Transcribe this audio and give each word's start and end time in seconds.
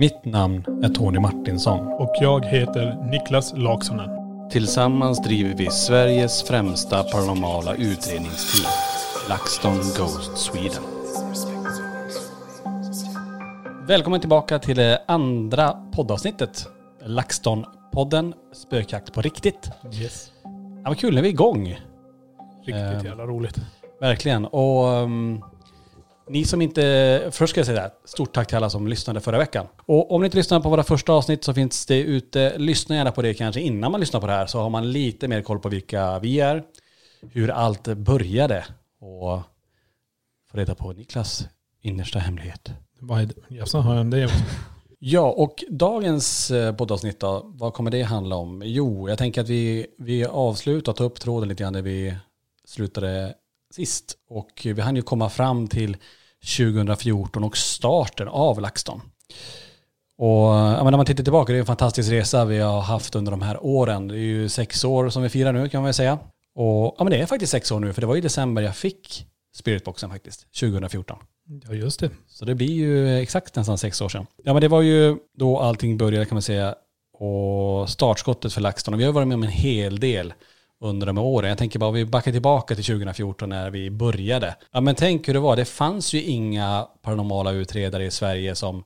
Mitt 0.00 0.24
namn 0.24 0.64
är 0.84 0.88
Tony 0.88 1.18
Martinsson. 1.18 1.86
Och 1.86 2.12
jag 2.20 2.44
heter 2.44 3.10
Niklas 3.10 3.52
Laksonen. 3.56 4.10
Tillsammans 4.50 5.22
driver 5.22 5.54
vi 5.56 5.70
Sveriges 5.70 6.42
främsta 6.42 7.02
paranormala 7.02 7.74
utredningsteam. 7.74 8.72
LaxTon 9.28 9.76
Ghost 9.76 10.38
Sweden. 10.38 10.82
Välkommen 13.86 14.20
tillbaka 14.20 14.58
till 14.58 14.76
det 14.76 15.04
andra 15.08 15.72
poddavsnittet. 15.92 16.66
LaxTon-podden 17.04 18.32
Spökjakt 18.52 19.12
på 19.12 19.20
riktigt. 19.20 19.70
Yes. 20.00 20.32
Ja, 20.84 20.90
vad 20.90 20.98
kul, 20.98 21.14
nu 21.14 21.18
är 21.18 21.22
vi 21.22 21.28
igång. 21.28 21.68
Riktigt 22.64 22.74
Ehm. 22.74 23.04
jävla 23.04 23.26
roligt. 23.26 23.56
Verkligen. 24.00 24.44
Och 24.46 24.84
um, 24.86 25.44
ni 26.30 26.44
som 26.44 26.62
inte... 26.62 27.28
Först 27.32 27.50
ska 27.50 27.60
jag 27.60 27.66
säga 27.66 27.76
det 27.76 27.82
här. 27.82 27.92
Stort 28.04 28.32
tack 28.32 28.48
till 28.48 28.56
alla 28.56 28.70
som 28.70 28.88
lyssnade 28.88 29.20
förra 29.20 29.38
veckan. 29.38 29.66
Och 29.86 30.12
om 30.12 30.20
ni 30.20 30.24
inte 30.24 30.36
lyssnade 30.36 30.62
på 30.62 30.68
våra 30.68 30.82
första 30.82 31.12
avsnitt 31.12 31.44
så 31.44 31.54
finns 31.54 31.86
det 31.86 32.00
ute. 32.00 32.58
Lyssna 32.58 32.96
gärna 32.96 33.12
på 33.12 33.22
det 33.22 33.34
kanske 33.34 33.60
innan 33.60 33.92
man 33.92 34.00
lyssnar 34.00 34.20
på 34.20 34.26
det 34.26 34.32
här. 34.32 34.46
Så 34.46 34.60
har 34.60 34.70
man 34.70 34.92
lite 34.92 35.28
mer 35.28 35.42
koll 35.42 35.58
på 35.58 35.68
vilka 35.68 36.18
vi 36.18 36.40
är. 36.40 36.62
Hur 37.32 37.50
allt 37.50 37.88
började. 37.88 38.64
Och 39.00 39.40
få 40.50 40.58
reda 40.58 40.74
på 40.74 40.92
Niklas 40.92 41.48
innersta 41.82 42.18
hemlighet. 42.18 42.72
Vad 43.00 43.20
är 43.20 43.26
det? 43.26 43.34
Jaså, 43.48 43.78
har 43.78 43.94
jag 43.94 44.10
det 44.10 44.24
också? 44.24 44.36
Ja, 45.02 45.30
och 45.30 45.64
dagens 45.68 46.50
eh, 46.50 46.76
poddavsnitt 46.76 47.20
då, 47.20 47.42
vad 47.44 47.74
kommer 47.74 47.90
det 47.90 48.02
handla 48.02 48.36
om? 48.36 48.62
Jo, 48.64 49.08
jag 49.08 49.18
tänker 49.18 49.40
att 49.40 49.48
vi, 49.48 49.86
vi 49.98 50.24
avslutar 50.24 50.92
tar 50.92 51.04
upp 51.04 51.20
tråden 51.20 51.48
lite 51.48 51.62
grann 51.62 51.72
där 51.72 51.82
vi 51.82 52.16
slutade 52.64 53.34
sist. 53.70 54.16
Och 54.28 54.60
vi 54.64 54.80
hann 54.80 54.96
ju 54.96 55.02
komma 55.02 55.28
fram 55.30 55.68
till 55.68 55.96
2014 56.58 57.44
och 57.44 57.56
starten 57.56 58.28
av 58.28 58.60
LaxTon. 58.60 59.00
Och 60.18 60.50
när 60.84 60.90
man 60.90 61.06
tittar 61.06 61.24
tillbaka, 61.24 61.52
det 61.52 61.58
är 61.58 61.60
en 61.60 61.66
fantastisk 61.66 62.10
resa 62.10 62.44
vi 62.44 62.58
har 62.58 62.80
haft 62.80 63.14
under 63.14 63.30
de 63.30 63.42
här 63.42 63.64
åren. 63.64 64.08
Det 64.08 64.14
är 64.14 64.18
ju 64.18 64.48
sex 64.48 64.84
år 64.84 65.08
som 65.08 65.22
vi 65.22 65.28
firar 65.28 65.52
nu 65.52 65.68
kan 65.68 65.78
man 65.80 65.84
väl 65.84 65.94
säga. 65.94 66.18
Och 66.54 66.94
ja, 66.98 67.04
men 67.04 67.10
det 67.10 67.18
är 67.18 67.26
faktiskt 67.26 67.52
sex 67.52 67.72
år 67.72 67.80
nu, 67.80 67.92
för 67.92 68.00
det 68.00 68.06
var 68.06 68.16
i 68.16 68.20
december 68.20 68.62
jag 68.62 68.76
fick 68.76 69.26
Spiritboxen 69.54 70.10
faktiskt, 70.10 70.46
2014. 70.60 71.18
Ja, 71.68 71.74
just 71.74 72.00
det. 72.00 72.10
Så 72.28 72.44
det 72.44 72.54
blir 72.54 72.72
ju 72.72 73.18
exakt 73.18 73.56
nästan 73.56 73.78
sex 73.78 74.00
år 74.00 74.08
sedan. 74.08 74.26
Ja 74.44 74.52
men 74.52 74.62
det 74.62 74.68
var 74.68 74.82
ju 74.82 75.16
då 75.38 75.58
allting 75.58 75.98
började 75.98 76.24
kan 76.26 76.34
man 76.34 76.42
säga. 76.42 76.74
Och 77.12 77.90
startskottet 77.90 78.52
för 78.52 78.60
LaxTon. 78.60 78.94
Och 78.94 79.00
vi 79.00 79.04
har 79.04 79.12
varit 79.12 79.28
med 79.28 79.34
om 79.34 79.42
en 79.42 79.48
hel 79.48 80.00
del 80.00 80.32
under 80.80 81.06
de 81.06 81.16
här 81.16 81.24
åren. 81.24 81.48
Jag 81.48 81.58
tänker 81.58 81.78
bara 81.78 81.88
om 81.88 81.94
vi 81.94 82.04
backar 82.04 82.32
tillbaka 82.32 82.74
till 82.74 82.84
2014 82.84 83.48
när 83.48 83.70
vi 83.70 83.90
började. 83.90 84.56
Ja 84.72 84.80
men 84.80 84.94
tänk 84.94 85.28
hur 85.28 85.34
det 85.34 85.40
var. 85.40 85.56
Det 85.56 85.64
fanns 85.64 86.12
ju 86.12 86.22
inga 86.22 86.86
paranormala 87.02 87.50
utredare 87.50 88.04
i 88.04 88.10
Sverige 88.10 88.54
som 88.54 88.84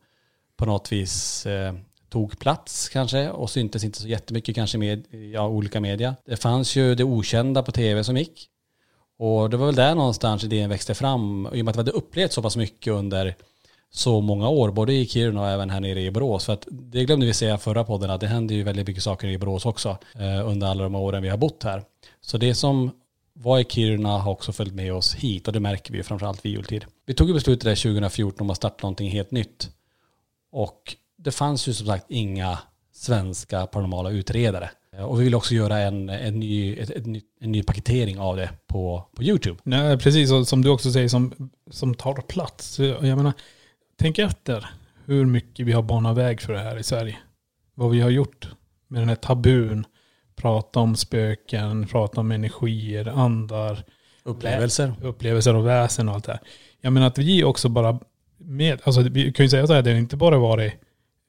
på 0.56 0.66
något 0.66 0.92
vis 0.92 1.46
eh, 1.46 1.74
tog 2.08 2.38
plats 2.38 2.88
kanske 2.88 3.30
och 3.30 3.50
syntes 3.50 3.84
inte 3.84 4.00
så 4.00 4.08
jättemycket 4.08 4.54
kanske 4.54 4.78
med 4.78 5.04
ja, 5.32 5.48
olika 5.48 5.80
media. 5.80 6.16
Det 6.26 6.36
fanns 6.36 6.76
ju 6.76 6.94
det 6.94 7.04
okända 7.04 7.62
på 7.62 7.72
tv 7.72 8.04
som 8.04 8.16
gick. 8.16 8.48
Och 9.18 9.50
det 9.50 9.56
var 9.56 9.66
väl 9.66 9.74
där 9.74 9.94
någonstans 9.94 10.44
idén 10.44 10.70
växte 10.70 10.94
fram. 10.94 11.48
I 11.52 11.60
och 11.60 11.64
med 11.64 11.68
att 11.68 11.76
vi 11.76 11.80
hade 11.80 11.90
upplevt 11.90 12.32
så 12.32 12.42
pass 12.42 12.56
mycket 12.56 12.92
under 12.92 13.34
så 13.96 14.20
många 14.20 14.48
år, 14.48 14.70
både 14.70 14.92
i 14.92 15.06
Kiruna 15.06 15.40
och 15.40 15.48
även 15.48 15.70
här 15.70 15.80
nere 15.80 16.00
i 16.00 16.10
Borås. 16.10 16.44
För 16.44 16.52
att 16.52 16.66
det 16.70 17.04
glömde 17.04 17.26
vi 17.26 17.34
säga 17.34 17.58
förra 17.58 17.84
podden, 17.84 18.10
att 18.10 18.20
det 18.20 18.26
händer 18.26 18.54
ju 18.54 18.62
väldigt 18.62 18.86
mycket 18.86 19.02
saker 19.02 19.28
i 19.28 19.38
Borås 19.38 19.66
också 19.66 19.98
eh, 20.14 20.48
under 20.48 20.66
alla 20.66 20.82
de 20.82 20.94
åren 20.94 21.22
vi 21.22 21.28
har 21.28 21.36
bott 21.36 21.62
här. 21.62 21.82
Så 22.20 22.38
det 22.38 22.54
som 22.54 22.90
var 23.32 23.58
i 23.58 23.64
Kiruna 23.64 24.18
har 24.18 24.32
också 24.32 24.52
följt 24.52 24.74
med 24.74 24.94
oss 24.94 25.14
hit 25.14 25.46
och 25.46 25.52
det 25.52 25.60
märker 25.60 25.92
vi 25.92 25.98
ju 25.98 26.02
framförallt 26.02 26.44
vid 26.44 26.52
jultid. 26.52 26.84
Vi 27.06 27.14
tog 27.14 27.28
ju 27.28 27.34
beslutet 27.34 27.64
där 27.64 27.74
2014 27.74 28.40
om 28.40 28.50
att 28.50 28.56
starta 28.56 28.82
någonting 28.82 29.10
helt 29.10 29.30
nytt. 29.30 29.70
Och 30.52 30.96
det 31.16 31.30
fanns 31.30 31.68
ju 31.68 31.72
som 31.72 31.86
sagt 31.86 32.04
inga 32.08 32.58
svenska 32.92 33.66
paranormala 33.66 34.10
utredare. 34.10 34.70
Eh, 34.96 35.04
och 35.04 35.20
vi 35.20 35.24
vill 35.24 35.34
också 35.34 35.54
göra 35.54 35.78
en, 35.78 36.08
en, 36.08 36.40
ny, 36.40 36.76
ett, 36.76 36.90
ett, 36.90 37.06
en 37.40 37.52
ny 37.52 37.62
paketering 37.62 38.18
av 38.18 38.36
det 38.36 38.50
på, 38.66 39.08
på 39.16 39.22
YouTube. 39.22 39.60
Nej, 39.62 39.98
precis 39.98 40.30
och 40.30 40.48
som 40.48 40.62
du 40.62 40.70
också 40.70 40.92
säger, 40.92 41.08
som, 41.08 41.50
som 41.70 41.94
tar 41.94 42.14
plats. 42.14 42.78
Jag 42.78 43.02
menar, 43.02 43.32
tänk 43.96 44.18
efter 44.18 44.66
hur 45.04 45.26
mycket 45.26 45.66
vi 45.66 45.72
har 45.72 45.82
banat 45.82 46.16
väg 46.16 46.40
för 46.40 46.52
det 46.52 46.58
här 46.58 46.78
i 46.78 46.82
Sverige. 46.82 47.16
Vad 47.74 47.90
vi 47.90 48.00
har 48.00 48.10
gjort 48.10 48.48
med 48.88 49.02
den 49.02 49.08
här 49.08 49.16
tabun. 49.16 49.86
Prata 50.36 50.80
om 50.80 50.96
spöken, 50.96 51.86
prata 51.86 52.20
om 52.20 52.30
energier, 52.30 53.06
andar, 53.08 53.84
Upplevelser. 54.22 54.94
upplevelser 55.02 55.54
och 55.54 55.66
väsen 55.66 56.08
och 56.08 56.14
allt 56.14 56.24
det 56.24 56.32
här. 56.32 56.40
Jag 56.80 56.92
menar 56.92 57.06
att 57.06 57.18
vi 57.18 57.44
också 57.44 57.68
bara 57.68 57.98
med, 58.38 58.80
alltså 58.84 59.00
vi 59.02 59.32
kan 59.32 59.46
ju 59.46 59.50
säga 59.50 59.66
så 59.66 59.72
här, 59.72 59.82
det 59.82 59.90
har 59.90 59.98
inte 59.98 60.16
bara 60.16 60.38
varit 60.38 60.72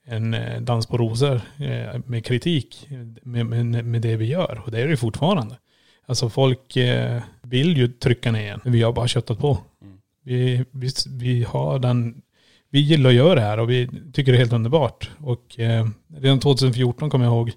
en 0.06 0.34
eh, 0.34 0.62
dans 0.62 0.88
på 0.88 0.98
rosor 0.98 1.42
eh, 1.60 2.00
med 2.06 2.26
kritik 2.26 2.88
med, 3.22 3.46
med, 3.46 3.86
med 3.86 4.02
det 4.02 4.16
vi 4.16 4.26
gör. 4.26 4.62
Och 4.66 4.72
det 4.72 4.80
är 4.80 4.84
det 4.84 4.90
ju 4.92 4.98
fortfarande. 4.98 5.58
Alltså 6.06 6.30
folk 6.30 6.78
eh, 6.78 7.22
vill 7.42 7.78
ju 7.78 7.88
trycka 7.88 8.32
ner 8.32 8.54
en. 8.54 8.62
Vi 8.72 8.82
har 8.82 8.94
bara 8.94 9.08
köttat 9.08 9.40
på. 9.40 9.58
Vi, 10.24 10.66
vi, 10.72 10.90
vi 11.10 11.44
har 11.44 11.80
den, 11.80 12.22
vi 12.75 12.81
gillar 12.81 13.10
att 13.10 13.16
göra 13.16 13.36
det 13.36 13.42
här 13.42 13.60
och 13.60 13.69
vi 13.69 13.89
tycker 14.13 14.31
det 14.31 14.38
är 14.38 14.39
helt 14.39 14.54
underbart. 14.54 15.10
Och 15.24 15.60
eh, 15.60 15.88
redan 16.18 16.39
2014 16.39 17.10
kommer 17.10 17.25
jag 17.25 17.33
ihåg 17.33 17.51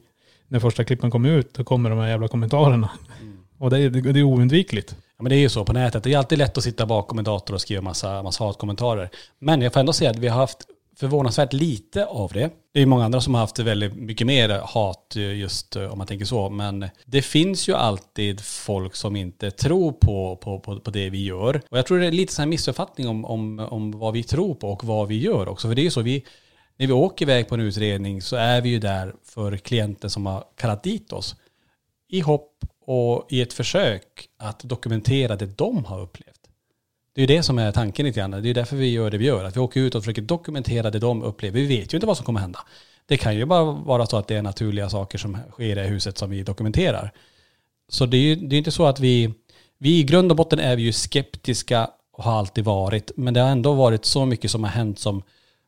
när 0.48 0.60
första 0.60 0.84
klippen 0.84 1.10
kom 1.10 1.24
ut, 1.24 1.54
då 1.54 1.64
kommer 1.64 1.90
de 1.90 1.98
här 1.98 2.08
jävla 2.08 2.28
kommentarerna. 2.28 2.90
Och 3.58 3.70
det 3.70 3.78
är, 3.78 3.90
det 3.90 4.20
är 4.20 4.22
oundvikligt. 4.22 4.96
Ja, 5.16 5.22
men 5.22 5.30
det 5.30 5.36
är 5.36 5.40
ju 5.40 5.48
så 5.48 5.64
på 5.64 5.72
nätet. 5.72 6.04
Det 6.04 6.12
är 6.12 6.18
alltid 6.18 6.38
lätt 6.38 6.58
att 6.58 6.64
sitta 6.64 6.86
bakom 6.86 7.18
en 7.18 7.24
dator 7.24 7.54
och 7.54 7.60
skriva 7.60 7.82
massa, 7.82 8.22
massa 8.22 8.44
hatkommentarer. 8.44 9.10
Men 9.38 9.62
jag 9.62 9.72
får 9.72 9.80
ändå 9.80 9.92
säga 9.92 10.10
att 10.10 10.18
vi 10.18 10.28
har 10.28 10.36
haft 10.40 10.58
förvånansvärt 10.98 11.52
lite 11.52 12.06
av 12.06 12.32
det. 12.32 12.50
Det 12.72 12.78
är 12.78 12.80
ju 12.80 12.86
många 12.86 13.04
andra 13.04 13.20
som 13.20 13.34
har 13.34 13.40
haft 13.40 13.58
väldigt 13.58 13.94
mycket 13.96 14.26
mer 14.26 14.48
hat 14.48 15.16
eh, 15.16 15.38
just 15.38 15.76
eh, 15.76 15.92
om 15.92 15.98
man 15.98 16.06
tänker 16.06 16.24
så. 16.26 16.50
Men 16.50 16.88
det 17.04 17.22
finns 17.22 17.68
ju 17.68 17.74
alltid 17.74 18.40
folk 18.40 18.94
som 18.94 19.16
inte 19.16 19.50
tror 19.50 19.92
på, 19.92 20.36
på, 20.36 20.60
på, 20.60 20.80
på 20.80 20.90
det 20.90 21.10
vi 21.10 21.24
gör. 21.24 21.60
Och 21.70 21.78
jag 21.78 21.86
tror 21.86 21.98
det 21.98 22.06
är 22.06 22.12
lite 22.12 22.32
sån 22.32 22.42
här 22.42 22.48
missuppfattning 22.48 23.08
om, 23.08 23.24
om, 23.24 23.58
om 23.58 23.90
vad 23.90 24.14
vi 24.14 24.22
tror 24.22 24.54
på 24.54 24.70
och 24.70 24.84
vad 24.84 25.08
vi 25.08 25.18
gör 25.18 25.48
också. 25.48 25.68
För 25.68 25.74
det 25.74 25.80
är 25.80 25.84
ju 25.84 25.90
så, 25.90 26.02
vi, 26.02 26.24
när 26.76 26.86
vi 26.86 26.92
åker 26.92 27.24
iväg 27.24 27.48
på 27.48 27.54
en 27.54 27.60
utredning 27.60 28.22
så 28.22 28.36
är 28.36 28.60
vi 28.60 28.68
ju 28.68 28.78
där 28.78 29.14
för 29.24 29.56
klienter 29.56 30.08
som 30.08 30.26
har 30.26 30.44
kallat 30.56 30.82
dit 30.82 31.12
oss. 31.12 31.36
I 32.08 32.20
hopp 32.20 32.52
och 32.86 33.26
i 33.30 33.40
ett 33.40 33.52
försök 33.52 34.28
att 34.38 34.60
dokumentera 34.60 35.36
det 35.36 35.58
de 35.58 35.84
har 35.84 36.00
upplevt. 36.00 36.27
Det 37.18 37.22
är 37.22 37.28
ju 37.28 37.36
det 37.36 37.42
som 37.42 37.58
är 37.58 37.72
tanken 37.72 38.06
lite 38.06 38.20
grann. 38.20 38.30
Det 38.30 38.36
är 38.36 38.42
ju 38.42 38.52
därför 38.52 38.76
vi 38.76 38.90
gör 38.90 39.10
det 39.10 39.18
vi 39.18 39.24
gör. 39.24 39.44
Att 39.44 39.56
vi 39.56 39.60
åker 39.60 39.80
ut 39.80 39.94
och 39.94 40.02
försöker 40.02 40.22
dokumentera 40.22 40.90
det 40.90 40.98
de 40.98 41.22
upplever. 41.22 41.60
Vi 41.60 41.66
vet 41.66 41.94
ju 41.94 41.96
inte 41.96 42.06
vad 42.06 42.16
som 42.16 42.26
kommer 42.26 42.40
hända. 42.40 42.58
Det 43.06 43.16
kan 43.16 43.36
ju 43.36 43.44
bara 43.44 43.64
vara 43.64 44.06
så 44.06 44.16
att 44.16 44.28
det 44.28 44.36
är 44.36 44.42
naturliga 44.42 44.90
saker 44.90 45.18
som 45.18 45.38
sker 45.50 45.78
i 45.78 45.86
huset 45.86 46.18
som 46.18 46.30
vi 46.30 46.42
dokumenterar. 46.42 47.12
Så 47.88 48.06
det 48.06 48.16
är 48.16 48.20
ju 48.20 48.36
det 48.36 48.56
är 48.56 48.58
inte 48.58 48.70
så 48.70 48.86
att 48.86 49.00
vi, 49.00 49.34
vi 49.78 49.98
i 49.98 50.02
grund 50.02 50.30
och 50.30 50.36
botten 50.36 50.58
är 50.58 50.76
vi 50.76 50.82
ju 50.82 50.92
skeptiska 50.92 51.90
och 52.12 52.24
har 52.24 52.38
alltid 52.38 52.64
varit. 52.64 53.10
Men 53.16 53.34
det 53.34 53.40
har 53.40 53.48
ändå 53.48 53.72
varit 53.72 54.04
så 54.04 54.26
mycket 54.26 54.50
som 54.50 54.64
har 54.64 54.70
hänt 54.70 54.98
som 54.98 55.22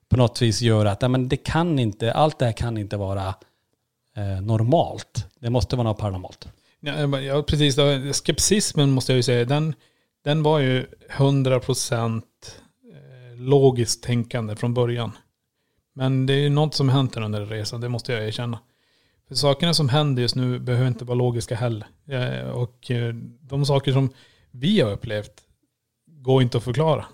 på 0.08 0.16
något 0.16 0.42
vis 0.42 0.62
gör 0.62 0.86
att 0.86 1.00
nej, 1.00 1.10
men 1.10 1.28
det 1.28 1.36
kan 1.36 1.78
inte, 1.78 2.12
allt 2.12 2.38
det 2.38 2.44
här 2.44 2.52
kan 2.52 2.78
inte 2.78 2.96
vara 2.96 3.34
eh, 4.16 4.42
normalt. 4.42 5.26
Det 5.40 5.50
måste 5.50 5.76
vara 5.76 5.88
något 5.88 5.98
paranormalt. 5.98 6.48
Ja, 6.80 7.20
ja 7.20 7.42
precis. 7.42 7.76
Skepsismen 8.12 8.90
måste 8.90 9.12
jag 9.12 9.16
ju 9.16 9.22
säga, 9.22 9.44
den, 9.44 9.74
den 10.24 10.42
var 10.42 10.58
ju 10.58 10.86
100% 11.10 12.22
eh, 12.92 13.40
logiskt 13.40 14.02
tänkande 14.02 14.56
från 14.56 14.74
början. 14.74 15.12
Men 15.94 16.26
det 16.26 16.32
är 16.32 16.38
ju 16.38 16.48
något 16.48 16.74
som 16.74 16.88
hänt 16.88 17.16
under 17.16 17.46
resan, 17.46 17.80
det 17.80 17.88
måste 17.88 18.12
jag 18.12 18.26
erkänna. 18.26 18.58
För 19.28 19.34
sakerna 19.34 19.74
som 19.74 19.88
händer 19.88 20.22
just 20.22 20.36
nu 20.36 20.58
behöver 20.58 20.88
inte 20.88 21.04
vara 21.04 21.14
logiska 21.14 21.54
heller. 21.54 21.86
Eh, 22.08 22.50
och 22.50 22.90
eh, 22.90 23.14
de 23.40 23.66
saker 23.66 23.92
som 23.92 24.10
vi 24.50 24.80
har 24.80 24.92
upplevt 24.92 25.42
går 26.06 26.42
inte 26.42 26.58
att 26.58 26.64
förklara. 26.64 27.04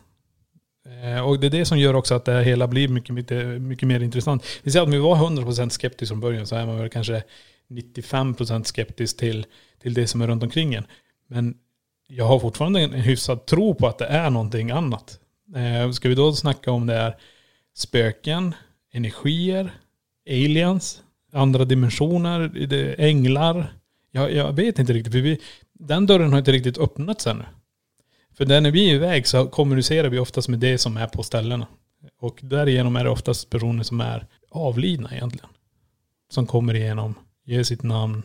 Och 1.25 1.41
det 1.41 1.47
är 1.47 1.51
det 1.51 1.65
som 1.65 1.79
gör 1.79 1.95
också 1.95 2.15
att 2.15 2.25
det 2.25 2.43
hela 2.43 2.69
blir 2.69 2.89
mycket, 2.89 3.15
mycket, 3.15 3.63
mycket 3.63 3.89
mer 3.89 4.01
intressant. 4.01 4.47
Vi 4.63 4.71
säger 4.71 4.83
att 4.83 4.87
om 4.87 4.93
vi 4.93 4.99
var 4.99 5.17
100% 5.17 5.69
skeptisk 5.69 6.11
från 6.11 6.21
början 6.21 6.47
så 6.47 6.57
är 6.57 6.67
man 6.67 6.79
väl 6.79 6.89
kanske 6.89 7.23
95% 7.69 8.65
skeptisk 8.65 9.17
till, 9.17 9.47
till 9.83 9.95
det 9.95 10.07
som 10.07 10.21
är 10.21 10.27
runt 10.27 10.43
omkring 10.43 10.75
en. 10.75 10.87
Men 11.27 11.55
jag 12.07 12.25
har 12.25 12.39
fortfarande 12.39 12.81
en 12.81 12.93
hyfsad 12.93 13.47
tro 13.47 13.75
på 13.75 13.87
att 13.87 13.99
det 13.99 14.07
är 14.07 14.31
någonting 14.31 14.71
annat. 14.71 15.21
Eh, 15.57 15.91
ska 15.91 16.09
vi 16.09 16.15
då 16.15 16.33
snacka 16.33 16.73
om 16.73 16.87
det 16.87 16.95
är 16.95 17.17
spöken, 17.75 18.55
energier, 18.93 19.71
aliens, 20.31 21.03
andra 21.33 21.65
dimensioner, 21.65 22.53
änglar. 22.99 23.73
Jag, 24.11 24.33
jag 24.33 24.53
vet 24.53 24.79
inte 24.79 24.93
riktigt. 24.93 25.13
För 25.13 25.21
vi, 25.21 25.41
den 25.73 26.07
dörren 26.07 26.33
har 26.33 26.39
inte 26.39 26.53
riktigt 26.53 26.79
öppnats 26.79 27.27
ännu. 27.27 27.45
För 28.37 28.47
när 28.47 28.71
vi 28.71 28.91
är 28.91 28.95
iväg 28.95 29.27
så 29.27 29.47
kommunicerar 29.47 30.09
vi 30.09 30.19
oftast 30.19 30.49
med 30.49 30.59
det 30.59 30.79
som 30.79 30.97
är 30.97 31.07
på 31.07 31.23
ställena. 31.23 31.67
Och 32.21 32.39
därigenom 32.43 32.97
är 32.97 33.05
det 33.05 33.11
oftast 33.11 33.51
personer 33.51 33.83
som 33.83 34.01
är 34.01 34.27
avlidna 34.51 35.15
egentligen. 35.15 35.49
Som 36.31 36.47
kommer 36.47 36.75
igenom, 36.75 37.15
ger 37.45 37.63
sitt 37.63 37.83
namn, 37.83 38.23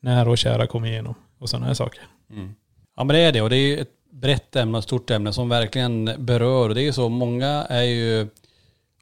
nära 0.00 0.30
och 0.30 0.38
kära 0.38 0.66
kommer 0.66 0.88
igenom 0.88 1.14
och 1.38 1.50
sådana 1.50 1.66
här 1.66 1.74
saker. 1.74 2.02
Mm. 2.30 2.54
Ja 2.96 3.04
men 3.04 3.16
det 3.16 3.20
är 3.20 3.32
det 3.32 3.40
och 3.40 3.50
det 3.50 3.56
är 3.56 3.68
ju 3.68 3.78
ett 3.78 4.10
brett 4.10 4.56
ämne, 4.56 4.78
ett 4.78 4.84
stort 4.84 5.10
ämne 5.10 5.32
som 5.32 5.48
verkligen 5.48 6.10
berör. 6.18 6.68
Och 6.68 6.74
det 6.74 6.82
är 6.82 6.84
ju 6.84 6.92
så, 6.92 7.08
många 7.08 7.48
är 7.68 7.82
ju 7.82 8.28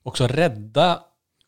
också 0.02 0.26
rädda 0.26 1.00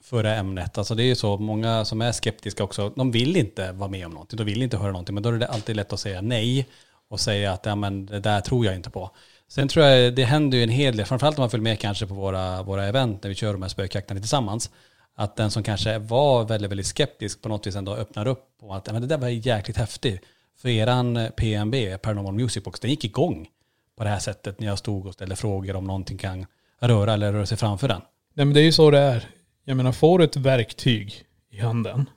för 0.02 0.22
det 0.22 0.34
ämnet. 0.34 0.78
Alltså 0.78 0.94
det 0.94 1.02
är 1.02 1.06
ju 1.06 1.14
så, 1.14 1.36
många 1.36 1.84
som 1.84 2.02
är 2.02 2.12
skeptiska 2.12 2.64
också, 2.64 2.92
de 2.96 3.10
vill 3.10 3.36
inte 3.36 3.72
vara 3.72 3.90
med 3.90 4.06
om 4.06 4.12
någonting, 4.12 4.36
de 4.36 4.44
vill 4.44 4.62
inte 4.62 4.76
höra 4.76 4.92
någonting. 4.92 5.14
Men 5.14 5.22
då 5.22 5.28
är 5.28 5.32
det 5.32 5.48
alltid 5.48 5.76
lätt 5.76 5.92
att 5.92 6.00
säga 6.00 6.20
nej 6.20 6.66
och 7.08 7.20
säga 7.20 7.52
att 7.52 7.66
ja, 7.66 7.74
men 7.74 8.06
det 8.06 8.20
där 8.20 8.40
tror 8.40 8.66
jag 8.66 8.74
inte 8.74 8.90
på. 8.90 9.10
Sen 9.48 9.68
tror 9.68 9.86
jag 9.86 10.14
det 10.14 10.24
händer 10.24 10.58
ju 10.58 10.64
en 10.64 10.70
hel 10.70 10.96
del, 10.96 11.06
framförallt 11.06 11.38
om 11.38 11.42
man 11.42 11.50
följer 11.50 11.62
med 11.64 11.78
kanske 11.78 12.06
på 12.06 12.14
våra, 12.14 12.62
våra 12.62 12.84
event 12.84 13.22
när 13.22 13.28
vi 13.28 13.34
kör 13.34 13.52
de 13.52 13.62
här 13.62 13.68
spökjakterna 13.68 14.20
tillsammans. 14.20 14.70
Att 15.16 15.36
den 15.36 15.50
som 15.50 15.62
kanske 15.62 15.98
var 15.98 16.44
väldigt, 16.44 16.70
väldigt 16.70 16.86
skeptisk 16.86 17.42
på 17.42 17.48
något 17.48 17.66
vis 17.66 17.76
ändå 17.76 17.94
öppnar 17.94 18.26
upp 18.26 18.48
och 18.62 18.76
att 18.76 18.86
ja, 18.86 18.92
men 18.92 19.02
det 19.02 19.08
där 19.08 19.18
var 19.18 19.28
jäkligt 19.28 19.76
häftigt. 19.76 20.20
Så 20.64 20.68
eran 20.68 21.16
eh, 21.16 21.30
PMB, 21.30 21.74
Paranormal 22.02 22.34
Music 22.34 22.64
Box, 22.64 22.80
den 22.80 22.90
gick 22.90 23.04
igång 23.04 23.48
på 23.96 24.04
det 24.04 24.10
här 24.10 24.18
sättet 24.18 24.60
när 24.60 24.66
jag 24.66 24.78
stod 24.78 25.06
och 25.06 25.14
ställde 25.14 25.36
frågor 25.36 25.76
om 25.76 25.84
någonting 25.84 26.18
kan 26.18 26.46
röra 26.80 27.12
eller 27.12 27.32
röra 27.32 27.46
sig 27.46 27.58
framför 27.58 27.88
den. 27.88 28.00
Nej 28.34 28.46
men 28.46 28.54
det 28.54 28.60
är 28.60 28.64
ju 28.64 28.72
så 28.72 28.90
det 28.90 28.98
är. 28.98 29.28
Jag 29.64 29.76
menar, 29.76 29.92
får 29.92 30.18
du 30.18 30.24
ett 30.24 30.36
verktyg 30.36 31.24
i 31.50 31.58
handen, 31.58 32.10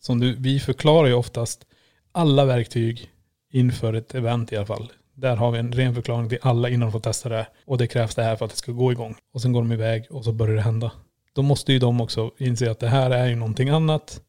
som 0.00 0.20
du, 0.20 0.36
vi 0.38 0.60
förklarar 0.60 1.08
ju 1.08 1.14
oftast 1.14 1.66
alla 2.12 2.44
verktyg 2.44 3.10
inför 3.52 3.94
ett 3.94 4.14
event 4.14 4.52
i 4.52 4.56
alla 4.56 4.66
fall. 4.66 4.92
Där 5.14 5.36
har 5.36 5.50
vi 5.50 5.58
en 5.58 5.72
ren 5.72 5.94
förklaring 5.94 6.28
till 6.28 6.38
alla 6.42 6.68
innan 6.68 6.80
de 6.80 6.92
får 6.92 7.00
testa 7.00 7.28
det. 7.28 7.46
Och 7.66 7.78
det 7.78 7.86
krävs 7.86 8.14
det 8.14 8.22
här 8.22 8.36
för 8.36 8.44
att 8.44 8.50
det 8.50 8.56
ska 8.56 8.72
gå 8.72 8.92
igång. 8.92 9.16
Och 9.32 9.42
sen 9.42 9.52
går 9.52 9.62
de 9.62 9.72
iväg 9.72 10.06
och 10.10 10.24
så 10.24 10.32
börjar 10.32 10.54
det 10.54 10.62
hända. 10.62 10.92
Då 11.32 11.42
måste 11.42 11.72
ju 11.72 11.78
de 11.78 12.00
också 12.00 12.30
inse 12.38 12.70
att 12.70 12.80
det 12.80 12.88
här 12.88 13.10
är 13.10 13.26
ju 13.26 13.36
någonting 13.36 13.68
annat 13.68 14.20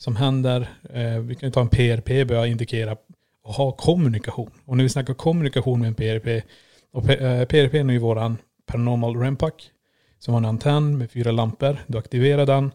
som 0.00 0.16
händer. 0.16 0.68
Eh, 0.92 1.18
vi 1.18 1.34
kan 1.34 1.46
ju 1.46 1.52
ta 1.52 1.60
en 1.60 1.68
PRP, 1.68 2.28
börja 2.28 2.46
indikera 2.46 2.96
och 3.44 3.54
ha 3.54 3.72
kommunikation. 3.72 4.50
Och 4.64 4.76
när 4.76 4.84
vi 4.84 4.90
snackar 4.90 5.14
kommunikation 5.14 5.80
med 5.80 5.88
en 5.88 5.94
PRP, 5.94 6.44
och 6.92 7.04
PRP 7.04 7.74
eh, 7.74 7.80
är 7.80 7.90
ju 7.90 7.98
våran 7.98 8.38
Paranormal 8.66 9.16
Rempack, 9.16 9.70
som 10.18 10.34
har 10.34 10.40
en 10.40 10.44
antenn 10.44 10.98
med 10.98 11.10
fyra 11.10 11.30
lampor. 11.30 11.76
Du 11.86 11.98
aktiverar 11.98 12.46
den 12.46 12.70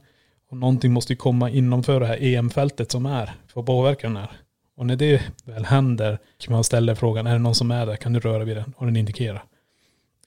och 0.50 0.58
någonting 0.58 0.94
måste 0.94 1.14
ju 1.14 1.18
komma 1.18 1.50
innanför 1.50 2.00
det 2.00 2.06
här 2.06 2.18
EM-fältet 2.22 2.92
som 2.92 3.06
är 3.06 3.34
för 3.48 3.60
att 3.60 3.66
påverka 3.66 4.08
den 4.08 4.18
här. 4.18 4.32
Och 4.78 4.86
när 4.86 4.96
det 4.96 5.22
väl 5.46 5.66
händer 5.66 6.20
kan 6.38 6.54
man 6.54 6.64
ställa 6.64 6.96
frågan, 6.96 7.28
är 7.28 7.34
det 7.34 7.40
någon 7.40 7.56
som 7.56 7.72
är 7.72 7.86
där? 7.86 7.96
Kan 7.96 8.14
du 8.14 8.20
röra 8.20 8.44
vid 8.44 8.58
den? 8.58 8.74
Och 8.78 8.86
den 8.86 8.96
indikerar. 8.96 9.44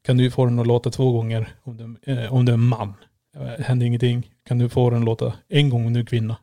Kan 0.03 0.17
du 0.17 0.31
få 0.31 0.45
den 0.45 0.59
att 0.59 0.67
låta 0.67 0.91
två 0.91 1.13
gånger 1.13 1.49
om 1.63 1.77
du, 1.77 2.13
eh, 2.13 2.35
om 2.35 2.45
du 2.45 2.53
är 2.53 2.55
en 2.55 2.61
man? 2.61 2.95
Eh, 3.37 3.65
händer 3.65 3.87
ingenting. 3.87 4.31
Kan 4.49 4.59
du 4.59 4.69
få 4.69 4.91
den 4.91 4.99
att 4.99 5.05
låta 5.05 5.33
en 5.49 5.69
gång 5.69 5.87
om 5.87 5.93
du 5.93 6.01
är 6.01 6.05
kvinna? 6.05 6.37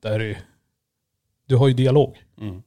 Där 0.00 0.20
är 0.20 0.24
ju, 0.24 0.36
du 1.46 1.56
har 1.56 1.68
ju 1.68 1.74
dialog. 1.74 2.22
Mm. 2.40 2.62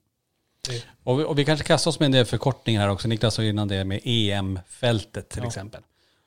Och, 1.04 1.20
vi, 1.20 1.24
och 1.24 1.40
vi 1.40 1.46
kanske 1.46 1.68
kastar 1.68 1.92
oss 1.92 2.00
med 2.00 2.06
en 2.06 2.12
del 2.12 2.26
förkortningar 2.26 2.82
här 2.82 2.90
också. 2.90 3.08
Niklas 3.08 3.34
sa 3.34 3.44
innan 3.44 3.68
det 3.68 3.86
med 3.86 4.02
EM-fältet 4.04 5.30
till 5.30 5.42
ja. 5.42 5.48
exempel. 5.48 5.82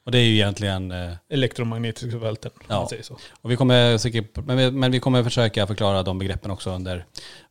Och 0.04 0.12
det 0.12 0.18
är 0.18 0.24
ju 0.24 0.34
egentligen... 0.34 0.90
Eh, 0.90 1.12
Elektromagnetiska 1.28 2.20
fälten, 2.20 2.50
ja. 2.68 2.78
man 2.78 2.88
säger 2.88 3.02
så. 3.02 3.18
Och 3.40 3.50
vi 3.50 3.56
kommer 3.56 3.98
säkert, 3.98 4.36
men, 4.36 4.56
vi, 4.56 4.70
men 4.70 4.92
vi 4.92 5.00
kommer 5.00 5.24
försöka 5.24 5.66
förklara 5.66 6.02
de 6.02 6.18
begreppen 6.18 6.50
också 6.50 6.70
under, 6.70 7.04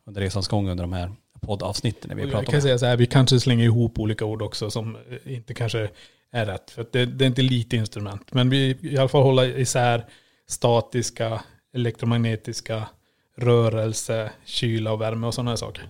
under 0.04 0.20
resans 0.20 0.48
gång 0.48 0.68
under 0.68 0.84
de 0.84 0.92
här 0.92 1.12
poddavsnitten. 1.40 2.08
När 2.08 2.16
vi 2.16 2.22
pratar 2.22 2.38
jag 2.38 2.46
kan 2.46 2.54
om. 2.54 2.62
säga 2.62 2.78
så 2.78 2.86
här, 2.86 2.96
vi 2.96 3.06
kanske 3.06 3.40
slänger 3.40 3.64
ihop 3.64 3.98
olika 3.98 4.24
ord 4.24 4.42
också 4.42 4.70
som 4.70 4.96
inte 5.24 5.54
kanske 5.54 5.88
är 6.30 6.46
rätt. 6.46 6.70
För 6.70 6.86
det, 6.92 7.06
det, 7.06 7.24
är 7.24 7.26
inte 7.26 7.42
lite 7.42 7.76
instrument. 7.76 8.32
Men 8.32 8.50
vi 8.50 8.78
i 8.82 8.98
alla 8.98 9.08
fall 9.08 9.22
hålla 9.22 9.46
isär 9.46 10.04
statiska, 10.48 11.42
elektromagnetiska, 11.80 12.88
rörelse, 13.36 14.30
kyla 14.44 14.92
och 14.92 15.00
värme 15.00 15.26
och 15.26 15.34
sådana 15.34 15.50
här 15.50 15.56
saker. 15.56 15.88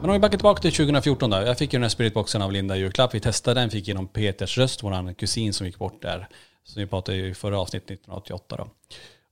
Men 0.00 0.10
om 0.10 0.12
vi 0.12 0.18
backar 0.18 0.38
tillbaka 0.38 0.62
till 0.62 0.72
2014 0.72 1.30
då. 1.30 1.36
Jag 1.36 1.58
fick 1.58 1.72
ju 1.72 1.76
den 1.76 1.82
här 1.82 1.88
spiritboxen 1.88 2.42
av 2.42 2.52
Linda 2.52 2.76
i 2.76 2.80
julklapp. 2.80 3.14
Vi 3.14 3.20
testade 3.20 3.60
den, 3.60 3.70
fick 3.70 3.88
genom 3.88 4.08
Peters 4.08 4.58
röst, 4.58 4.82
vår 4.82 5.14
kusin 5.14 5.52
som 5.52 5.66
gick 5.66 5.78
bort 5.78 6.02
där. 6.02 6.28
Så 6.64 6.80
vi 6.80 6.86
pratade 6.86 7.18
ju 7.18 7.28
i 7.28 7.34
förra 7.34 7.58
avsnittet 7.58 7.90
1988 7.90 8.56
då. 8.56 8.68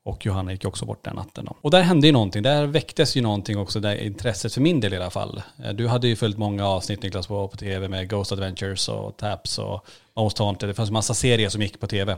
Och 0.08 0.26
Johanna 0.26 0.52
gick 0.52 0.64
också 0.64 0.86
bort 0.86 1.04
den 1.04 1.16
natten 1.16 1.44
då. 1.44 1.56
Och 1.60 1.70
där 1.70 1.82
hände 1.82 2.06
ju 2.06 2.12
någonting. 2.12 2.42
Där 2.42 2.66
väcktes 2.66 3.16
ju 3.16 3.20
någonting 3.20 3.58
också, 3.58 3.80
där 3.80 3.94
intresset 3.94 4.54
för 4.54 4.60
min 4.60 4.80
del 4.80 4.92
i 4.92 4.96
alla 4.96 5.10
fall. 5.10 5.42
Eh, 5.64 5.72
du 5.72 5.88
hade 5.88 6.08
ju 6.08 6.16
följt 6.16 6.38
många 6.38 6.66
avsnitt 6.66 7.02
Niklas 7.02 7.26
på, 7.26 7.48
på 7.48 7.56
tv 7.56 7.88
med 7.88 8.10
Ghost 8.10 8.32
Adventures 8.32 8.88
och 8.88 9.16
Taps 9.16 9.58
och 9.58 9.86
Most 10.16 10.38
Haunted. 10.38 10.68
Det 10.68 10.74
fanns 10.74 10.90
massa 10.90 11.14
serier 11.14 11.48
som 11.48 11.62
gick 11.62 11.80
på 11.80 11.86
tv. 11.86 12.16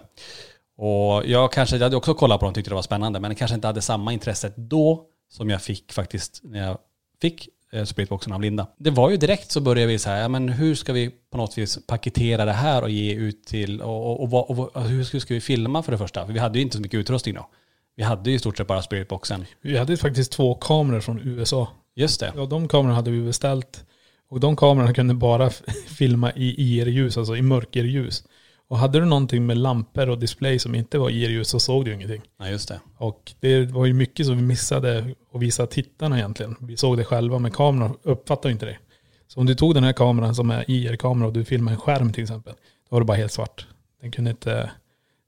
Och 0.77 1.27
jag 1.27 1.53
kanske, 1.53 1.77
jag 1.77 1.83
hade 1.83 1.97
också 1.97 2.15
kollat 2.15 2.41
på 2.41 2.47
dem, 2.47 2.51
och 2.51 2.55
tyckte 2.55 2.71
det 2.71 2.75
var 2.75 2.83
spännande, 2.83 3.21
men 3.21 3.31
jag 3.31 3.39
kanske 3.39 3.55
inte 3.55 3.67
hade 3.67 3.83
samma 3.83 4.13
intresse 4.13 4.53
då 4.57 5.05
som 5.31 5.51
jag 5.51 5.63
fick 5.63 5.93
faktiskt 5.93 6.41
när 6.45 6.67
jag 6.67 6.79
fick 7.21 7.49
eh, 7.73 7.85
spiritboxen 7.85 8.33
av 8.33 8.41
Linda. 8.41 8.67
Det 8.79 8.91
var 8.91 9.11
ju 9.11 9.17
direkt 9.17 9.51
så 9.51 9.61
började 9.61 9.93
vi 9.93 9.99
så 9.99 10.11
här, 10.11 10.23
ja, 10.23 10.29
men 10.29 10.49
hur 10.49 10.75
ska 10.75 10.93
vi 10.93 11.11
på 11.31 11.37
något 11.37 11.59
vis 11.59 11.79
paketera 11.87 12.45
det 12.45 12.53
här 12.53 12.83
och 12.83 12.91
ge 12.91 13.15
ut 13.15 13.45
till, 13.45 13.83
och, 13.83 14.23
och, 14.23 14.51
och, 14.51 14.77
och 14.77 14.83
hur 14.83 15.21
ska 15.21 15.35
vi 15.35 15.41
filma 15.41 15.83
för 15.83 15.93
det 15.93 15.99
första? 15.99 16.27
För 16.27 16.33
vi 16.33 16.39
hade 16.39 16.59
ju 16.59 16.63
inte 16.63 16.77
så 16.77 16.83
mycket 16.83 16.99
utrustning 16.99 17.35
då. 17.35 17.49
Vi 17.97 18.03
hade 18.03 18.31
ju 18.31 18.37
i 18.37 18.39
stort 18.39 18.57
sett 18.57 18.67
bara 18.67 18.83
spiritboxen. 18.83 19.47
Vi 19.63 19.79
hade 19.79 19.97
faktiskt 19.97 20.33
två 20.33 20.55
kameror 20.55 21.01
från 21.01 21.21
USA. 21.21 21.69
Just 21.95 22.21
det. 22.21 22.33
Ja, 22.37 22.47
de 22.47 22.69
kamerorna 22.69 22.95
hade 22.95 23.11
vi 23.11 23.21
beställt. 23.21 23.85
Och 24.31 24.41
de 24.41 24.57
kamerorna 24.57 24.95
kunde 24.95 25.15
bara 25.15 25.51
filma 25.87 26.33
i 26.33 26.55
IR-ljus, 26.59 27.19
alltså 27.19 27.37
i 27.37 27.43
mörkerljus. 27.43 28.25
Och 28.69 28.79
hade 28.79 29.01
du 29.01 29.05
någonting 29.05 29.47
med 29.47 29.59
lampor 29.59 30.09
och 30.09 30.19
display 30.19 30.59
som 30.59 30.75
inte 30.75 30.99
var 30.99 31.11
IR-ljus 31.11 31.49
så 31.49 31.61
såg 31.61 31.85
du 31.85 31.95
ingenting. 31.95 32.23
Ja, 32.39 32.49
just 32.49 32.69
det. 32.69 32.81
Och 32.97 33.33
det 33.41 33.65
var 33.65 33.87
ju 33.87 33.93
mycket 33.93 34.27
som 34.27 34.37
vi 34.37 34.43
missade 34.43 35.15
att 35.35 35.41
visa 35.41 35.67
tittarna 35.67 36.19
egentligen. 36.19 36.57
Vi 36.61 36.77
såg 36.77 36.97
det 36.97 37.05
själva, 37.05 37.39
men 37.39 37.51
kameran 37.51 37.97
uppfattade 38.03 38.53
inte 38.53 38.67
det. 38.67 38.79
Så 39.27 39.41
om 39.41 39.47
du 39.47 39.55
tog 39.55 39.75
den 39.75 39.85
här 39.85 39.93
kameran 39.93 40.35
som 40.35 40.51
är 40.51 40.71
IR-kamera 40.71 41.27
och 41.27 41.33
du 41.33 41.45
filmar 41.45 41.73
en 41.73 41.79
skärm 41.79 42.13
till 42.13 42.23
exempel. 42.23 42.55
Då 42.55 42.97
var 42.97 43.01
det 43.01 43.07
bara 43.07 43.17
helt 43.17 43.33
svart. 43.33 43.67
Den 44.01 44.11
kunde 44.11 44.31
inte 44.31 44.71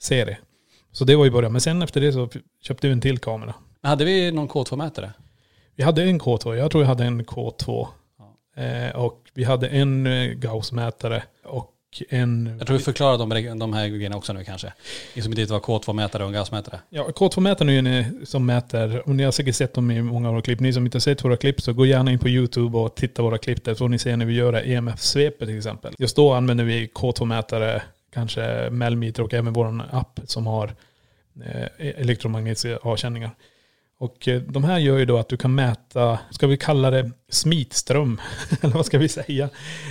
se 0.03 0.25
det. 0.25 0.39
Så 0.93 1.05
det 1.05 1.17
var 1.17 1.25
ju 1.25 1.31
början. 1.31 1.53
Men 1.53 1.61
sen 1.61 1.83
efter 1.83 2.01
det 2.01 2.13
så 2.13 2.29
köpte 2.63 2.87
vi 2.87 2.93
en 2.93 3.01
till 3.01 3.19
kamera. 3.19 3.55
Men 3.81 3.89
hade 3.89 4.05
vi 4.05 4.33
någon 4.33 4.49
K2-mätare? 4.49 5.13
Vi 5.77 5.83
hade 5.83 6.03
en 6.03 6.21
K2. 6.21 6.55
Jag 6.55 6.71
tror 6.71 6.83
jag 6.83 6.89
hade 6.89 7.05
en 7.05 7.25
K2. 7.25 7.87
Eh, 8.57 8.97
och 8.97 9.31
vi 9.35 9.45
hade 9.45 9.69
en 9.69 10.07
eh, 10.07 10.31
Gauss-mätare 10.31 11.23
och 11.45 11.69
en... 12.09 12.57
Jag 12.59 12.67
tror 12.67 12.77
vi 12.79 12.85
förklarar 12.85 13.19
de, 13.19 13.59
de 13.59 13.73
här 13.73 13.89
grejerna 13.89 14.17
också 14.17 14.33
nu 14.33 14.45
kanske. 14.45 14.73
Ni 15.15 15.23
som 15.23 15.33
inte 15.33 15.53
vad 15.53 15.63
K2-mätare 15.63 16.23
och 16.23 16.29
en 16.29 16.33
gasmätare. 16.33 16.81
Ja, 16.91 17.09
K2-mätaren 17.09 17.69
är 17.69 17.73
ju 17.73 17.79
en 17.79 17.87
eh, 17.87 18.07
som 18.25 18.47
mäter, 18.47 19.09
och 19.09 19.15
ni 19.15 19.23
har 19.23 19.33
säkert 19.33 19.55
sett 19.57 19.75
dem 19.75 19.91
i 19.91 20.03
många 20.03 20.29
av 20.29 20.35
våra 20.35 20.43
klipp. 20.43 20.61
Ni 20.61 20.73
som 20.73 20.85
inte 20.85 20.97
har 20.97 21.01
sett 21.01 21.25
våra 21.25 21.37
klipp 21.37 21.61
så 21.61 21.73
gå 21.73 21.87
gärna 21.87 22.13
in 22.13 22.19
på 22.19 22.29
YouTube 22.29 22.79
och 22.79 22.95
titta 22.95 23.23
våra 23.23 23.39
klipp 23.39 23.65
där. 23.65 23.75
Så 23.75 23.79
får 23.79 23.89
ni 23.89 23.99
se 23.99 24.17
när 24.17 24.27
vi 24.27 24.35
gör 24.35 24.53
EMF-svepet 24.53 25.49
till 25.49 25.57
exempel. 25.57 25.95
Just 25.99 26.17
då 26.17 26.33
använder 26.33 26.65
vi 26.65 26.87
K2-mätare, 26.95 27.83
kanske 28.13 28.71
Melmeter 28.71 29.23
och 29.23 29.35
även 29.35 29.53
vår 29.53 29.83
app 29.91 30.21
som 30.25 30.47
har 30.47 30.75
eh, 31.45 31.63
e- 31.63 31.95
elektromagnetiska 31.97 32.77
avkänningar. 32.77 33.31
Och 33.99 34.29
eh, 34.29 34.43
de 34.43 34.65
här 34.65 34.79
gör 34.79 34.99
ju 34.99 35.05
då 35.05 35.19
att 35.19 35.29
du 35.29 35.37
kan 35.37 35.55
mäta, 35.55 36.19
ska 36.31 36.47
vi 36.47 36.57
kalla 36.57 36.91
det 36.91 37.11
smitström? 37.29 38.21
Eller 38.61 38.75
vad 38.75 38.87
ska 38.87 38.99
vi 38.99 39.09
säga? 39.09 39.49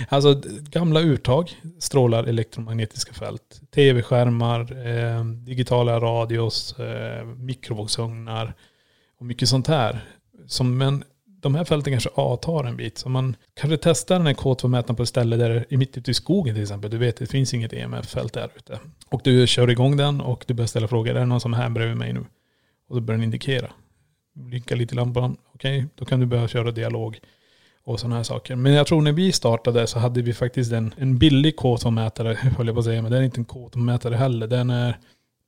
Alltså 0.08 0.42
gamla 0.60 1.00
uttag 1.00 1.52
strålar 1.78 2.24
elektromagnetiska 2.24 3.12
fält. 3.12 3.60
Tv-skärmar, 3.74 4.86
eh, 4.86 5.24
digitala 5.24 6.00
radios, 6.00 6.78
eh, 6.78 7.24
mikrovågsugnar 7.24 8.54
och 9.18 9.26
mycket 9.26 9.48
sånt 9.48 9.66
här. 9.66 10.04
Som, 10.46 10.78
men 10.78 11.04
de 11.42 11.54
här 11.54 11.64
fälten 11.64 11.92
kanske 11.92 12.10
avtar 12.14 12.64
en 12.64 12.76
bit. 12.76 12.98
Så 12.98 13.08
man 13.08 13.36
kanske 13.54 13.76
testar 13.76 14.18
den 14.18 14.26
här 14.26 14.34
K2-mätaren 14.34 14.96
på 14.96 15.02
ett 15.02 15.08
ställe 15.08 15.36
där 15.36 15.66
i 15.68 15.76
mitt 15.76 15.98
ute 15.98 16.10
i 16.10 16.14
skogen 16.14 16.54
till 16.54 16.62
exempel. 16.62 16.90
Du 16.90 16.98
vet 16.98 17.16
det 17.16 17.26
finns 17.26 17.54
inget 17.54 17.72
EMF-fält 17.72 18.32
där 18.32 18.50
ute. 18.56 18.78
Och 19.08 19.20
du 19.24 19.46
kör 19.46 19.70
igång 19.70 19.96
den 19.96 20.20
och 20.20 20.44
du 20.48 20.54
börjar 20.54 20.66
ställa 20.66 20.88
frågor. 20.88 21.10
Är 21.10 21.20
det 21.20 21.26
någon 21.26 21.40
som 21.40 21.54
är 21.54 21.58
här 21.58 21.70
bredvid 21.70 21.96
mig 21.96 22.12
nu? 22.12 22.20
Och 22.88 22.94
då 22.94 23.00
börjar 23.00 23.18
den 23.18 23.24
indikera. 23.24 23.70
Blinka 24.34 24.74
lite 24.74 24.94
i 24.94 24.96
lampan. 24.96 25.36
Okej, 25.54 25.86
då 25.94 26.04
kan 26.04 26.20
du 26.20 26.26
börja 26.26 26.48
köra 26.48 26.70
dialog. 26.70 27.18
Och 27.84 28.00
sådana 28.00 28.16
här 28.16 28.22
saker. 28.22 28.56
Men 28.56 28.72
jag 28.72 28.86
tror 28.86 29.02
när 29.02 29.12
vi 29.12 29.32
startade 29.32 29.86
så 29.86 29.98
hade 29.98 30.22
vi 30.22 30.34
faktiskt 30.34 30.72
en, 30.72 30.94
en 30.98 31.18
billig 31.18 31.54
K2-mätare, 31.56 32.34
höll 32.56 32.66
jag 32.66 32.76
på 32.76 32.78
att 32.78 32.84
säga. 32.84 33.02
Men 33.02 33.12
det 33.12 33.18
är 33.18 33.22
inte 33.22 33.40
en 33.40 33.46
K2-mätare 33.46 34.14
heller. 34.14 34.46
Den 34.46 34.70
är, 34.70 34.98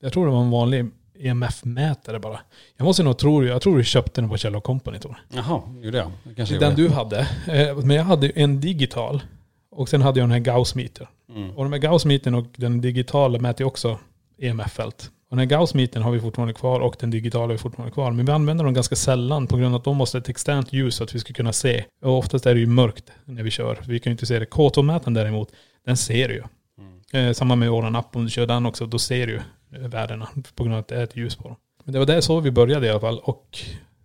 jag 0.01 0.13
tror 0.13 0.27
det 0.27 0.33
var 0.33 0.43
en 0.43 0.51
vanlig 0.51 0.91
EMF-mätare 1.19 2.19
bara. 2.19 2.41
Jag 2.77 2.85
måste 2.85 3.03
nog 3.03 3.19
tro, 3.19 3.45
jag 3.45 3.63
tror 3.63 3.79
du 3.79 3.85
köpte 3.85 4.21
den 4.21 4.31
på 4.31 4.37
Kjell 4.37 4.61
Company 4.61 4.99
tror 4.99 5.17
jag. 5.31 5.39
Jaha, 5.39 5.63
gjorde 5.83 5.99
jag. 5.99 6.11
Det 6.25 6.35
kanske 6.35 6.59
Den 6.59 6.75
du 6.75 6.89
hade. 6.89 7.19
Eh, 7.49 7.77
Men 7.77 7.97
jag 7.97 8.05
hade 8.05 8.29
en 8.29 8.61
digital. 8.61 9.23
Och 9.71 9.89
sen 9.89 10.03
hade 10.03 10.21
jag 10.21 10.29
den 10.29 10.33
här 10.33 10.39
Gauss-meter. 10.39 11.09
Mm. 11.29 11.51
Och 11.51 11.65
de 11.65 11.73
här 11.73 11.81
Gauss-metern 11.81 12.35
och 12.35 12.47
den 12.57 12.81
digitala 12.81 13.39
mäter 13.39 13.65
också 13.65 13.99
EMF-fält. 14.39 15.11
Och 15.31 15.37
den 15.37 15.39
här 15.39 15.59
Gauss-metern 15.59 16.03
har 16.03 16.11
vi 16.11 16.21
fortfarande 16.21 16.55
kvar 16.55 16.81
och 16.81 16.97
den 17.01 17.11
digitala 17.11 17.45
har 17.45 17.53
vi 17.53 17.59
fortfarande 17.59 17.93
kvar. 17.95 18.11
Men 18.11 18.27
vi 18.27 18.33
använder 18.33 18.65
dem 18.65 18.75
ganska 18.75 18.97
sällan 18.97 19.47
på 19.47 19.57
grund 19.57 19.75
av 19.75 19.79
att 19.79 19.85
de 19.85 19.97
måste 19.97 20.17
ha 20.19 20.21
ett 20.21 20.29
externt 20.29 20.73
ljus 20.73 20.95
så 20.95 21.05
att 21.05 21.15
vi 21.15 21.19
ska 21.19 21.33
kunna 21.33 21.53
se. 21.53 21.85
Och 22.03 22.19
oftast 22.19 22.47
är 22.47 22.55
det 22.55 22.61
ju 22.61 22.67
mörkt 22.67 23.13
när 23.25 23.43
vi 23.43 23.51
kör. 23.51 23.79
Vi 23.87 23.99
kan 24.01 24.11
ju 24.11 24.13
inte 24.13 24.27
se 24.27 24.39
det. 24.39 24.45
K2-mätaren 24.45 25.15
däremot, 25.15 25.49
den 25.87 25.97
ser 25.97 26.29
du 26.29 26.35
ju. 26.35 26.43
Mm. 26.79 27.29
Eh, 27.29 27.33
samma 27.33 27.57
med 27.57 27.71
våran 27.71 27.97
app, 27.97 28.17
om 28.17 28.25
du 28.25 28.31
kör 28.31 28.47
den 28.47 28.67
också, 28.67 28.87
då 28.87 28.99
ser 28.99 29.27
du 29.27 29.33
ju 29.33 29.41
värdena 29.79 30.29
på 30.55 30.65
grund 30.65 30.75
av 30.75 30.81
att 30.81 30.89
det 30.89 30.97
är 30.97 31.05
ett 31.05 31.17
ljus 31.17 31.37
på 31.37 31.49
dem. 31.49 31.57
Men 31.85 31.93
det 31.93 31.99
var 31.99 32.07
där 32.07 32.21
så 32.21 32.41
vi 32.41 32.51
började 32.51 32.87
i 32.87 32.91
alla 32.91 33.01
fall. 33.01 33.19
Och 33.19 33.59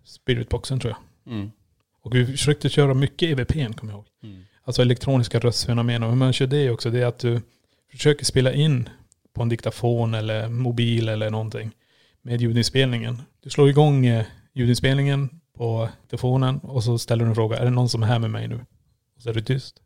Spiritboxen 0.03 0.79
tror 0.79 0.93
jag. 0.93 1.33
Mm. 1.33 1.51
Och 2.01 2.15
vi 2.15 2.25
försökte 2.25 2.69
köra 2.69 2.93
mycket 2.93 3.29
EVP 3.29 3.53
kommer 3.75 3.93
jag 3.93 3.97
ihåg. 3.97 4.05
Mm. 4.23 4.43
Alltså 4.63 4.81
elektroniska 4.81 5.39
röstfenomen. 5.39 6.03
Och 6.03 6.09
hur 6.09 6.15
man 6.15 6.33
kör 6.33 6.47
det 6.47 6.69
också, 6.69 6.89
det 6.89 6.99
är 6.99 7.05
att 7.05 7.19
du 7.19 7.41
försöker 7.91 8.25
spela 8.25 8.53
in 8.53 8.89
på 9.33 9.41
en 9.41 9.49
diktafon 9.49 10.13
eller 10.13 10.49
mobil 10.49 11.09
eller 11.09 11.29
någonting 11.29 11.71
med 12.21 12.41
ljudinspelningen. 12.41 13.21
Du 13.43 13.49
slår 13.49 13.69
igång 13.69 14.05
eh, 14.05 14.25
ljudinspelningen 14.53 15.29
på 15.57 15.89
telefonen 16.09 16.59
och 16.59 16.83
så 16.83 16.97
ställer 16.97 17.23
du 17.23 17.29
en 17.29 17.35
fråga. 17.35 17.57
Är 17.57 17.65
det 17.65 17.71
någon 17.71 17.89
som 17.89 18.03
är 18.03 18.07
här 18.07 18.19
med 18.19 18.31
mig 18.31 18.47
nu? 18.47 18.65
Och 19.15 19.21
så 19.21 19.29
är 19.29 19.33
du 19.33 19.41
tyst. 19.41 19.81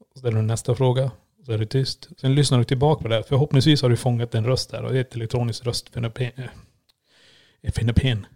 Och 0.00 0.06
så 0.12 0.18
ställer 0.18 0.36
du 0.36 0.42
nästa 0.42 0.74
fråga. 0.74 1.10
Och 1.40 1.46
så 1.46 1.52
är 1.52 1.58
du 1.58 1.64
tyst. 1.66 2.08
Sen 2.20 2.34
lyssnar 2.34 2.58
du 2.58 2.64
tillbaka 2.64 3.02
på 3.02 3.08
det. 3.08 3.22
Förhoppningsvis 3.28 3.82
har 3.82 3.88
du 3.88 3.96
fångat 3.96 4.34
en 4.34 4.44
röst 4.46 4.70
där. 4.70 4.82
Och 4.84 4.92
det 4.92 4.98
är 4.98 5.00
ett 5.00 5.14
elektroniskt 5.14 5.66
röstfenomen. 5.66 6.30
eh, 6.36 7.72
Fenomen. 7.72 8.26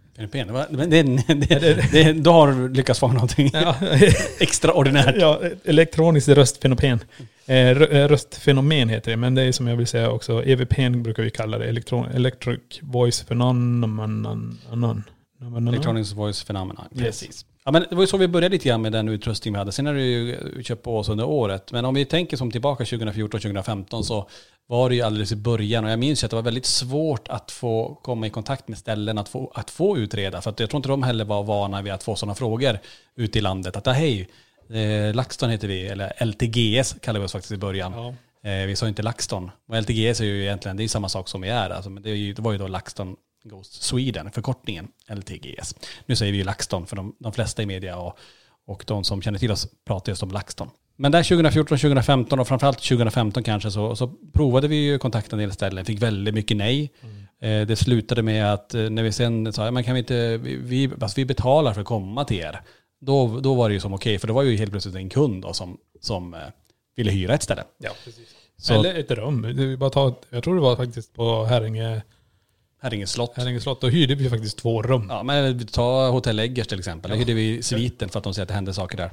Men 0.69 0.89
det, 0.89 1.03
det, 1.27 1.91
det, 1.91 2.13
då 2.13 2.31
har 2.31 2.51
du 2.51 2.69
lyckats 2.69 2.99
få 2.99 3.07
någonting 3.07 3.49
Ja, 3.53 3.75
extraordinärt. 4.39 5.15
Ja, 5.19 5.41
elektroniskt 5.63 6.27
röstfenomen. 6.29 6.99
Eh, 7.45 7.55
eh, 7.57 8.07
röstfenomen 8.07 8.89
heter 8.89 9.11
det, 9.11 9.17
men 9.17 9.35
det 9.35 9.41
är 9.41 9.51
som 9.51 9.67
jag 9.67 9.75
vill 9.75 9.87
säga 9.87 10.11
också, 10.11 10.43
EVP 10.45 10.89
brukar 11.03 11.23
vi 11.23 11.29
kalla 11.31 11.57
det, 11.57 11.65
Electron, 11.65 12.05
Electric 12.05 12.61
Voice 12.81 13.23
Phenomenon. 13.23 14.59
Electronic 15.67 16.13
Voice 16.13 16.43
Phenomena. 16.43 16.87
Yes. 16.95 17.45
Ja, 17.65 17.71
men 17.71 17.85
det 17.89 17.95
var 17.95 18.03
ju 18.03 18.07
så 18.07 18.17
vi 18.17 18.27
började 18.27 18.53
lite 18.53 18.69
grann 18.69 18.81
med 18.81 18.91
den 18.91 19.09
utrustning 19.09 19.53
vi 19.53 19.57
hade. 19.57 19.71
Sen 19.71 19.85
har 19.85 19.93
det 19.93 20.01
ju 20.01 20.63
köpt 20.63 20.83
på 20.83 20.97
oss 20.97 21.09
under 21.09 21.25
året. 21.25 21.71
Men 21.71 21.85
om 21.85 21.93
vi 21.93 22.05
tänker 22.05 22.37
som 22.37 22.51
tillbaka 22.51 22.83
2014-2015 22.83 24.01
så 24.01 24.29
var 24.67 24.89
det 24.89 24.95
ju 24.95 25.01
alldeles 25.01 25.31
i 25.31 25.35
början. 25.35 25.85
Och 25.85 25.91
jag 25.91 25.99
minns 25.99 26.23
ju 26.23 26.25
att 26.25 26.29
det 26.29 26.35
var 26.35 26.43
väldigt 26.43 26.65
svårt 26.65 27.27
att 27.27 27.51
få 27.51 27.99
komma 28.03 28.27
i 28.27 28.29
kontakt 28.29 28.67
med 28.67 28.77
ställen, 28.77 29.17
att 29.17 29.29
få, 29.29 29.51
att 29.55 29.69
få 29.69 29.97
utreda. 29.97 30.41
För 30.41 30.49
att 30.49 30.59
jag 30.59 30.69
tror 30.69 30.77
inte 30.77 30.89
de 30.89 31.03
heller 31.03 31.25
var 31.25 31.43
vana 31.43 31.81
vid 31.81 31.93
att 31.93 32.03
få 32.03 32.15
sådana 32.15 32.35
frågor 32.35 32.79
ute 33.15 33.39
i 33.39 33.41
landet. 33.41 33.75
Att 33.75 33.87
ah, 33.87 33.91
hej, 33.91 34.29
eh, 34.69 35.15
LaxTon 35.15 35.49
heter 35.49 35.67
vi, 35.67 35.87
eller 35.87 36.25
LTGS 36.25 36.95
kallar 37.01 37.19
vi 37.19 37.25
oss 37.25 37.31
faktiskt 37.31 37.51
i 37.51 37.57
början. 37.57 37.93
Ja. 37.93 38.49
Eh, 38.49 38.65
vi 38.65 38.75
sa 38.75 38.87
inte 38.87 39.03
LaxTon. 39.03 39.51
Och 39.67 39.75
LTGS 39.75 40.21
är 40.21 40.25
ju 40.25 40.41
egentligen, 40.41 40.77
det 40.77 40.83
är 40.83 40.87
samma 40.87 41.09
sak 41.09 41.29
som 41.29 41.41
vi 41.41 41.49
är. 41.49 41.69
Alltså, 41.69 41.89
men 41.89 42.03
det 42.03 42.39
var 42.39 42.51
ju 42.51 42.57
då 42.57 42.67
LaxTon 42.67 43.15
Ghost 43.45 43.83
Sweden, 43.83 44.31
förkortningen 44.31 44.87
LTGS. 45.07 45.75
Nu 46.05 46.15
säger 46.15 46.31
vi 46.31 46.37
ju 46.37 46.43
LaxTon 46.43 46.87
för 46.87 46.95
de, 46.95 47.15
de 47.19 47.33
flesta 47.33 47.63
i 47.63 47.65
media 47.65 47.97
och, 47.97 48.17
och 48.65 48.83
de 48.87 49.03
som 49.03 49.21
känner 49.21 49.39
till 49.39 49.51
oss 49.51 49.67
pratar 49.85 50.11
just 50.11 50.23
om 50.23 50.31
LaxTon. 50.31 50.69
Men 50.95 51.11
där 51.11 51.23
2014, 51.23 51.77
2015 51.77 52.39
och 52.39 52.47
framförallt 52.47 52.77
2015 52.77 53.43
kanske 53.43 53.71
så, 53.71 53.95
så 53.95 54.07
provade 54.33 54.67
vi 54.67 54.75
ju 54.75 54.97
kontakta 54.97 55.35
en 55.35 55.39
del 55.39 55.51
ställen, 55.51 55.85
fick 55.85 56.01
väldigt 56.01 56.33
mycket 56.33 56.57
nej. 56.57 56.91
Eh, 57.41 57.67
det 57.67 57.75
slutade 57.75 58.21
med 58.21 58.53
att 58.53 58.73
eh, 58.73 58.89
när 58.89 59.03
vi 59.03 59.11
sen 59.11 59.53
sa, 59.53 59.71
men 59.71 59.83
kan 59.83 59.93
vi 59.93 59.99
inte, 59.99 60.37
vi, 60.37 60.91
alltså 61.01 61.15
vi 61.15 61.25
betalar 61.25 61.73
för 61.73 61.81
att 61.81 61.87
komma 61.87 62.25
till 62.25 62.37
er. 62.37 62.61
Då, 63.01 63.39
då 63.39 63.53
var 63.53 63.69
det 63.69 63.73
ju 63.73 63.79
som 63.79 63.93
okej, 63.93 64.19
för 64.19 64.27
det 64.27 64.33
var 64.33 64.43
ju 64.43 64.57
helt 64.57 64.71
plötsligt 64.71 64.95
en 64.95 65.09
kund 65.09 65.41
då 65.41 65.53
som, 65.53 65.77
som 66.01 66.33
eh, 66.33 66.39
ville 66.95 67.11
hyra 67.11 67.33
ett 67.33 67.43
ställe. 67.43 67.63
Ja, 67.77 67.91
precis. 68.05 68.35
Så 68.57 68.73
Eller 68.73 68.99
ett 68.99 69.11
rum. 69.11 69.77
Bara 69.79 69.89
ta, 69.89 70.15
jag 70.29 70.43
tror 70.43 70.55
det 70.55 70.61
var 70.61 70.75
faktiskt 70.75 71.13
på 71.13 71.45
Herringe, 71.45 72.01
Herringe 72.81 73.07
slott. 73.07 73.37
Herringe 73.37 73.59
slott. 73.59 73.81
Då 73.81 73.87
hyrde 73.87 74.15
vi 74.15 74.29
faktiskt 74.29 74.57
två 74.57 74.81
rum. 74.81 75.07
Ja, 75.09 75.23
men 75.23 75.67
ta 75.67 76.09
Hotell 76.09 76.39
Eggers 76.39 76.67
till 76.67 76.79
exempel. 76.79 77.11
Där 77.11 77.17
hyrde 77.17 77.33
vi 77.33 77.63
sviten 77.63 78.09
för 78.09 78.17
att 78.19 78.23
de 78.23 78.33
säger 78.33 78.43
att 78.43 78.47
det 78.47 78.53
hände 78.53 78.73
saker 78.73 78.97
där. 78.97 79.11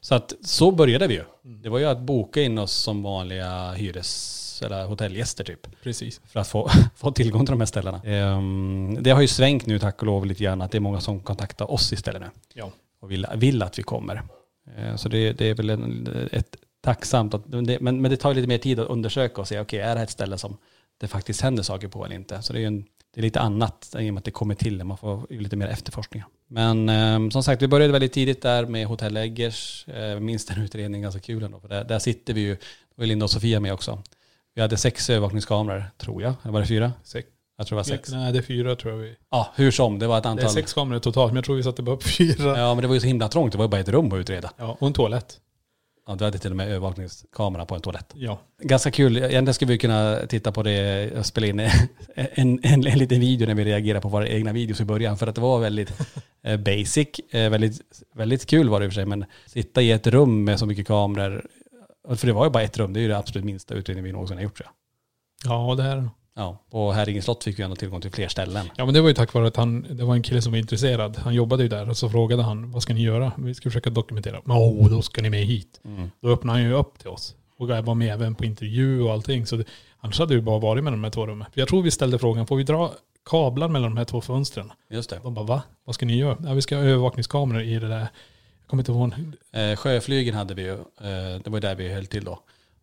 Så 0.00 0.14
att 0.14 0.32
så 0.44 0.70
började 0.70 1.06
vi 1.06 1.14
ju. 1.14 1.24
Det 1.42 1.68
var 1.68 1.78
ju 1.78 1.84
att 1.84 2.00
boka 2.00 2.42
in 2.42 2.58
oss 2.58 2.72
som 2.72 3.02
vanliga 3.02 3.72
hyres 3.72 4.62
eller 4.62 4.84
hotellgäster 4.84 5.44
typ. 5.44 5.82
Precis. 5.82 6.20
För 6.26 6.40
att 6.40 6.48
få, 6.48 6.70
få 6.96 7.12
tillgång 7.12 7.46
till 7.46 7.52
de 7.52 7.60
här 7.60 7.66
ställena. 7.66 8.02
Ehm, 8.04 8.98
det 9.00 9.10
har 9.10 9.20
ju 9.20 9.28
svängt 9.28 9.66
nu 9.66 9.78
tack 9.78 10.00
och 10.00 10.06
lov 10.06 10.26
lite 10.26 10.44
grann 10.44 10.62
att 10.62 10.70
det 10.70 10.78
är 10.78 10.80
många 10.80 11.00
som 11.00 11.20
kontaktar 11.20 11.70
oss 11.70 11.92
istället 11.92 12.22
nu. 12.22 12.28
Ja. 12.54 12.70
Och 13.00 13.10
vill, 13.10 13.26
vill 13.36 13.62
att 13.62 13.78
vi 13.78 13.82
kommer. 13.82 14.22
Ehm, 14.76 14.98
så 14.98 15.08
det, 15.08 15.32
det 15.32 15.50
är 15.50 15.54
väl 15.54 15.70
en, 15.70 16.28
ett 16.32 16.56
tacksamt, 16.80 17.34
att, 17.34 17.42
det, 17.66 17.80
men, 17.80 18.02
men 18.02 18.10
det 18.10 18.16
tar 18.16 18.34
lite 18.34 18.48
mer 18.48 18.58
tid 18.58 18.80
att 18.80 18.88
undersöka 18.88 19.40
och 19.40 19.48
se, 19.48 19.60
okej 19.60 19.80
är 19.80 19.88
det 19.88 19.98
här 19.98 20.04
ett 20.04 20.10
ställe 20.10 20.38
som 20.38 20.56
det 20.98 21.08
faktiskt 21.08 21.40
händer 21.40 21.62
saker 21.62 21.88
på 21.88 22.04
eller 22.04 22.14
inte? 22.14 22.42
Så 22.42 22.52
det 22.52 22.58
är 22.58 22.60
ju 22.60 22.66
en, 22.66 22.84
det 23.18 23.22
är 23.22 23.24
lite 23.24 23.40
annat 23.40 23.94
i 23.98 24.10
och 24.10 24.14
med 24.14 24.18
att 24.18 24.24
det 24.24 24.30
kommer 24.30 24.54
till, 24.54 24.84
man 24.84 24.96
får 24.96 25.26
lite 25.30 25.56
mer 25.56 25.66
efterforskningar. 25.66 26.26
Men 26.48 26.88
ehm, 26.88 27.30
som 27.30 27.42
sagt, 27.42 27.62
vi 27.62 27.68
började 27.68 27.92
väldigt 27.92 28.12
tidigt 28.12 28.42
där 28.42 28.66
med 28.66 28.86
Hotell 28.86 29.16
Eggers. 29.16 29.88
Eh, 29.88 30.20
minns 30.20 30.46
den 30.46 30.62
utredningen 30.62 31.02
ganska 31.02 31.20
kul 31.20 31.42
ändå, 31.42 31.60
för 31.60 31.68
där, 31.68 31.84
där 31.84 31.98
sitter 31.98 32.34
vi 32.34 32.40
ju, 32.40 32.56
var 32.94 33.06
Linda 33.06 33.24
och 33.24 33.30
Sofia 33.30 33.60
med 33.60 33.72
också. 33.72 34.02
Vi 34.54 34.62
hade 34.62 34.76
sex 34.76 35.10
övervakningskameror, 35.10 35.84
tror 35.98 36.22
jag. 36.22 36.34
Eller 36.42 36.52
var 36.52 36.60
det 36.60 36.66
fyra? 36.66 36.92
Sex. 37.02 37.28
Jag 37.56 37.66
tror 37.66 37.76
det 37.76 37.78
var 37.78 37.84
sex. 37.96 38.10
Nej, 38.12 38.32
det 38.32 38.38
är 38.38 38.42
fyra 38.42 38.76
tror 38.76 38.92
jag 38.92 39.00
vi... 39.00 39.16
Ja, 39.30 39.52
hur 39.56 39.70
som, 39.70 39.98
det 39.98 40.06
var 40.06 40.16
ett 40.18 40.22
Det 40.22 40.28
är 40.28 40.30
antal. 40.30 40.50
sex 40.50 40.72
kameror 40.72 40.98
totalt, 41.00 41.32
men 41.32 41.36
jag 41.36 41.44
tror 41.44 41.56
vi 41.56 41.62
satte 41.62 41.82
bara 41.82 41.96
upp 41.96 42.02
fyra. 42.02 42.58
Ja, 42.58 42.74
men 42.74 42.82
det 42.82 42.88
var 42.88 42.94
ju 42.94 43.00
så 43.00 43.06
himla 43.06 43.28
trångt, 43.28 43.52
det 43.52 43.58
var 43.58 43.64
ju 43.64 43.68
bara 43.68 43.80
ett 43.80 43.88
rum 43.88 44.12
att 44.12 44.18
utreda. 44.18 44.50
Ja, 44.56 44.76
och 44.80 44.86
en 44.86 44.92
toalett. 44.92 45.40
Ja, 46.08 46.14
du 46.14 46.24
hade 46.24 46.38
till 46.38 46.50
och 46.50 46.56
med 46.56 46.68
övervakningskamera 46.68 47.66
på 47.66 47.74
en 47.74 47.80
toalett. 47.80 48.12
Ja. 48.14 48.40
Ganska 48.62 48.90
kul, 48.90 49.16
egentligen 49.16 49.54
skulle 49.54 49.72
vi 49.72 49.78
kunna 49.78 50.16
titta 50.28 50.52
på 50.52 50.62
det 50.62 51.10
och 51.18 51.26
spela 51.26 51.46
in 51.46 51.60
en, 51.60 51.70
en, 52.14 52.60
en, 52.62 52.86
en 52.86 52.98
liten 52.98 53.20
video 53.20 53.46
när 53.46 53.54
vi 53.54 53.64
reagerar 53.64 54.00
på 54.00 54.08
våra 54.08 54.28
egna 54.28 54.52
videos 54.52 54.80
i 54.80 54.84
början. 54.84 55.18
För 55.18 55.26
att 55.26 55.34
det 55.34 55.40
var 55.40 55.58
väldigt 55.58 55.92
eh, 56.42 56.56
basic, 56.56 57.08
eh, 57.30 57.50
väldigt, 57.50 57.82
väldigt 58.14 58.46
kul 58.46 58.68
var 58.68 58.80
det 58.80 58.86
i 58.86 58.88
och 58.88 58.92
för 58.92 58.94
sig. 58.94 59.06
Men 59.06 59.24
sitta 59.46 59.82
i 59.82 59.90
ett 59.90 60.06
rum 60.06 60.44
med 60.44 60.58
så 60.58 60.66
mycket 60.66 60.86
kameror, 60.86 61.46
för 62.16 62.26
det 62.26 62.32
var 62.32 62.44
ju 62.44 62.50
bara 62.50 62.62
ett 62.62 62.78
rum, 62.78 62.92
det 62.92 63.00
är 63.00 63.02
ju 63.02 63.08
det 63.08 63.18
absolut 63.18 63.44
minsta 63.44 63.74
utredning 63.74 64.04
vi 64.04 64.12
någonsin 64.12 64.36
har 64.36 64.44
gjort 64.44 64.60
jag. 64.60 64.70
Ja, 65.44 65.74
det 65.74 65.82
här. 65.82 66.10
Ja, 66.38 66.58
och 66.70 66.94
Häringe 66.94 67.22
slott 67.22 67.44
fick 67.44 67.58
vi 67.58 67.62
ändå 67.62 67.76
tillgång 67.76 68.00
till 68.00 68.10
fler 68.10 68.28
ställen. 68.28 68.70
Ja 68.76 68.84
men 68.84 68.94
det 68.94 69.00
var 69.00 69.08
ju 69.08 69.14
tack 69.14 69.34
vare 69.34 69.46
att 69.46 69.56
han, 69.56 69.86
det 69.96 70.04
var 70.04 70.14
en 70.14 70.22
kille 70.22 70.42
som 70.42 70.52
var 70.52 70.58
intresserad. 70.58 71.16
Han 71.16 71.34
jobbade 71.34 71.62
ju 71.62 71.68
där 71.68 71.88
och 71.88 71.96
så 71.96 72.10
frågade 72.10 72.42
han, 72.42 72.70
vad 72.70 72.82
ska 72.82 72.94
ni 72.94 73.02
göra? 73.02 73.32
Vi 73.38 73.54
ska 73.54 73.70
försöka 73.70 73.90
dokumentera. 73.90 74.40
Men 74.44 74.56
åh, 74.56 74.90
då 74.90 75.02
ska 75.02 75.22
ni 75.22 75.30
med 75.30 75.44
hit. 75.44 75.80
Mm. 75.84 76.10
Då 76.20 76.28
öppnade 76.28 76.58
han 76.58 76.68
ju 76.68 76.74
upp 76.74 76.98
till 76.98 77.08
oss. 77.08 77.34
Och 77.58 77.70
jag 77.70 77.82
var 77.82 77.94
med 77.94 78.12
även 78.12 78.34
på 78.34 78.44
intervju 78.44 79.02
och 79.02 79.12
allting. 79.12 79.46
Så 79.46 79.56
det, 79.56 79.64
annars 80.00 80.18
hade 80.18 80.34
vi 80.34 80.40
bara 80.40 80.58
varit 80.58 80.84
med 80.84 80.92
de 80.92 81.04
här 81.04 81.10
två 81.10 81.26
rummen. 81.26 81.46
Jag 81.54 81.68
tror 81.68 81.82
vi 81.82 81.90
ställde 81.90 82.18
frågan, 82.18 82.46
får 82.46 82.56
vi 82.56 82.62
dra 82.62 82.92
kablar 83.30 83.68
mellan 83.68 83.90
de 83.90 83.96
här 83.96 84.04
två 84.04 84.20
fönstren? 84.20 84.72
Just 84.90 85.10
det. 85.10 85.20
De 85.22 85.34
bara, 85.34 85.44
va? 85.44 85.62
Vad 85.84 85.94
ska 85.94 86.06
ni 86.06 86.18
göra? 86.18 86.36
Ja, 86.44 86.54
vi 86.54 86.62
ska 86.62 86.76
ha 86.76 86.82
övervakningskameror 86.82 87.62
i 87.62 87.78
det 87.78 87.88
där. 87.88 87.98
Jag 87.98 88.66
kommer 88.66 88.80
inte 88.80 88.92
ihåg. 88.92 89.12
Eh, 89.52 89.76
sjöflygen 89.76 90.34
hade 90.34 90.54
vi 90.54 90.62
ju. 90.62 90.72
Eh, 90.72 91.40
det 91.44 91.50
var 91.50 91.60
där 91.60 91.74
vi 91.74 91.94
höll 91.94 92.06
till 92.06 92.24
då. 92.24 92.38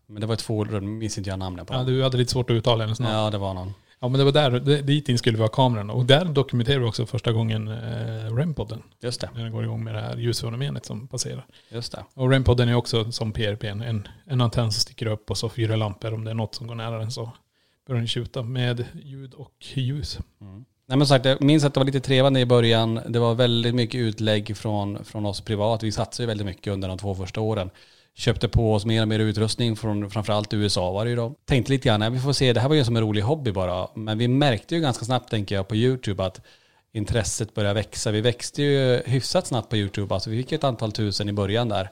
Men 0.08 0.22
det 0.22 0.28
var 0.28 0.36
två 0.36 0.64
rum, 0.64 0.98
minns 0.98 1.18
inte 1.18 1.30
jag 1.30 1.40
namnet 1.40 1.68
på. 1.68 1.74
Ja, 1.74 1.84
du 1.84 2.04
hade 2.04 2.18
lite 2.18 2.32
svårt 2.32 2.50
att 2.50 2.56
uttala 2.56 2.84
hennes 2.84 3.00
namn. 3.00 3.16
Ja, 3.16 3.30
det 3.30 3.38
var 3.38 3.54
någon. 3.54 3.74
Ja 4.00 4.08
men 4.08 4.20
det 4.20 4.24
var 4.24 4.32
där, 4.32 4.82
dit 4.82 5.10
in 5.10 5.18
skulle 5.18 5.38
vi 5.38 5.44
ha 5.44 5.50
kameran. 5.50 5.90
Och 5.90 6.06
där 6.06 6.26
dokumenterade 6.26 6.82
vi 6.82 6.90
också 6.90 7.06
första 7.06 7.32
gången 7.32 7.68
eh, 7.68 8.36
REM-podden. 8.36 8.82
Just 9.02 9.22
det. 9.22 9.30
När 9.36 9.44
den 9.44 9.52
går 9.52 9.64
igång 9.64 9.84
med 9.84 9.96
det 9.96 10.02
här 10.02 10.18
ljusfenomenet 10.18 10.86
som 10.86 11.08
passerar. 11.08 11.46
Just 11.70 11.92
det. 11.92 12.04
Och 12.14 12.30
REM-podden 12.30 12.70
är 12.70 12.76
också 12.76 13.12
som 13.12 13.32
PRP, 13.32 13.64
en, 13.64 14.08
en 14.26 14.42
antenn 14.42 14.72
som 14.72 14.82
sticker 14.82 15.06
upp 15.06 15.32
och 15.32 15.38
så 15.38 15.50
fyra 15.50 15.76
lampor. 15.76 16.14
Om 16.14 16.24
det 16.24 16.32
är 16.32 16.36
något 16.36 16.56
som 16.56 16.68
går 16.68 16.76
nära 16.76 16.98
den 16.98 17.12
så 17.12 17.32
börjar 17.88 18.00
den 18.00 18.08
tjuta 18.08 18.44
med 18.44 18.86
ljud 19.04 19.34
och 19.34 19.54
ljus. 19.60 20.20
Mm. 20.42 20.66
Nej 20.88 20.98
men 20.98 21.08
sagt, 21.08 21.26
jag 21.26 21.42
minns 21.42 21.64
att 21.64 21.74
det 21.74 21.80
var 21.80 21.86
lite 21.86 22.00
trevande 22.00 22.40
i 22.40 22.46
början. 22.46 23.00
Det 23.08 23.20
var 23.20 23.36
väldigt 23.36 23.76
mycket 23.76 24.00
utlägg 24.00 24.58
från, 24.58 25.06
från 25.06 25.26
oss 25.26 25.42
privat. 25.42 25.84
Vi 25.84 25.92
satsade 25.92 26.24
ju 26.24 26.28
väldigt 26.28 26.46
mycket 26.46 26.74
under 26.74 26.88
de 26.88 26.98
två 26.98 27.16
första 27.16 27.42
åren. 27.42 27.70
Köpte 28.18 28.48
på 28.48 28.74
oss 28.74 28.86
mer 28.86 29.02
och 29.02 29.08
mer 29.08 29.20
utrustning 29.20 29.76
från 29.76 30.10
framförallt 30.10 30.54
USA 30.54 30.92
var 30.92 31.06
det 31.06 31.10
ju 31.10 31.16
då. 31.16 31.36
Tänkte 31.46 31.72
lite 31.72 31.88
grann, 31.88 32.00
nej, 32.00 32.10
vi 32.10 32.20
får 32.20 32.34
se, 32.34 32.54
det 32.54 32.60
här 32.60 32.70
var 32.70 32.76
ju 32.76 32.84
som 32.84 32.96
en 32.96 33.02
rolig 33.02 33.22
hobby 33.22 33.52
bara. 33.52 33.88
Men 33.96 34.18
vi 34.18 34.28
märkte 34.28 34.76
ju 34.76 34.82
ganska 34.82 35.06
snabbt 35.06 35.30
tänker 35.30 35.56
jag 35.56 35.68
på 35.68 35.76
YouTube 35.76 36.26
att 36.26 36.42
intresset 36.94 37.54
började 37.54 37.74
växa. 37.74 38.12
Vi 38.12 38.22
växte 38.22 38.64
ju 38.64 39.02
hyfsat 39.06 39.48
snabbt 39.48 39.70
på 39.70 39.78
YouTube. 39.78 40.14
Alltså 40.14 40.30
vi 40.30 40.38
fick 40.38 40.52
ett 40.52 40.64
antal 40.64 40.92
tusen 40.92 41.30
i 41.30 41.34
början 41.34 41.70
där. 41.70 41.90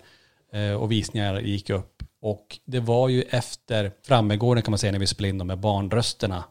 Eh, 0.53 0.73
och 0.73 0.91
visningar 0.91 1.39
gick 1.39 1.69
upp. 1.69 2.03
Och 2.21 2.59
det 2.65 2.79
var 2.79 3.09
ju 3.09 3.21
efter 3.21 3.91
Frammegården 4.03 4.63
kan 4.63 4.71
man 4.71 4.77
säga 4.77 4.91
när 4.91 4.99
vi 4.99 5.07
spelade 5.07 5.29
in 5.29 5.37
de 5.37 5.49
här 5.49 5.57
barnrösterna 5.57 6.43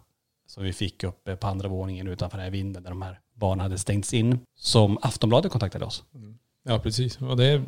som 0.46 0.64
vi 0.64 0.72
fick 0.72 1.04
uppe 1.04 1.30
eh, 1.30 1.36
på 1.36 1.46
andra 1.46 1.68
våningen 1.68 2.08
utanför 2.08 2.38
den 2.38 2.44
här 2.44 2.50
vinden 2.50 2.82
där 2.82 2.90
de 2.90 3.02
här 3.02 3.20
barnen 3.34 3.60
hade 3.60 3.78
stängts 3.78 4.14
in. 4.14 4.38
Som 4.56 4.98
Aftonbladet 5.02 5.52
kontaktade 5.52 5.84
oss. 5.84 6.04
Mm. 6.14 6.38
Ja 6.64 6.78
precis. 6.78 7.20
Och 7.20 7.36
det, 7.36 7.62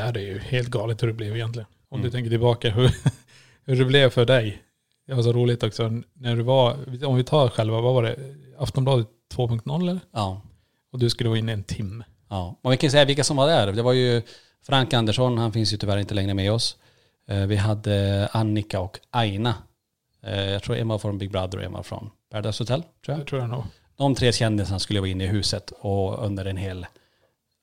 är- 0.00 0.12
där 0.12 0.16
är 0.16 0.22
ju 0.22 0.38
helt 0.38 0.68
galet 0.68 1.02
hur 1.02 1.06
det 1.08 1.12
blev 1.14 1.34
egentligen. 1.36 1.66
Om 1.88 1.98
Mm. 2.00 2.04
du 2.04 2.10
tänker 2.16 2.30
tillbaka 2.30 2.70
hur, 2.70 2.90
hur 3.64 3.76
det 3.76 3.84
blev 3.84 4.10
för 4.10 4.24
dig. 4.24 4.62
Det 5.06 5.14
var 5.14 5.22
så 5.22 5.32
roligt 5.32 5.62
också 5.62 5.90
när 6.12 6.36
du 6.36 6.42
var, 6.42 6.76
om 7.06 7.16
vi 7.16 7.24
tar 7.24 7.48
själva, 7.48 7.80
vad 7.80 7.94
var 7.94 8.02
det? 8.02 8.16
Aftonbladet 8.58 9.08
2.0 9.34 9.80
eller? 9.82 10.00
Ja. 10.12 10.40
Och 10.92 10.98
du 10.98 11.10
skulle 11.10 11.28
vara 11.28 11.38
inne 11.38 11.52
en 11.52 11.64
timme. 11.64 12.04
ja. 12.28 12.58
Och 12.62 12.72
vi 12.72 12.76
kan 12.76 12.90
säga 12.90 13.04
vilka 13.04 13.24
som 13.24 13.36
var 13.36 13.46
där. 13.46 13.72
Det 13.72 13.82
var 13.82 13.92
ju 13.92 14.22
Frank 14.66 14.94
Andersson, 14.94 15.38
han 15.38 15.52
finns 15.52 15.72
ju 15.72 15.76
tyvärr 15.76 15.98
inte 15.98 16.14
längre 16.14 16.34
med 16.34 16.52
oss. 16.52 16.76
Eh, 17.28 17.46
Vi 17.46 17.56
hade 17.56 18.28
Annika 18.32 18.80
och 18.80 18.98
Aina. 19.10 19.54
Eh, 20.22 20.40
Jag 20.50 20.62
tror 20.62 20.76
en 20.76 20.88
var 20.88 20.98
från 20.98 21.18
Big 21.18 21.30
Brother 21.30 21.58
och 21.58 21.64
en 21.64 21.72
var 21.72 21.82
från 21.82 22.10
Paradise 22.30 22.62
Hotel. 22.62 22.82
Tror 22.82 23.16
jag. 23.16 23.18
Det 23.18 23.24
tror 23.24 23.40
jag 23.40 23.50
nog. 23.50 23.64
de 23.96 24.14
tre 24.14 24.32
kändisarna 24.32 24.78
skulle 24.78 25.00
vara 25.00 25.10
inne 25.10 25.24
i 25.24 25.26
huset 25.26 25.70
och 25.80 26.24
under 26.26 26.44
en 26.44 26.56
hel, 26.56 26.86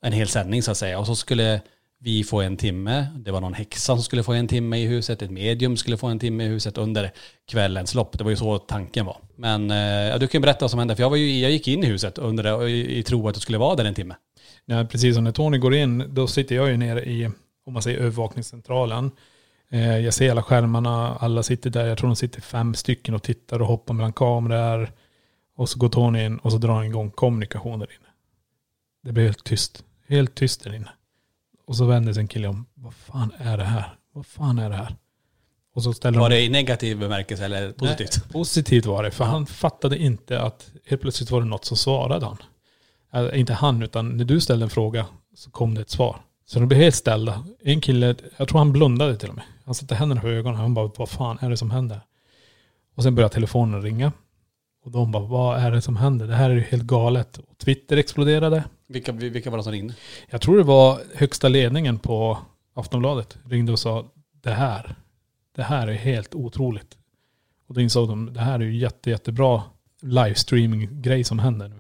en 0.02 0.14
hel 0.14 0.28
sändning 0.28 0.64
så 0.64 0.72
att 0.72 0.78
säga. 0.78 1.00
Och 1.00 1.06
så 1.06 1.16
skulle 1.16 1.62
vi 2.00 2.24
få 2.24 2.42
en 2.42 2.58
timme. 2.58 3.08
Det 3.16 3.32
var 3.32 3.42
någon 3.42 3.54
häxa 3.54 3.96
som 3.96 4.04
skulle 4.04 4.24
få 4.24 4.34
en 4.34 4.48
timme 4.48 4.78
i 4.78 4.86
huset. 4.86 5.22
Ett 5.22 5.32
medium 5.32 5.78
skulle 5.78 5.98
få 5.98 6.08
en 6.08 6.20
timme 6.20 6.44
i 6.44 6.48
huset 6.48 6.78
under 6.78 7.12
kvällens 7.48 7.96
lopp. 7.96 8.18
Det 8.18 8.24
var 8.24 8.32
ju 8.32 8.38
så 8.38 8.58
tanken 8.58 9.06
var. 9.06 9.18
Men 9.36 9.72
eh, 9.72 9.78
ja, 9.78 10.18
du 10.18 10.28
kan 10.28 10.40
ju 10.40 10.42
berätta 10.42 10.60
vad 10.62 10.72
som 10.72 10.80
hände. 10.80 10.96
För 10.96 11.04
jag, 11.04 11.10
var 11.10 11.18
ju, 11.18 11.40
jag 11.40 11.52
gick 11.52 11.68
in 11.68 11.84
i 11.84 11.88
huset 11.88 12.18
under 12.18 12.44
det, 12.44 12.70
i, 12.70 13.00
i 13.00 13.04
tro 13.04 13.28
att 13.28 13.36
det 13.36 13.42
skulle 13.42 13.58
vara 13.58 13.76
där 13.76 13.86
en 13.86 13.94
timme. 13.94 14.16
Ja, 14.66 14.86
precis 14.86 15.16
som 15.16 15.24
när 15.24 15.32
Tony 15.32 15.58
går 15.58 15.76
in, 15.76 16.14
då 16.14 16.28
sitter 16.28 16.56
jag 16.56 16.70
ju 16.70 16.78
nere 16.78 17.04
i, 17.04 17.30
om 17.66 17.74
man 17.74 17.82
säger 17.82 18.00
övervakningscentralen. 18.00 19.12
Eh, 19.72 19.98
jag 19.98 20.14
ser 20.14 20.32
alla 20.32 20.44
skärmarna, 20.44 21.16
alla 21.16 21.44
sitter 21.44 21.70
där. 21.70 21.86
Jag 21.86 21.98
tror 21.98 22.08
de 22.08 22.16
sitter 22.16 22.42
fem 22.42 22.74
stycken 22.74 23.16
och 23.16 23.24
tittar 23.24 23.62
och 23.62 23.68
hoppar 23.68 23.94
mellan 23.94 24.14
kameror. 24.14 24.92
Och 25.56 25.70
så 25.70 25.80
går 25.80 25.90
Tony 25.90 26.26
in 26.26 26.38
och 26.38 26.52
så 26.52 26.58
drar 26.58 26.74
han 26.74 26.86
igång 26.86 27.12
kommunikation 27.12 27.80
där 27.80 27.88
inne. 27.88 28.10
Det 29.04 29.12
blir 29.12 29.24
helt 29.24 29.44
tyst. 29.44 29.84
Helt 30.08 30.36
tyst 30.36 30.64
där 30.64 30.76
inne. 30.76 30.90
Och 31.70 31.76
så 31.76 31.86
vänder 31.86 32.14
sig 32.14 32.22
en 32.22 32.28
kille 32.28 32.48
om. 32.48 32.66
Vad 32.74 32.94
fan 32.94 33.32
är 33.38 33.58
det 33.58 33.64
här? 33.64 33.94
Vad 34.14 34.26
fan 34.26 34.60
är 34.60 34.70
det 34.70 34.76
här? 34.76 34.96
Och 35.76 35.84
så 35.84 35.94
ställer 35.94 36.20
Var 36.20 36.30
de... 36.30 36.36
det 36.36 36.42
i 36.42 36.50
negativ 36.50 37.00
bemärkelse 37.00 37.46
eller 37.46 37.72
positivt? 37.72 38.18
Nej, 38.24 38.32
positivt 38.32 38.86
var 38.86 39.04
det, 39.04 39.12
för 39.12 39.26
han 39.26 39.46
fattade 39.46 39.98
inte 39.98 40.42
att 40.42 40.72
helt 40.86 41.02
plötsligt 41.02 41.32
var 41.32 41.42
det 41.42 41.48
något 41.48 41.66
som 41.66 41.78
svarade 41.78 42.26
han. 42.26 42.38
Äh, 43.14 43.40
inte 43.40 43.54
han, 43.54 43.84
utan 43.84 44.18
när 44.18 44.26
du 44.26 44.42
ställde 44.42 44.66
en 44.66 44.70
fråga 44.70 45.06
så 45.36 45.52
kom 45.52 45.76
det 45.76 45.82
ett 45.82 45.90
svar. 45.90 46.22
Så 46.46 46.60
de 46.60 46.68
blev 46.68 46.82
helt 46.82 46.96
ställda. 46.96 47.44
En 47.64 47.82
kille, 47.82 48.16
jag 48.38 48.48
tror 48.48 48.58
han 48.58 48.72
blundade 48.72 49.18
till 49.18 49.30
och 49.30 49.36
med. 49.36 49.46
Han 49.66 49.76
satte 49.76 49.96
händerna 49.96 50.22
för 50.22 50.28
ögonen. 50.28 50.60
Han 50.60 50.74
bara, 50.74 50.92
vad 50.98 51.10
fan 51.10 51.38
är 51.42 51.50
det 51.50 51.58
som 51.58 51.72
händer? 51.72 52.02
Och 52.96 53.04
sen 53.04 53.16
började 53.16 53.34
telefonen 53.34 53.82
ringa. 53.82 54.12
Och 54.86 54.92
de 54.92 55.12
bara, 55.12 55.24
vad 55.24 55.60
är 55.60 55.72
det 55.72 55.82
som 55.82 55.98
händer? 55.98 56.28
Det 56.28 56.36
här 56.36 56.50
är 56.50 56.56
ju 56.56 56.62
helt 56.62 56.84
galet. 56.84 57.38
Och 57.38 57.58
Twitter 57.58 57.98
exploderade. 57.98 58.64
Vilka, 58.90 59.12
vilka 59.12 59.50
var 59.50 59.58
det 59.58 59.64
som 59.64 59.72
ringde? 59.72 59.94
Jag 60.30 60.42
tror 60.42 60.58
det 60.58 60.64
var 60.64 61.02
högsta 61.16 61.50
ledningen 61.50 62.00
på 62.00 62.38
Aftonbladet. 62.74 63.38
Ringde 63.46 63.72
och 63.72 63.80
sa, 63.80 64.12
det 64.42 64.52
här, 64.52 64.96
det 65.56 65.64
här 65.64 65.88
är 65.88 65.94
helt 65.94 66.36
otroligt. 66.36 66.98
Och 67.68 67.74
då 67.74 67.82
insåg 67.82 68.10
de, 68.10 68.34
det 68.34 68.40
här 68.40 68.60
är 68.60 68.64
ju 68.64 68.78
jätte, 68.78 69.10
jättebra 69.10 69.64
livestreaming-grej 70.02 71.24
som 71.24 71.40
händer 71.40 71.68
nu. 71.68 71.80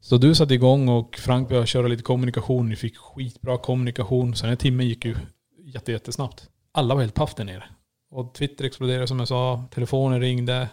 Så 0.00 0.16
du 0.16 0.34
satte 0.34 0.54
igång 0.54 0.88
och 0.88 1.16
Frank 1.16 1.48
började 1.48 1.66
köra 1.66 1.88
lite 1.88 2.02
kommunikation. 2.02 2.68
Ni 2.68 2.76
fick 2.76 2.96
skitbra 2.96 3.58
kommunikation. 3.58 4.34
Så 4.34 4.42
den 4.42 4.50
här 4.50 4.56
timmen 4.56 4.86
gick 4.86 5.04
ju 5.04 5.16
jätte, 5.64 5.92
jättesnabbt. 5.92 6.48
Alla 6.72 6.94
var 6.94 7.02
helt 7.02 7.14
paff 7.14 7.34
där 7.34 7.44
nere. 7.44 7.64
Och 8.10 8.34
Twitter 8.34 8.64
exploderade 8.64 9.06
som 9.06 9.18
jag 9.18 9.28
sa. 9.28 9.64
Telefonen 9.70 10.20
ringde. 10.20 10.68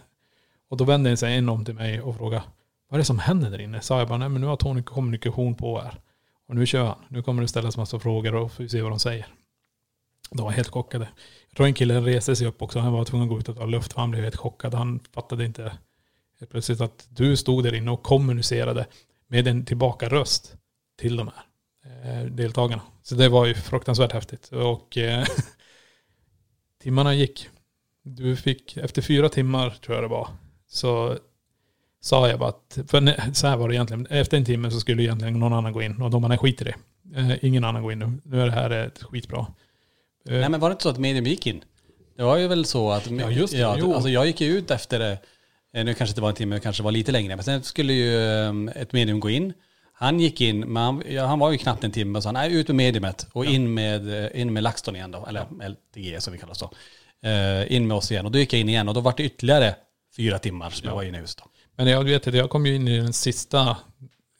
Och 0.69 0.77
då 0.77 0.83
vände 0.83 1.17
sig 1.17 1.37
en 1.37 1.49
om 1.49 1.65
till 1.65 1.73
mig 1.73 2.01
och 2.01 2.15
frågade, 2.15 2.43
vad 2.89 2.97
är 2.97 2.99
det 2.99 3.05
som 3.05 3.19
händer 3.19 3.49
där 3.49 3.61
inne? 3.61 3.81
Sa 3.81 3.99
jag 3.99 4.07
bara, 4.07 4.17
nej 4.17 4.29
men 4.29 4.41
nu 4.41 4.47
har 4.47 4.55
Tony 4.55 4.83
kommunikation 4.83 5.55
på 5.55 5.81
här. 5.81 5.99
Och 6.47 6.55
nu 6.55 6.65
kör 6.65 6.85
han. 6.85 7.05
Nu 7.07 7.23
kommer 7.23 7.41
det 7.41 7.47
ställas 7.47 7.77
massa 7.77 7.99
frågor 7.99 8.35
och 8.35 8.51
får 8.51 8.63
vi 8.63 8.69
se 8.69 8.81
vad 8.81 8.91
de 8.91 8.99
säger. 8.99 9.27
De 10.31 10.43
var 10.43 10.51
helt 10.51 10.69
chockade. 10.69 11.07
Jag 11.49 11.57
tror 11.57 11.67
en 11.67 11.73
kille 11.73 12.01
reste 12.01 12.35
sig 12.35 12.47
upp 12.47 12.61
också. 12.61 12.79
Han 12.79 12.93
var 12.93 13.05
tvungen 13.05 13.27
att 13.27 13.33
gå 13.33 13.39
ut 13.39 13.49
och 13.49 13.55
ta 13.55 13.65
luft 13.65 13.93
för 13.93 13.99
han 13.99 14.11
blev 14.11 14.23
helt 14.23 14.35
chockad. 14.35 14.73
Han 14.73 14.99
fattade 15.13 15.45
inte 15.45 15.77
helt 16.39 16.51
plötsligt 16.51 16.81
att 16.81 17.07
du 17.09 17.37
stod 17.37 17.63
där 17.63 17.73
inne 17.73 17.91
och 17.91 18.03
kommunicerade 18.03 18.85
med 19.27 19.47
en 19.47 19.65
tillbaka 19.65 20.09
röst 20.09 20.55
till 20.99 21.15
de 21.15 21.27
här 21.27 22.21
eh, 22.21 22.25
deltagarna. 22.25 22.81
Så 23.01 23.15
det 23.15 23.29
var 23.29 23.45
ju 23.45 23.53
fruktansvärt 23.53 24.11
häftigt. 24.11 24.47
Och 24.51 24.97
eh, 24.97 25.25
timmarna 26.83 27.13
gick. 27.13 27.49
Du 28.03 28.35
fick, 28.35 28.77
efter 28.77 29.01
fyra 29.01 29.29
timmar 29.29 29.69
tror 29.69 29.95
jag 29.95 30.03
det 30.03 30.07
var, 30.07 30.29
så 30.67 31.17
sa 32.03 32.29
jag 32.29 32.39
bara 32.39 32.49
att, 32.49 32.77
för 32.87 33.33
så 33.33 33.47
här 33.47 33.57
var 33.57 33.69
det 33.69 33.75
egentligen, 33.75 34.05
efter 34.09 34.37
en 34.37 34.45
timme 34.45 34.71
så 34.71 34.79
skulle 34.79 35.03
egentligen 35.03 35.39
någon 35.39 35.53
annan 35.53 35.73
gå 35.73 35.81
in 35.81 36.01
och 36.01 36.09
de 36.11 36.21
bara, 36.21 36.27
nej 36.27 36.37
skit 36.37 36.61
i 36.61 36.63
det. 36.63 36.75
Eh, 37.15 37.45
ingen 37.45 37.63
annan 37.63 37.83
går 37.83 37.91
in 37.91 37.99
nu, 37.99 38.11
nu 38.23 38.41
är 38.41 38.45
det 38.45 38.51
här 38.51 38.69
ett 38.69 39.03
skitbra. 39.03 39.39
Eh, 40.29 40.39
Nej 40.39 40.49
men 40.49 40.59
var 40.59 40.69
det 40.69 40.73
inte 40.73 40.83
så 40.83 40.89
att 40.89 40.97
medium 40.97 41.25
gick 41.25 41.47
in? 41.47 41.63
Det 42.17 42.23
var 42.23 42.37
ju 42.37 42.47
väl 42.47 42.65
så 42.65 42.91
att... 42.91 43.11
Ja, 43.11 43.29
just 43.31 43.53
det. 43.53 43.59
Ja, 43.59 43.75
Jo. 43.79 43.93
alltså 43.93 44.09
jag 44.09 44.25
gick 44.27 44.41
ju 44.41 44.57
ut 44.57 44.71
efter 44.71 45.17
eh, 45.73 45.83
Nu 45.85 45.93
kanske 45.93 46.15
det 46.15 46.21
var 46.21 46.29
en 46.29 46.35
timme, 46.35 46.59
kanske 46.59 46.81
det 46.81 46.85
var 46.85 46.91
lite 46.91 47.11
längre. 47.11 47.35
Men 47.35 47.43
sen 47.43 47.63
skulle 47.63 47.93
ju 47.93 48.15
eh, 48.15 48.81
ett 48.81 48.93
medium 48.93 49.19
gå 49.19 49.29
in. 49.29 49.53
Han 49.93 50.19
gick 50.19 50.41
in, 50.41 50.59
men 50.59 50.83
han, 50.83 51.03
ja, 51.09 51.25
han 51.25 51.39
var 51.39 51.51
ju 51.51 51.57
knappt 51.57 51.83
en 51.83 51.91
timme. 51.91 52.21
Så 52.21 52.27
han 52.27 52.35
är 52.35 52.49
ut 52.49 52.67
med 52.67 52.75
mediumet 52.75 53.27
och 53.33 53.45
in 53.45 53.73
med, 53.73 54.23
eh, 54.33 54.41
in 54.41 54.53
med 54.53 54.63
LaxTon 54.63 54.95
igen 54.95 55.11
då. 55.11 55.25
Eller 55.25 55.45
LTG 55.69 56.21
som 56.21 56.33
vi 56.33 56.39
kallar 56.39 56.53
det 56.53 56.59
så. 56.59 56.71
Eh, 57.27 57.75
in 57.75 57.87
med 57.87 57.97
oss 57.97 58.11
igen. 58.11 58.25
Och 58.25 58.31
då 58.31 58.39
gick 58.39 58.53
jag 58.53 58.59
in 58.59 58.69
igen 58.69 58.87
och 58.89 58.93
då 58.93 59.01
var 59.01 59.13
det 59.17 59.23
ytterligare 59.23 59.75
fyra 60.17 60.39
timmar 60.39 60.69
som 60.69 60.87
jag 60.87 60.95
var 60.95 61.03
inne 61.03 61.17
i 61.17 61.21
huset. 61.21 61.37
då. 61.43 61.49
Men 61.75 61.87
jag 61.87 62.03
vet 62.03 62.27
att 62.27 62.33
jag 62.33 62.49
kom 62.49 62.65
ju 62.65 62.75
in 62.75 62.87
i 62.87 62.97
den 62.97 63.13
sista 63.13 63.77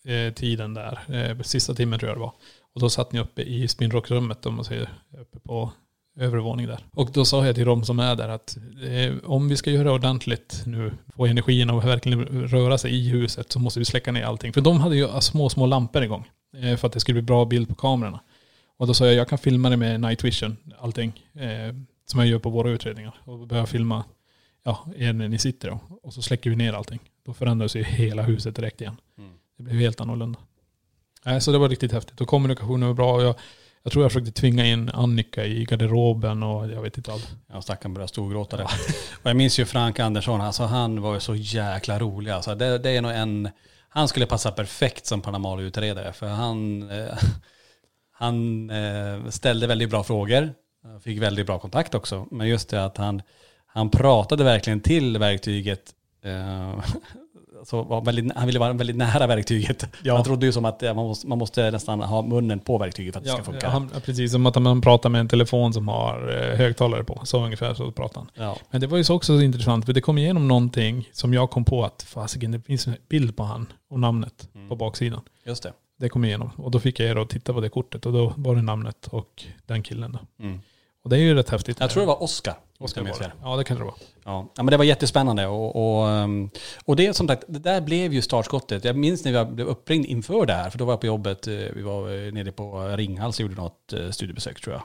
eh, 0.06 0.34
tiden 0.34 0.74
där. 0.74 1.00
Eh, 1.08 1.42
sista 1.42 1.74
timmen 1.74 2.00
tror 2.00 2.10
jag 2.10 2.18
det 2.18 2.22
var. 2.22 2.34
Och 2.74 2.82
då 2.82 2.90
satt 2.90 3.12
ni 3.12 3.20
uppe 3.20 3.42
i 3.42 3.68
spinrockrummet 3.68 4.46
om 4.46 4.56
man 4.56 4.66
säger. 4.66 4.90
Uppe 5.22 5.40
på 5.40 5.72
övre 6.20 6.40
våning 6.40 6.68
där. 6.68 6.86
Och 6.92 7.12
då 7.12 7.26
sa 7.26 7.46
jag 7.46 7.56
till 7.56 7.66
de 7.66 7.84
som 7.84 8.00
är 8.00 8.16
där 8.16 8.30
att 8.30 8.58
eh, 8.84 9.30
om 9.30 9.50
vi 9.50 9.58
ska 9.58 9.72
göra 9.72 9.92
ordentligt 9.92 10.64
nu, 10.66 10.94
få 11.16 11.26
energin 11.26 11.70
att 11.70 11.86
verkligen 11.86 12.48
röra 12.48 12.78
sig 12.78 12.96
i 12.96 13.10
huset 13.10 13.52
så 13.52 13.60
måste 13.60 13.80
vi 13.80 13.86
släcka 13.86 14.12
ner 14.12 14.24
allting. 14.24 14.54
För 14.54 14.62
de 14.62 14.80
hade 14.80 14.96
ju 14.96 15.22
små, 15.22 15.50
små 15.50 15.66
lampor 15.66 16.04
igång. 16.04 16.30
Eh, 16.58 16.78
för 16.78 16.88
att 16.88 16.94
det 16.94 17.00
skulle 17.00 17.14
bli 17.14 17.22
bra 17.22 17.46
bild 17.46 17.70
på 17.70 17.76
kamerorna. 17.76 18.20
Och 18.78 18.88
då 18.88 18.94
sa 18.94 19.06
jag, 19.06 19.16
jag 19.16 19.30
kan 19.30 19.38
filma 19.38 19.70
det 19.70 19.78
med 19.78 20.02
night 20.02 20.24
vision, 20.24 20.58
allting. 20.80 21.24
Eh, 21.34 21.76
som 22.06 22.20
jag 22.20 22.30
gör 22.30 22.40
på 22.40 22.50
våra 22.50 22.70
utredningar. 22.70 23.16
Och 23.26 23.48
börja 23.48 23.66
filma 23.66 24.04
ja, 24.64 24.86
er 24.98 25.14
när 25.14 25.28
ni 25.28 25.38
sitter 25.38 25.70
då. 25.70 25.80
Och 26.04 26.14
så 26.14 26.22
släcker 26.22 26.50
vi 26.50 26.56
ner 26.56 26.74
allting. 26.74 27.00
Då 27.26 27.34
förändras 27.34 27.76
ju 27.76 27.84
hela 27.84 28.22
huset 28.24 28.56
direkt 28.56 28.82
igen. 28.82 28.98
Mm. 29.18 29.32
Det 29.58 29.64
blev 29.64 29.80
helt 29.80 30.02
annorlunda. 30.02 30.40
Nej, 31.26 31.42
så 31.42 31.52
det 31.52 31.58
var 31.58 31.70
riktigt 31.70 31.92
häftigt. 31.92 32.22
Och 32.22 32.28
kommunikationen 32.28 32.88
var 32.88 32.96
bra. 32.96 33.14
Och 33.14 33.24
jag, 33.24 33.36
Jag 33.84 33.92
tror 33.92 34.04
jag 34.04 34.12
försökte 34.12 34.32
tvinga 34.32 34.66
in 34.66 34.90
Annika 34.90 35.46
i 35.46 35.66
garderoben 35.66 36.44
och 36.44 36.72
jag 36.72 36.82
vet 36.82 36.98
inte 36.98 37.12
allt. 37.12 37.36
Ja, 37.48 37.62
stackaren 37.62 37.94
började 37.94 38.08
storgråta 38.10 38.58
där. 38.58 38.68
Och 39.24 39.30
jag 39.30 39.36
minns 39.36 39.60
ju 39.60 39.66
Frank 39.66 40.00
Andersson, 40.00 40.42
alltså 40.42 40.64
han 40.64 41.02
var 41.02 41.14
ju 41.14 41.20
så 41.20 41.36
jäkla 41.36 42.00
rolig. 42.00 42.32
Alltså 42.32 42.56
det, 42.56 42.78
det 42.78 42.90
är 42.90 43.02
nog 43.02 43.12
en, 43.12 43.50
han 43.90 44.08
skulle 44.08 44.26
passa 44.26 44.52
perfekt 44.52 45.06
som 45.06 45.22
paranormalutredare 45.22 46.14
för 46.14 46.28
han, 46.28 46.90
eh, 46.92 47.18
han 48.12 48.70
eh, 48.70 49.30
ställde 49.30 49.68
väldigt 49.68 49.90
bra 49.90 50.04
frågor. 50.04 50.54
Fick 51.04 51.22
väldigt 51.22 51.46
bra 51.46 51.60
kontakt 51.60 51.96
också. 51.96 52.28
Men 52.32 52.48
just 52.48 52.70
det 52.70 52.86
att 52.86 52.98
han, 52.98 53.22
han 53.74 53.90
pratade 53.90 54.44
verkligen 54.44 54.80
till 54.80 55.18
verktyget. 55.18 55.94
Eh, 56.26 56.84
så 57.66 57.84
var 57.84 58.02
väldigt, 58.02 58.34
han 58.36 58.46
ville 58.46 58.60
vara 58.60 58.74
väldigt 58.74 58.96
nära 58.96 59.28
verktyget. 59.28 59.86
Ja. 60.04 60.16
Han 60.16 60.24
trodde 60.24 60.46
ju 60.46 60.52
som 60.52 60.66
att 60.66 60.82
ja, 60.82 60.94
man, 60.94 61.06
måste, 61.06 61.28
man 61.28 61.38
måste 61.38 61.72
nästan 61.72 62.02
ha 62.02 62.22
munnen 62.22 62.60
på 62.60 62.78
verktyget 62.78 63.14
för 63.14 63.20
att 63.20 63.26
det 63.26 63.32
ska 63.32 63.44
funka. 63.44 63.70
han, 63.70 63.90
precis 64.06 64.32
som 64.32 64.46
att 64.46 64.62
man 64.62 64.82
pratar 64.82 65.10
med 65.10 65.20
en 65.20 65.28
telefon 65.28 65.74
som 65.74 65.88
har 65.88 66.50
eh, 66.52 66.58
högtalare 66.58 67.04
på. 67.04 67.22
Så 67.24 67.44
ungefär 67.46 67.74
så 67.74 67.92
pratar 67.92 68.22
han. 68.22 68.30
Ja. 68.34 68.58
Men 68.72 68.82
det 68.82 68.88
var 68.88 68.98
ju 68.98 69.04
så 69.04 69.16
också 69.16 69.42
intressant 69.42 69.86
för 69.86 69.94
det 69.94 70.02
kom 70.02 70.18
igenom 70.18 70.48
någonting 70.48 71.10
som 71.12 71.34
jag 71.34 71.50
kom 71.50 71.66
på 71.66 71.86
att 71.86 72.04
fasiken 72.04 72.52
det 72.52 72.62
finns 72.62 72.88
en 72.88 72.96
bild 73.10 73.38
på 73.38 73.44
han 73.44 73.68
och 73.90 74.00
namnet 74.00 74.50
Mm. 74.56 74.70
på 74.70 74.76
baksidan. 74.76 75.22
Just 75.46 75.64
det. 75.64 75.74
Det 76.00 76.10
kom 76.10 76.26
igenom 76.26 76.50
och 76.58 76.72
då 76.72 76.80
fick 76.80 77.00
jag 77.00 77.10
er 77.10 77.16
att 77.16 77.30
titta 77.30 77.54
på 77.54 77.62
det 77.62 77.70
kortet 77.70 78.06
och 78.06 78.14
då 78.14 78.34
var 78.38 78.56
det 78.56 78.62
namnet 78.62 79.08
och 79.08 79.44
den 79.66 79.84
killen 79.84 80.12
då. 80.38 80.44
Mm. 80.46 80.60
Och 81.04 81.10
det 81.10 81.16
är 81.16 81.20
ju 81.20 81.34
rätt 81.34 81.50
häftigt. 81.50 81.80
Jag 81.80 81.90
tror 81.90 82.02
det 82.02 82.08
var 82.08 82.24
Oscar. 82.24 82.56
Oscar 82.80 83.02
var 83.02 83.20
det. 83.20 83.32
Ja 83.44 83.56
det 83.58 83.64
kan 83.64 83.78
det 83.78 83.84
vara. 83.84 83.96
Ja. 84.24 84.52
ja, 84.56 84.64
men 84.64 84.72
det 84.72 84.78
var 84.78 84.84
jättespännande 84.84 85.48
och, 85.48 85.76
och, 85.76 86.08
um, 86.08 86.50
och 86.86 86.96
det 86.96 87.14
som 87.14 87.28
sagt, 87.28 87.44
det 87.48 87.60
där 87.60 87.82
blev 87.82 88.14
ju 88.14 88.22
startskottet. 88.22 88.84
Jag 88.86 88.96
minns 88.96 89.26
när 89.26 89.32
jag 89.32 89.52
blev 89.52 89.68
uppringd 89.68 90.06
inför 90.06 90.46
det 90.46 90.54
här, 90.54 90.70
för 90.70 90.78
då 90.78 90.86
var 90.86 90.94
jag 90.94 91.00
på 91.00 91.08
jobbet, 91.08 91.48
eh, 91.48 91.54
vi 91.54 91.82
var 91.82 92.26
eh, 92.26 92.34
nere 92.34 92.52
på 92.52 92.88
Ringhals 92.98 93.40
och 93.40 93.42
gjorde 93.42 93.56
något 93.56 93.94
eh, 93.94 94.10
studiebesök 94.10 94.62
tror 94.62 94.76
jag. 94.76 94.84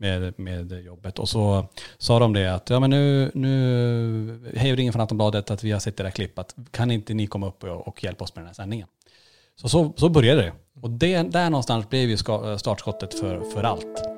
Med, 0.00 0.38
med 0.38 0.72
jobbet. 0.72 1.18
Och 1.18 1.28
så 1.28 1.66
sa 1.98 2.18
de 2.18 2.32
det 2.32 2.54
att, 2.54 2.70
ja 2.70 2.80
men 2.80 2.90
nu, 2.90 3.30
nu, 3.34 4.52
hej 4.56 4.76
ringer 4.76 4.92
från 4.92 5.02
Aftonbladet 5.02 5.50
att 5.50 5.64
vi 5.64 5.70
har 5.70 5.80
sett 5.80 5.96
det 5.96 6.02
där 6.02 6.10
klippet. 6.10 6.54
Kan 6.70 6.90
inte 6.90 7.14
ni 7.14 7.26
komma 7.26 7.48
upp 7.48 7.64
och, 7.64 7.88
och 7.88 8.04
hjälpa 8.04 8.24
oss 8.24 8.34
med 8.34 8.42
den 8.42 8.46
här 8.46 8.54
sändningen? 8.54 8.88
Så, 9.56 9.68
så, 9.68 9.92
så 9.96 10.08
började 10.08 10.42
det. 10.42 10.52
Och 10.82 10.90
det, 10.90 11.22
där 11.22 11.50
någonstans 11.50 11.88
blev 11.88 12.10
ju 12.10 12.16
startskottet 12.58 13.14
för, 13.14 13.40
för 13.40 13.62
allt. 13.62 14.17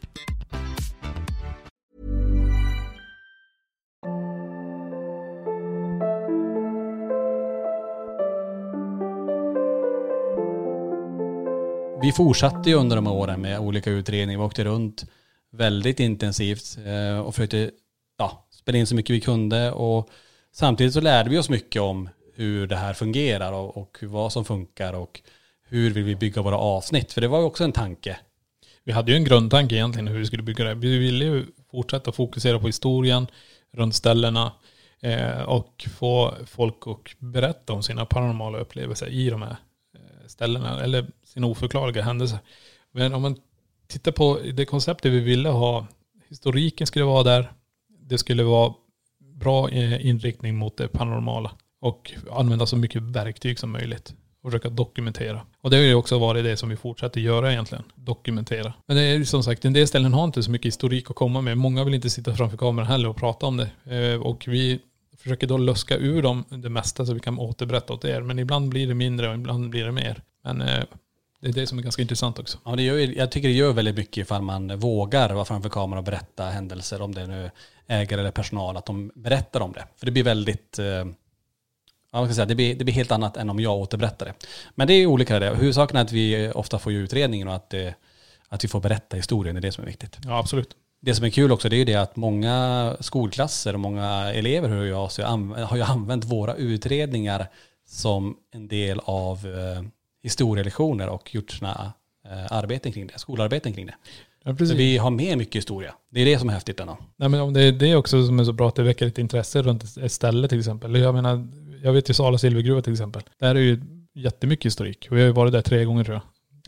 Vi 12.01 12.11
fortsatte 12.11 12.69
ju 12.69 12.75
under 12.75 12.95
de 12.95 13.05
här 13.05 13.13
åren 13.13 13.41
med 13.41 13.59
olika 13.59 13.89
utredningar. 13.89 14.39
Vi 14.39 14.45
åkte 14.45 14.63
runt 14.63 15.05
väldigt 15.51 15.99
intensivt 15.99 16.77
eh, 16.85 17.19
och 17.19 17.35
försökte 17.35 17.71
ja, 18.17 18.47
spela 18.51 18.77
in 18.77 18.87
så 18.87 18.95
mycket 18.95 19.15
vi 19.15 19.21
kunde. 19.21 19.71
Och 19.71 20.09
samtidigt 20.51 20.93
så 20.93 21.01
lärde 21.01 21.29
vi 21.29 21.37
oss 21.37 21.49
mycket 21.49 21.81
om 21.81 22.09
hur 22.35 22.67
det 22.67 22.75
här 22.75 22.93
fungerar 22.93 23.53
och, 23.53 23.77
och 23.77 23.97
vad 24.01 24.31
som 24.31 24.45
funkar 24.45 24.93
och 24.93 25.21
hur 25.67 25.91
vill 25.91 26.03
vi 26.03 26.15
bygga 26.15 26.41
våra 26.41 26.57
avsnitt. 26.57 27.13
För 27.13 27.21
det 27.21 27.27
var 27.27 27.39
ju 27.39 27.45
också 27.45 27.63
en 27.63 27.71
tanke. 27.71 28.17
Vi 28.83 28.91
hade 28.91 29.11
ju 29.11 29.17
en 29.17 29.23
grundtanke 29.23 29.75
egentligen 29.75 30.07
hur 30.07 30.19
vi 30.19 30.25
skulle 30.25 30.43
bygga 30.43 30.65
det. 30.65 30.73
Vi 30.73 30.97
ville 30.97 31.25
ju 31.25 31.45
fortsätta 31.71 32.11
fokusera 32.11 32.59
på 32.59 32.67
historien 32.67 33.27
runt 33.73 33.95
ställena 33.95 34.51
eh, 34.99 35.41
och 35.41 35.87
få 35.99 36.33
folk 36.45 36.87
att 36.87 37.19
berätta 37.19 37.73
om 37.73 37.83
sina 37.83 38.05
paranormala 38.05 38.57
upplevelser 38.57 39.07
i 39.07 39.29
de 39.29 39.41
här 39.41 39.55
eh, 39.95 40.27
ställena 40.27 40.83
eller 40.83 41.07
sina 41.33 41.47
oförklarliga 41.47 42.03
händelser. 42.03 42.39
Men 42.91 43.13
om 43.13 43.21
man 43.21 43.35
tittar 43.87 44.11
på 44.11 44.39
det 44.53 44.65
konceptet 44.65 45.11
vi 45.11 45.19
ville 45.19 45.49
ha, 45.49 45.87
historiken 46.29 46.87
skulle 46.87 47.05
vara 47.05 47.23
där, 47.23 47.51
det 47.99 48.17
skulle 48.17 48.43
vara 48.43 48.73
bra 49.19 49.69
eh, 49.69 50.05
inriktning 50.05 50.55
mot 50.55 50.77
det 50.77 50.87
paranormala 50.87 51.51
och 51.81 52.13
använda 52.31 52.65
så 52.65 52.77
mycket 52.77 53.01
verktyg 53.01 53.59
som 53.59 53.71
möjligt 53.71 54.13
och 54.41 54.51
försöka 54.51 54.69
dokumentera. 54.69 55.41
Och 55.61 55.69
det 55.69 55.77
har 55.77 55.83
ju 55.83 55.95
också 55.95 56.19
varit 56.19 56.43
det 56.43 56.57
som 56.57 56.69
vi 56.69 56.75
fortsätter 56.75 57.21
göra 57.21 57.51
egentligen. 57.51 57.83
Dokumentera. 57.95 58.73
Men 58.85 58.97
det 58.97 59.03
är 59.03 59.17
ju 59.17 59.25
som 59.25 59.43
sagt, 59.43 59.65
en 59.65 59.73
del 59.73 59.87
ställen 59.87 60.13
har 60.13 60.23
inte 60.23 60.43
så 60.43 60.51
mycket 60.51 60.67
historik 60.67 61.09
att 61.09 61.15
komma 61.15 61.41
med. 61.41 61.57
Många 61.57 61.83
vill 61.83 61.93
inte 61.93 62.09
sitta 62.09 62.35
framför 62.35 62.57
kameran 62.57 62.87
heller 62.87 63.09
och 63.09 63.15
prata 63.15 63.45
om 63.45 63.57
det. 63.57 63.69
Eh, 63.95 64.21
och 64.21 64.43
vi 64.47 64.79
försöker 65.17 65.47
då 65.47 65.57
luska 65.57 65.97
ur 65.97 66.21
dem 66.21 66.45
det 66.49 66.69
mesta 66.69 67.05
så 67.05 67.13
vi 67.13 67.19
kan 67.19 67.39
återberätta 67.39 67.93
åt 67.93 68.05
er. 68.05 68.21
Men 68.21 68.39
ibland 68.39 68.69
blir 68.69 68.87
det 68.87 68.93
mindre 68.93 69.29
och 69.29 69.35
ibland 69.35 69.69
blir 69.69 69.85
det 69.85 69.91
mer. 69.91 70.23
Men 70.43 70.61
eh, 70.61 70.83
det 71.41 71.47
är 71.47 71.53
det 71.53 71.67
som 71.67 71.77
är 71.79 71.83
ganska 71.83 72.01
intressant 72.01 72.39
också. 72.39 72.57
Ja, 72.65 72.75
det 72.75 72.83
gör, 72.83 73.17
jag 73.17 73.31
tycker 73.31 73.47
det 73.47 73.53
gör 73.53 73.73
väldigt 73.73 73.95
mycket 73.95 74.17
ifall 74.17 74.41
man 74.41 74.79
vågar 74.79 75.29
vara 75.33 75.45
framför 75.45 75.69
kameran 75.69 75.97
och 75.97 76.03
berätta 76.03 76.45
händelser, 76.45 77.01
om 77.01 77.15
det 77.15 77.21
är 77.21 77.27
nu 77.27 77.51
ägare 77.87 78.21
eller 78.21 78.31
personal, 78.31 78.77
att 78.77 78.85
de 78.85 79.11
berättar 79.15 79.61
om 79.61 79.71
det. 79.71 79.87
För 79.97 80.05
det 80.05 80.11
blir 80.11 80.23
väldigt, 80.23 80.79
eh, 80.79 80.85
ja, 80.85 81.05
ska 82.11 82.19
jag 82.19 82.35
säga, 82.35 82.45
det, 82.45 82.55
blir, 82.55 82.75
det 82.75 82.83
blir 82.83 82.95
helt 82.95 83.11
annat 83.11 83.37
än 83.37 83.49
om 83.49 83.59
jag 83.59 83.77
återberättar 83.77 84.25
det. 84.25 84.33
Men 84.75 84.87
det 84.87 84.93
är 84.93 85.05
olika 85.05 85.39
det. 85.39 85.55
Huvudsaken 85.55 85.97
är 85.97 86.01
att 86.01 86.11
vi 86.11 86.51
ofta 86.55 86.79
får 86.79 86.91
ju 86.91 87.03
utredningen 87.03 87.47
och 87.47 87.55
att, 87.55 87.73
att 88.49 88.63
vi 88.63 88.67
får 88.67 88.79
berätta 88.79 89.17
historien, 89.17 89.55
det 89.55 89.59
är 89.59 89.61
det 89.61 89.71
som 89.71 89.83
är 89.83 89.87
viktigt. 89.87 90.17
Ja, 90.23 90.39
absolut. 90.39 90.75
Det 91.03 91.15
som 91.15 91.25
är 91.25 91.29
kul 91.29 91.51
också 91.51 91.69
det 91.69 91.75
är 91.75 91.77
ju 91.77 91.85
det 91.85 91.95
att 91.95 92.15
många 92.15 92.95
skolklasser 92.99 93.73
och 93.73 93.79
många 93.79 94.33
elever 94.33 94.69
sig, 95.09 95.25
anv- 95.25 95.63
har 95.63 95.77
ju 95.77 95.83
använt 95.83 96.25
våra 96.25 96.55
utredningar 96.55 97.47
som 97.87 98.37
en 98.51 98.67
del 98.67 99.01
av 99.03 99.37
eh, 99.47 99.83
historielektioner 100.23 101.09
och 101.09 101.35
gjort 101.35 101.51
sina 101.51 101.93
eh, 102.27 102.51
arbeten 102.51 102.91
kring 102.91 103.07
det, 103.07 103.19
skolarbeten 103.19 103.73
kring 103.73 103.85
det. 103.85 103.95
Ja, 104.43 104.57
Så 104.57 104.75
vi 104.75 104.97
har 104.97 105.11
med 105.11 105.37
mycket 105.37 105.55
historia. 105.55 105.93
Det 106.09 106.21
är 106.21 106.25
det 106.25 106.39
som 106.39 106.49
är 106.49 106.53
häftigt 106.53 106.79
ändå. 106.79 106.97
Nej, 107.15 107.29
men 107.29 107.41
om 107.41 107.53
det 107.53 107.61
är 107.61 107.71
det 107.71 107.95
också 107.95 108.25
som 108.25 108.39
är 108.39 108.43
så 108.43 108.53
bra 108.53 108.67
att 108.67 108.75
det 108.75 108.83
väcker 108.83 109.07
ett 109.07 109.17
intresse 109.17 109.61
runt 109.61 109.83
ett- 109.97 110.11
ställe 110.11 110.47
till 110.47 110.59
exempel. 110.59 110.95
Jag 110.95 111.15
menar, 111.15 111.47
jag 111.83 111.93
vet 111.93 112.09
ju 112.09 112.13
Sala 112.13 112.37
silvergruva 112.37 112.81
till 112.81 112.93
exempel. 112.93 113.21
Där 113.39 113.55
är 113.55 113.59
ju 113.59 113.81
jättemycket 114.13 114.65
historik. 114.65 115.07
Och 115.11 115.17
vi 115.17 115.21
har 115.21 115.27
ju 115.27 115.33
varit 115.33 115.51
där 115.53 115.61
tre 115.61 115.85
gånger 115.85 116.03
tror 116.03 116.15
jag. 116.15 116.21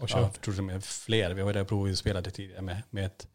Och 0.04 0.10
Ja, 0.14 0.20
jag 0.22 0.42
tror 0.42 0.68
det 0.68 0.74
är 0.74 0.80
fler. 0.80 1.34
Vi 1.34 1.42
har 1.42 1.50
ju 1.50 1.54
där 1.54 1.64
provspelade 1.64 2.32
tidigare 2.32 2.62
med, 2.62 2.78
med 2.90 3.06
ett 3.06 3.28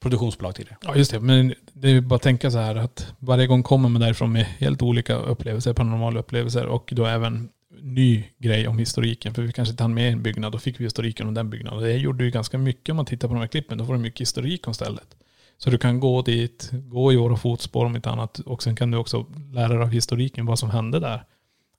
produktionsbolag 0.00 0.54
tidigare. 0.54 0.76
Ja 0.82 0.96
just 0.96 1.10
det, 1.10 1.20
men 1.20 1.54
det 1.72 1.88
är 1.88 1.92
ju 1.92 2.00
bara 2.00 2.16
att 2.16 2.22
tänka 2.22 2.50
så 2.50 2.58
här 2.58 2.74
att 2.76 3.12
varje 3.18 3.46
gång 3.46 3.62
kommer 3.62 3.88
man 3.88 4.00
därifrån 4.00 4.32
med 4.32 4.44
helt 4.44 4.82
olika 4.82 5.14
upplevelser, 5.14 5.72
paranormala 5.72 6.20
upplevelser 6.20 6.66
och 6.66 6.90
då 6.96 7.06
även 7.06 7.48
ny 7.82 8.24
grej 8.38 8.68
om 8.68 8.78
historiken. 8.78 9.34
För 9.34 9.42
vi 9.42 9.52
kanske 9.52 9.70
inte 9.70 9.82
hann 9.82 9.94
med 9.94 10.12
en 10.12 10.22
byggnad, 10.22 10.52
då 10.52 10.58
fick 10.58 10.80
vi 10.80 10.84
historiken 10.84 11.28
om 11.28 11.34
den 11.34 11.50
byggnaden. 11.50 11.82
Det 11.82 11.96
gjorde 11.96 12.24
ju 12.24 12.30
ganska 12.30 12.58
mycket 12.58 12.90
om 12.90 12.96
man 12.96 13.06
tittar 13.06 13.28
på 13.28 13.34
de 13.34 13.40
här 13.40 13.46
klippen. 13.46 13.78
Då 13.78 13.86
får 13.86 13.92
du 13.92 13.98
mycket 13.98 14.20
historik 14.20 14.68
om 14.68 14.74
stället. 14.74 15.16
Så 15.58 15.70
du 15.70 15.78
kan 15.78 16.00
gå 16.00 16.22
dit, 16.22 16.70
gå 16.72 17.12
i 17.12 17.16
våra 17.16 17.36
fotspår 17.36 17.84
om 17.84 17.96
inte 17.96 18.10
annat. 18.10 18.38
Och 18.38 18.62
sen 18.62 18.76
kan 18.76 18.90
du 18.90 18.98
också 18.98 19.26
lära 19.52 19.68
dig 19.68 19.82
av 19.82 19.88
historiken 19.88 20.46
vad 20.46 20.58
som 20.58 20.70
hände 20.70 21.00
där. 21.00 21.24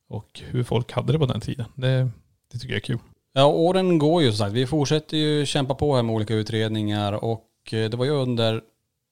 Och 0.09 0.41
hur 0.45 0.63
folk 0.63 0.91
hade 0.91 1.13
det 1.13 1.19
på 1.19 1.25
den 1.25 1.41
tiden. 1.41 1.65
Det, 1.75 2.09
det 2.51 2.59
tycker 2.59 2.73
jag 2.73 2.81
är 2.81 2.85
kul. 2.85 2.99
Ja, 3.33 3.45
åren 3.45 3.97
går 3.97 4.21
ju 4.21 4.31
som 4.31 4.37
sagt. 4.37 4.53
Vi 4.53 4.67
fortsätter 4.67 5.17
ju 5.17 5.45
kämpa 5.45 5.75
på 5.75 5.95
här 5.95 6.03
med 6.03 6.15
olika 6.15 6.33
utredningar 6.33 7.13
och 7.13 7.49
eh, 7.71 7.89
det 7.89 7.97
var 7.97 8.05
ju 8.05 8.11
under 8.11 8.61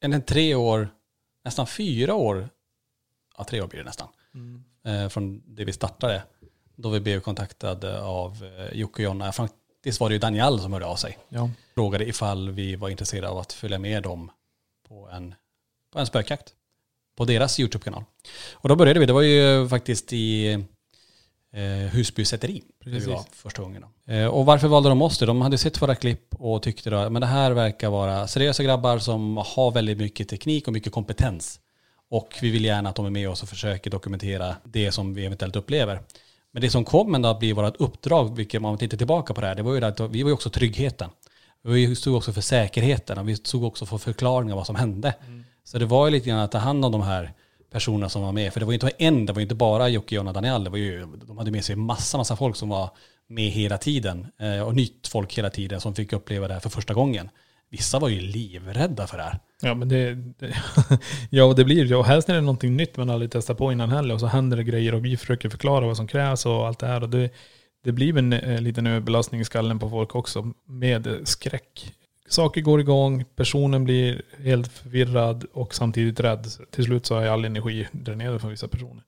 egentligen 0.01 0.25
tre 0.25 0.55
år, 0.55 0.89
nästan 1.43 1.67
fyra 1.67 2.13
år, 2.13 2.49
ja 3.37 3.43
tre 3.43 3.61
år 3.61 3.67
blir 3.67 3.79
det 3.79 3.85
nästan, 3.85 4.07
eh, 4.85 5.09
från 5.09 5.55
det 5.55 5.65
vi 5.65 5.73
startade. 5.73 6.23
Då 6.75 6.89
vi 6.89 6.99
blev 6.99 7.19
kontaktade 7.19 8.01
av 8.01 8.43
eh, 8.43 8.77
Jocke 8.77 8.93
och 8.93 8.99
Jonna. 8.99 9.31
Faktiskt 9.31 9.99
var 9.99 10.09
det 10.09 10.15
ju 10.15 10.19
Daniel 10.19 10.59
som 10.59 10.73
hörde 10.73 10.85
av 10.85 10.95
sig. 10.95 11.17
Ja. 11.29 11.49
Frågade 11.73 12.05
ifall 12.05 12.49
vi 12.49 12.75
var 12.75 12.89
intresserade 12.89 13.29
av 13.29 13.37
att 13.37 13.53
följa 13.53 13.79
med 13.79 14.03
dem 14.03 14.31
på 14.89 15.09
en, 15.09 15.35
på 15.93 15.99
en 15.99 16.05
spökjakt. 16.05 16.53
På 17.17 17.25
deras 17.25 17.59
YouTube-kanal. 17.59 18.03
Och 18.51 18.69
då 18.69 18.75
började 18.75 18.99
vi, 18.99 19.05
det 19.05 19.13
var 19.13 19.21
ju 19.21 19.67
faktiskt 19.69 20.13
i 20.13 20.51
eh, 21.53 21.91
Husby 21.91 22.25
säteri. 22.25 22.63
Precis. 22.83 23.07
var 23.07 23.23
första 23.31 23.61
gången. 23.61 23.85
Då. 24.05 24.13
Eh, 24.13 24.27
och 24.27 24.45
varför 24.45 24.67
valde 24.67 24.89
de 24.89 25.01
oss? 25.01 25.19
då? 25.19 25.25
De 25.25 25.41
hade 25.41 25.57
sett 25.57 25.81
våra 25.81 25.95
klipp 25.95 26.35
och 26.35 26.63
tyckte 26.63 26.89
då, 26.89 27.09
men 27.09 27.19
det 27.19 27.27
här 27.27 27.51
verkar 27.51 27.89
vara 27.89 28.27
seriösa 28.27 28.63
grabbar 28.63 28.99
som 28.99 29.37
har 29.37 29.71
väldigt 29.71 29.97
mycket 29.97 30.29
teknik 30.29 30.67
och 30.67 30.73
mycket 30.73 30.93
kompetens. 30.93 31.59
Och 32.09 32.37
vi 32.41 32.49
vill 32.49 32.65
gärna 32.65 32.89
att 32.89 32.95
de 32.95 33.05
är 33.05 33.09
med 33.09 33.29
oss 33.29 33.43
och 33.43 33.49
försöker 33.49 33.91
dokumentera 33.91 34.55
det 34.63 34.91
som 34.91 35.13
vi 35.13 35.25
eventuellt 35.25 35.55
upplever. 35.55 36.01
Men 36.55 36.61
det 36.61 36.69
som 36.69 36.85
kom 36.85 37.15
ändå 37.15 37.29
att 37.29 37.39
bli 37.39 37.53
vårt 37.53 37.75
uppdrag, 37.77 38.35
vilket 38.35 38.61
man 38.61 38.77
tittar 38.77 38.97
tillbaka 38.97 39.33
på 39.33 39.41
det 39.41 39.47
här, 39.47 39.55
det 39.55 39.63
var 39.63 39.75
ju 39.75 39.85
att 39.85 39.99
vi 39.99 40.23
var 40.23 40.29
ju 40.29 40.33
också 40.33 40.49
tryggheten. 40.49 41.09
Vi 41.61 41.95
stod 41.95 42.15
också 42.15 42.33
för 42.33 42.41
säkerheten 42.41 43.17
och 43.17 43.29
vi 43.29 43.35
stod 43.35 43.63
också 43.63 43.85
för 43.85 43.97
förklaringar 43.97 44.53
av 44.53 44.57
vad 44.57 44.65
som 44.65 44.75
hände. 44.75 45.13
Så 45.63 45.77
det 45.77 45.85
var 45.85 46.07
ju 46.07 46.11
lite 46.11 46.29
grann 46.29 46.39
att 46.39 46.51
ta 46.51 46.57
hand 46.57 46.85
om 46.85 46.91
de 46.91 47.01
här 47.01 47.33
personerna 47.71 48.09
som 48.09 48.21
var 48.21 48.31
med. 48.31 48.53
För 48.53 48.59
det 48.59 48.65
var 48.65 48.73
ju 48.73 48.75
inte 48.75 48.89
en, 48.89 49.25
det 49.25 49.33
var 49.33 49.39
ju 49.39 49.43
inte 49.43 49.55
bara 49.55 49.89
Jocke, 49.89 50.15
Jonna 50.15 50.29
och 50.29 50.33
Daniel. 50.33 50.63
Det 50.63 50.69
var 50.69 50.77
ju, 50.77 51.05
de 51.27 51.37
hade 51.37 51.51
med 51.51 51.65
sig 51.65 51.75
massa, 51.75 52.17
massa 52.17 52.35
folk 52.35 52.55
som 52.55 52.69
var 52.69 52.89
med 53.27 53.51
hela 53.51 53.77
tiden. 53.77 54.27
Eh, 54.39 54.61
och 54.61 54.75
nytt 54.75 55.07
folk 55.07 55.37
hela 55.37 55.49
tiden 55.49 55.81
som 55.81 55.95
fick 55.95 56.13
uppleva 56.13 56.47
det 56.47 56.53
här 56.53 56.61
för 56.61 56.69
första 56.69 56.93
gången. 56.93 57.29
Vissa 57.69 57.99
var 57.99 58.09
ju 58.09 58.19
livrädda 58.19 59.07
för 59.07 59.17
det 59.17 59.23
här. 59.23 59.39
Ja 59.61 59.73
men 59.73 59.89
det, 59.89 60.13
det 60.15 60.55
ja 61.29 61.53
det 61.53 61.65
blir 61.65 61.85
ju, 61.85 61.95
och 61.95 62.05
helst 62.05 62.27
när 62.27 62.35
det 62.35 62.39
är 62.39 62.41
någonting 62.41 62.77
nytt 62.77 62.97
man 62.97 63.09
aldrig 63.09 63.31
testat 63.31 63.57
på 63.57 63.71
innan 63.71 63.89
heller 63.89 64.13
och 64.13 64.19
så 64.19 64.27
händer 64.27 64.57
det 64.57 64.63
grejer 64.63 64.93
och 64.93 65.05
vi 65.05 65.17
försöker 65.17 65.49
förklara 65.49 65.85
vad 65.85 65.97
som 65.97 66.07
krävs 66.07 66.45
och 66.45 66.67
allt 66.67 66.79
det 66.79 66.87
här 66.87 67.03
och 67.03 67.09
det, 67.09 67.29
det 67.83 67.91
blir 67.91 68.17
en 68.17 68.33
eh, 68.33 68.61
liten 68.61 68.87
överbelastning 68.87 69.41
i 69.41 69.45
skallen 69.45 69.79
på 69.79 69.89
folk 69.89 70.15
också 70.15 70.51
med 70.67 71.07
skräck. 71.23 71.93
Saker 72.27 72.61
går 72.61 72.79
igång, 72.79 73.25
personen 73.35 73.83
blir 73.83 74.21
helt 74.43 74.67
förvirrad 74.67 75.45
och 75.53 75.75
samtidigt 75.75 76.19
rädd. 76.19 76.47
Till 76.71 76.83
slut 76.83 77.05
så 77.05 77.15
är 77.15 77.29
all 77.29 77.45
energi 77.45 77.87
dränerad 77.91 78.41
från 78.41 78.51
vissa 78.51 78.67
personer. 78.67 79.03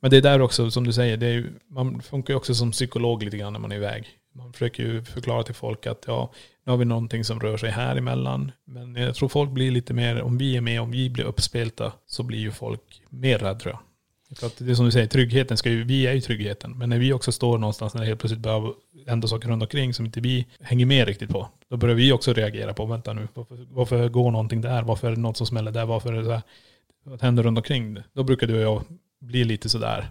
Men 0.00 0.10
det 0.10 0.16
är 0.16 0.22
där 0.22 0.40
också, 0.40 0.70
som 0.70 0.84
du 0.84 0.92
säger, 0.92 1.16
det 1.16 1.26
är 1.26 1.44
man 1.70 2.02
funkar 2.02 2.34
ju 2.34 2.36
också 2.36 2.54
som 2.54 2.70
psykolog 2.70 3.22
lite 3.22 3.36
grann 3.36 3.52
när 3.52 3.60
man 3.60 3.72
är 3.72 3.76
iväg. 3.76 4.08
Man 4.38 4.52
försöker 4.52 4.82
ju 4.82 5.04
förklara 5.04 5.42
till 5.42 5.54
folk 5.54 5.86
att 5.86 6.04
ja, 6.06 6.32
nu 6.64 6.70
har 6.72 6.76
vi 6.76 6.84
någonting 6.84 7.24
som 7.24 7.40
rör 7.40 7.56
sig 7.56 7.70
här 7.70 7.96
emellan. 7.96 8.52
Men 8.64 8.94
jag 8.96 9.14
tror 9.14 9.28
folk 9.28 9.50
blir 9.50 9.70
lite 9.70 9.94
mer, 9.94 10.22
om 10.22 10.38
vi 10.38 10.56
är 10.56 10.60
med, 10.60 10.80
om 10.80 10.90
vi 10.90 11.10
blir 11.10 11.24
uppspelta, 11.24 11.92
så 12.06 12.22
blir 12.22 12.38
ju 12.38 12.50
folk 12.50 13.02
mer 13.08 13.38
rädda 13.38 13.54
tror 13.54 13.74
jag. 13.74 13.80
För 14.38 14.46
att 14.46 14.56
det 14.58 14.70
är 14.70 14.74
som 14.74 14.84
du 14.84 14.90
säger, 14.90 15.06
tryggheten 15.06 15.56
ska 15.56 15.70
ju, 15.70 15.84
vi 15.84 16.06
är 16.06 16.12
ju 16.12 16.20
tryggheten. 16.20 16.78
Men 16.78 16.88
när 16.90 16.98
vi 16.98 17.12
också 17.12 17.32
står 17.32 17.58
någonstans 17.58 17.94
när 17.94 18.00
det 18.00 18.06
helt 18.06 18.20
plötsligt 18.20 18.40
börjar 18.42 18.72
hända 19.06 19.28
saker 19.28 19.48
runt 19.48 19.62
omkring 19.62 19.94
som 19.94 20.06
inte 20.06 20.20
vi 20.20 20.46
hänger 20.60 20.86
med 20.86 21.06
riktigt 21.08 21.30
på. 21.30 21.48
Då 21.68 21.76
börjar 21.76 21.94
vi 21.96 22.12
också 22.12 22.32
reagera 22.32 22.74
på, 22.74 22.86
vänta 22.86 23.12
nu, 23.12 23.28
varför, 23.34 23.66
varför 23.70 24.08
går 24.08 24.30
någonting 24.30 24.60
där? 24.60 24.82
Varför 24.82 25.06
är 25.10 25.14
det 25.14 25.20
något 25.20 25.36
som 25.36 25.46
smäller 25.46 25.70
där? 25.72 25.86
Varför 25.86 26.12
är 26.12 26.18
det 26.18 26.24
så 26.24 26.32
här? 26.32 26.42
Vad 27.04 27.22
händer 27.22 27.42
runt 27.42 27.58
omkring? 27.58 27.98
Då 28.12 28.22
brukar 28.22 28.46
du 28.46 28.54
och 28.54 28.62
jag 28.62 28.82
bli 29.20 29.44
lite 29.44 29.68
sådär 29.68 30.10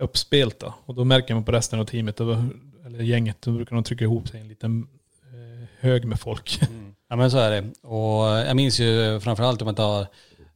uppspelta. 0.00 0.74
Och 0.84 0.94
då 0.94 1.04
märker 1.04 1.34
man 1.34 1.44
på 1.44 1.52
resten 1.52 1.80
av 1.80 1.84
teamet, 1.84 2.16
då- 2.16 2.44
eller 2.86 3.04
gänget, 3.04 3.42
då 3.42 3.52
brukar 3.52 3.76
de 3.76 3.84
trycka 3.84 4.04
ihop 4.04 4.28
sig 4.28 4.38
i 4.38 4.42
en 4.42 4.48
liten 4.48 4.88
eh, 5.22 5.68
hög 5.80 6.04
med 6.04 6.20
folk. 6.20 6.62
Mm. 6.62 6.94
Ja 7.08 7.16
men 7.16 7.30
så 7.30 7.38
är 7.38 7.50
det. 7.50 7.88
Och 7.88 8.26
jag 8.26 8.56
minns 8.56 8.80
ju 8.80 9.20
framförallt 9.20 9.62
om 9.62 9.66
man 9.66 9.74
tar 9.74 10.06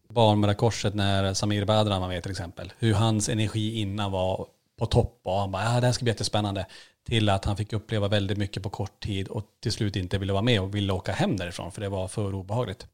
Barn 0.08 0.40
med 0.40 0.50
det 0.50 0.54
korset 0.54 0.94
när 0.94 1.34
Samir 1.34 1.64
Badran 1.64 2.00
var 2.00 2.08
med 2.08 2.22
till 2.22 2.30
exempel. 2.30 2.72
Hur 2.78 2.94
hans 2.94 3.28
energi 3.28 3.80
innan 3.80 4.12
var 4.12 4.46
på 4.78 4.86
topp 4.86 5.20
och 5.24 5.38
han 5.38 5.50
bara, 5.50 5.64
ja 5.64 5.80
det 5.80 5.86
här 5.86 5.92
ska 5.92 6.04
bli 6.04 6.10
jättespännande. 6.10 6.66
Till 7.06 7.28
att 7.28 7.44
han 7.44 7.56
fick 7.56 7.72
uppleva 7.72 8.08
väldigt 8.08 8.38
mycket 8.38 8.62
på 8.62 8.70
kort 8.70 9.00
tid 9.00 9.28
och 9.28 9.44
till 9.62 9.72
slut 9.72 9.96
inte 9.96 10.18
ville 10.18 10.32
vara 10.32 10.42
med 10.42 10.60
och 10.60 10.74
ville 10.74 10.92
åka 10.92 11.12
hem 11.12 11.36
därifrån 11.36 11.72
för 11.72 11.80
det 11.80 11.88
var 11.88 12.08
för 12.08 12.34
obehagligt. 12.34 12.86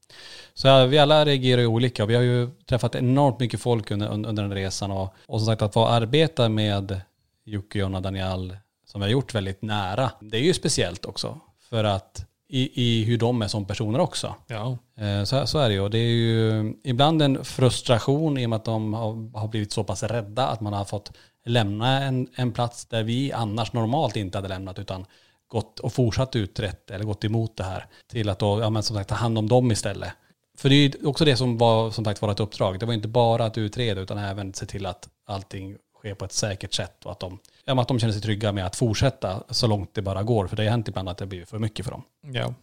Så 0.53 0.67
ja, 0.67 0.85
vi 0.85 0.97
alla 0.97 1.25
reagerar 1.25 1.61
ju 1.61 1.67
olika 1.67 2.03
och 2.03 2.09
vi 2.09 2.15
har 2.15 2.21
ju 2.21 2.49
träffat 2.65 2.95
enormt 2.95 3.39
mycket 3.39 3.61
folk 3.61 3.91
under, 3.91 4.07
under 4.07 4.43
den 4.43 4.53
resan 4.53 4.91
och, 4.91 5.13
och 5.25 5.39
som 5.39 5.45
sagt 5.45 5.61
att 5.61 5.73
få 5.73 5.85
arbeta 5.85 6.49
med 6.49 7.01
Jocke, 7.45 7.79
Jonna, 7.79 8.01
Daniel 8.01 8.57
som 8.91 9.01
vi 9.01 9.05
har 9.05 9.11
gjort 9.11 9.35
väldigt 9.35 9.61
nära. 9.61 10.11
Det 10.19 10.37
är 10.37 10.41
ju 10.41 10.53
speciellt 10.53 11.05
också 11.05 11.39
för 11.69 11.83
att 11.83 12.25
i, 12.49 12.83
i 12.83 13.03
hur 13.03 13.17
de 13.17 13.41
är 13.41 13.47
som 13.47 13.65
personer 13.65 13.99
också. 13.99 14.35
Ja. 14.47 14.77
Eh, 14.97 15.23
Så, 15.23 15.47
så 15.47 15.59
är 15.59 15.69
det 15.69 15.75
ju. 15.75 15.89
Det 15.89 15.97
är 15.97 16.11
ju 16.11 16.73
ibland 16.83 17.21
en 17.21 17.45
frustration 17.45 18.37
i 18.37 18.45
och 18.45 18.49
med 18.49 18.57
att 18.57 18.65
de 18.65 18.93
har, 18.93 19.39
har 19.39 19.47
blivit 19.47 19.71
så 19.71 19.83
pass 19.83 20.03
rädda 20.03 20.47
att 20.47 20.61
man 20.61 20.73
har 20.73 20.85
fått 20.85 21.11
lämna 21.45 22.03
en, 22.03 22.27
en 22.35 22.51
plats 22.51 22.85
där 22.85 23.03
vi 23.03 23.33
annars 23.33 23.73
normalt 23.73 24.15
inte 24.15 24.37
hade 24.37 24.47
lämnat 24.47 24.79
utan 24.79 25.05
gått 25.47 25.79
och 25.79 25.93
fortsatt 25.93 26.35
utrett 26.35 26.91
eller 26.91 27.05
gått 27.05 27.23
emot 27.23 27.57
det 27.57 27.63
här 27.63 27.85
till 28.11 28.29
att 28.29 28.39
då, 28.39 28.59
ja 28.61 28.69
men 28.69 28.83
som 28.83 28.95
sagt 28.95 29.09
ta 29.09 29.15
hand 29.15 29.37
om 29.37 29.47
dem 29.49 29.71
istället. 29.71 30.13
För 30.57 30.69
det 30.69 30.75
är 30.75 30.79
ju 30.79 31.07
också 31.07 31.25
det 31.25 31.35
som 31.37 31.57
var 31.57 31.91
som 31.91 32.05
sagt 32.05 32.21
vårt 32.21 32.39
uppdrag. 32.39 32.79
Det 32.79 32.85
var 32.85 32.93
inte 32.93 33.07
bara 33.07 33.45
att 33.45 33.57
utreda 33.57 34.01
utan 34.01 34.17
även 34.17 34.53
se 34.53 34.65
till 34.65 34.85
att 34.85 35.09
allting 35.25 35.77
sker 35.97 36.13
på 36.13 36.25
ett 36.25 36.31
säkert 36.31 36.73
sätt 36.73 37.05
och 37.05 37.11
att 37.11 37.19
de, 37.19 37.39
ja, 37.65 37.81
att 37.81 37.87
de 37.87 37.99
känner 37.99 38.13
sig 38.13 38.21
trygga 38.21 38.51
med 38.51 38.65
att 38.65 38.75
fortsätta 38.75 39.43
så 39.49 39.67
långt 39.67 39.93
det 39.93 40.01
bara 40.01 40.23
går. 40.23 40.47
För 40.47 40.55
det 40.55 40.63
har 40.63 40.69
hänt 40.69 40.87
ibland 40.87 41.09
att 41.09 41.17
det 41.17 41.25
blir 41.25 41.45
för 41.45 41.59
mycket 41.59 41.85
för 41.85 41.91
dem. 41.91 42.03
ja. 42.21 42.53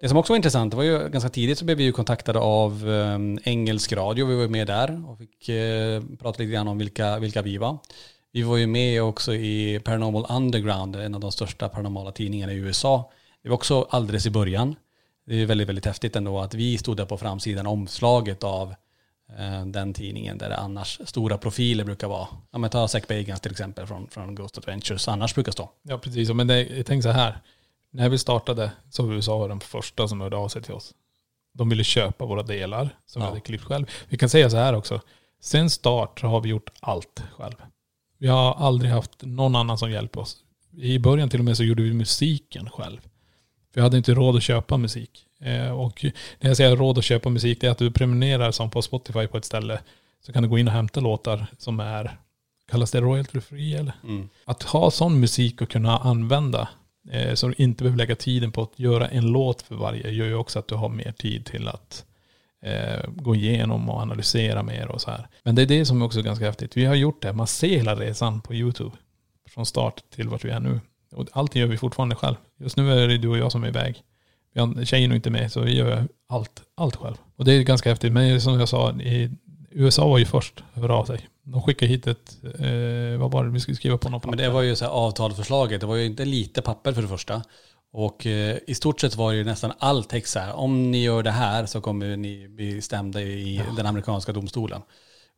Det 0.00 0.08
som 0.08 0.18
också 0.18 0.32
var 0.32 0.36
intressant, 0.36 0.74
var 0.74 0.82
ju 0.82 1.08
ganska 1.08 1.30
tidigt 1.30 1.58
så 1.58 1.64
blev 1.64 1.78
vi 1.78 1.84
ju 1.84 1.92
kontaktade 1.92 2.38
av 2.38 2.90
eh, 2.90 3.18
engelsk 3.52 3.92
radio. 3.92 4.26
Vi 4.26 4.36
var 4.36 4.48
med 4.48 4.66
där 4.66 5.10
och 5.10 5.18
fick 5.18 5.48
eh, 5.48 6.02
prata 6.18 6.42
lite 6.42 6.52
grann 6.52 6.68
om 6.68 6.78
vilka, 6.78 7.18
vilka 7.18 7.42
vi 7.42 7.58
var. 7.58 7.78
Vi 8.32 8.42
var 8.42 8.56
ju 8.56 8.66
med 8.66 9.02
också 9.02 9.34
i 9.34 9.80
Paranormal 9.84 10.26
Underground, 10.30 10.96
en 10.96 11.14
av 11.14 11.20
de 11.20 11.32
största 11.32 11.68
paranormala 11.68 12.12
tidningarna 12.12 12.52
i 12.52 12.56
USA. 12.56 13.10
Det 13.42 13.48
var 13.48 13.56
också 13.56 13.86
alldeles 13.90 14.26
i 14.26 14.30
början. 14.30 14.76
Det 15.28 15.42
är 15.42 15.46
väldigt, 15.46 15.68
väldigt 15.68 15.84
häftigt 15.86 16.16
ändå 16.16 16.40
att 16.40 16.54
vi 16.54 16.78
stod 16.78 16.96
där 16.96 17.04
på 17.04 17.18
framsidan 17.18 17.66
omslaget 17.66 18.44
av 18.44 18.74
eh, 19.38 19.66
den 19.66 19.94
tidningen 19.94 20.38
där 20.38 20.48
det 20.48 20.56
annars 20.56 21.00
stora 21.04 21.38
profiler 21.38 21.84
brukar 21.84 22.08
vara. 22.08 22.28
Ja 22.50 22.58
men 22.58 22.70
ta 22.70 22.88
Zac 22.88 23.06
Bagans 23.08 23.40
till 23.40 23.50
exempel 23.52 23.86
från, 23.86 24.06
från 24.10 24.34
Ghost 24.34 24.58
Adventures, 24.58 25.08
annars 25.08 25.34
brukar 25.34 25.52
stå. 25.52 25.70
ja, 25.82 25.98
precis. 25.98 26.30
Men 26.30 26.46
det, 26.46 26.84
tänker 26.84 27.02
så 27.02 27.08
här. 27.10 27.40
När 27.90 28.08
vi 28.08 28.18
startade 28.18 28.70
så 28.90 29.02
var 29.06 29.14
USA 29.14 29.48
den 29.48 29.60
första 29.60 30.08
som 30.08 30.20
hörde 30.20 30.36
av 30.36 30.48
sig 30.48 30.62
till 30.62 30.74
oss. 30.74 30.94
De 31.54 31.68
ville 31.68 31.84
köpa 31.84 32.24
våra 32.26 32.42
delar 32.42 32.96
som 33.06 33.22
vi 33.22 33.26
Ja. 33.26 33.28
hade 33.28 33.40
klippt 33.40 33.64
själv. 33.64 33.86
Vi 34.08 34.16
kan 34.18 34.28
säga 34.28 34.50
så 34.50 34.56
här 34.56 34.72
också. 34.74 35.00
Sen 35.40 35.70
start 35.70 36.22
har 36.22 36.40
vi 36.40 36.48
gjort 36.48 36.70
allt 36.80 37.22
själv. 37.36 37.54
Vi 38.18 38.26
har 38.28 38.54
aldrig 38.54 38.90
haft 38.90 39.22
någon 39.22 39.56
annan 39.56 39.78
som 39.78 39.90
hjälper 39.90 40.20
oss. 40.20 40.36
I 40.76 40.98
början 40.98 41.30
till 41.30 41.38
och 41.40 41.44
med 41.44 41.56
så 41.56 41.64
gjorde 41.64 41.82
vi 41.82 41.92
musiken 41.92 42.70
själv. 42.70 43.00
Vi 43.74 43.80
hade 43.80 43.96
inte 43.96 44.14
råd 44.14 44.36
att 44.36 44.42
köpa 44.42 44.76
musik. 44.76 45.26
Eh, 45.40 45.70
och 45.70 46.04
när 46.40 46.48
jag 46.48 46.56
säger 46.56 46.76
råd 46.76 46.98
att 46.98 47.04
köpa 47.04 47.28
musik, 47.28 47.60
det 47.60 47.66
är 47.66 47.70
att 47.70 47.78
du 47.78 47.90
prenumererar 47.90 48.50
som 48.50 48.70
på 48.70 48.82
Spotify 48.82 49.26
på 49.26 49.36
ett 49.38 49.44
ställe. 49.44 49.80
Så 50.26 50.32
kan 50.32 50.42
du 50.42 50.48
gå 50.48 50.58
in 50.58 50.68
och 50.68 50.74
hämta 50.74 51.00
låtar 51.00 51.46
som 51.58 51.80
är, 51.80 52.18
kallas 52.70 52.90
det 52.90 53.00
royalty 53.00 53.40
free 53.40 53.74
eller? 53.74 53.92
Mm. 54.04 54.28
Att 54.44 54.62
ha 54.62 54.90
sån 54.90 55.20
musik 55.20 55.62
och 55.62 55.70
kunna 55.70 55.98
använda, 55.98 56.68
eh, 57.10 57.34
så 57.34 57.48
du 57.48 57.54
inte 57.58 57.84
behöver 57.84 57.98
lägga 57.98 58.16
tiden 58.16 58.52
på 58.52 58.62
att 58.62 58.78
göra 58.78 59.08
en 59.08 59.26
låt 59.26 59.62
för 59.62 59.74
varje, 59.74 60.10
gör 60.10 60.26
ju 60.26 60.34
också 60.34 60.58
att 60.58 60.68
du 60.68 60.74
har 60.74 60.88
mer 60.88 61.12
tid 61.12 61.44
till 61.46 61.68
att 61.68 62.04
eh, 62.62 63.10
gå 63.16 63.34
igenom 63.34 63.90
och 63.90 64.00
analysera 64.00 64.62
mer 64.62 64.88
och 64.88 65.00
så 65.00 65.10
här. 65.10 65.28
Men 65.42 65.54
det 65.54 65.62
är 65.62 65.66
det 65.66 65.84
som 65.84 66.02
är 66.02 66.06
också 66.06 66.22
ganska 66.22 66.44
häftigt. 66.44 66.76
Vi 66.76 66.84
har 66.84 66.94
gjort 66.94 67.22
det, 67.22 67.32
man 67.32 67.46
ser 67.46 67.68
hela 67.68 67.94
resan 67.94 68.40
på 68.40 68.54
YouTube. 68.54 68.96
Från 69.48 69.66
start 69.66 70.02
till 70.10 70.28
vart 70.28 70.44
vi 70.44 70.50
är 70.50 70.60
nu. 70.60 70.80
Och 71.12 71.26
allting 71.32 71.60
gör 71.60 71.68
vi 71.68 71.76
fortfarande 71.76 72.14
själv. 72.14 72.36
Just 72.58 72.76
nu 72.76 72.92
är 72.92 73.08
det 73.08 73.18
du 73.18 73.28
och 73.28 73.38
jag 73.38 73.52
som 73.52 73.64
är 73.64 73.68
iväg. 73.68 74.02
Tjejen 74.84 75.12
är 75.12 75.16
inte 75.16 75.30
med, 75.30 75.52
så 75.52 75.60
vi 75.60 75.76
gör 75.76 76.08
allt, 76.28 76.62
allt 76.74 76.96
själv. 76.96 77.14
Och 77.36 77.44
det 77.44 77.52
är 77.52 77.62
ganska 77.62 77.90
häftigt. 77.90 78.12
Men 78.12 78.40
som 78.40 78.60
jag 78.60 78.68
sa, 78.68 78.92
i, 78.92 79.30
USA 79.70 80.08
var 80.08 80.18
ju 80.18 80.24
först 80.24 80.62
höra 80.72 80.94
av 80.94 81.04
sig. 81.04 81.28
De 81.42 81.62
skickade 81.62 81.90
hit 81.92 82.06
ett, 82.06 82.36
eh, 82.44 83.20
vad 83.20 83.30
var 83.30 83.44
det 83.44 83.50
vi 83.50 83.60
skulle 83.60 83.76
skriva 83.76 83.98
på 83.98 84.08
något 84.08 84.22
Ja, 84.24 84.30
Men 84.30 84.38
det 84.38 84.48
var 84.48 84.62
ju 84.62 84.76
så 84.76 84.84
här 84.84 84.92
avtalsförslaget, 84.92 85.80
det 85.80 85.86
var 85.86 85.96
ju 85.96 86.06
inte 86.06 86.24
lite 86.24 86.62
papper 86.62 86.92
för 86.92 87.02
det 87.02 87.08
första. 87.08 87.42
Och 87.92 88.26
eh, 88.26 88.58
i 88.66 88.74
stort 88.74 89.00
sett 89.00 89.16
var 89.16 89.32
det 89.32 89.38
ju 89.38 89.44
nästan 89.44 89.72
all 89.78 90.04
text 90.04 90.32
så 90.32 90.38
här, 90.38 90.52
om 90.54 90.90
ni 90.90 91.02
gör 91.02 91.22
det 91.22 91.30
här 91.30 91.66
så 91.66 91.80
kommer 91.80 92.16
ni 92.16 92.48
bli 92.48 92.82
stämda 92.82 93.22
i 93.22 93.62
den 93.76 93.86
amerikanska 93.86 94.32
domstolen. 94.32 94.82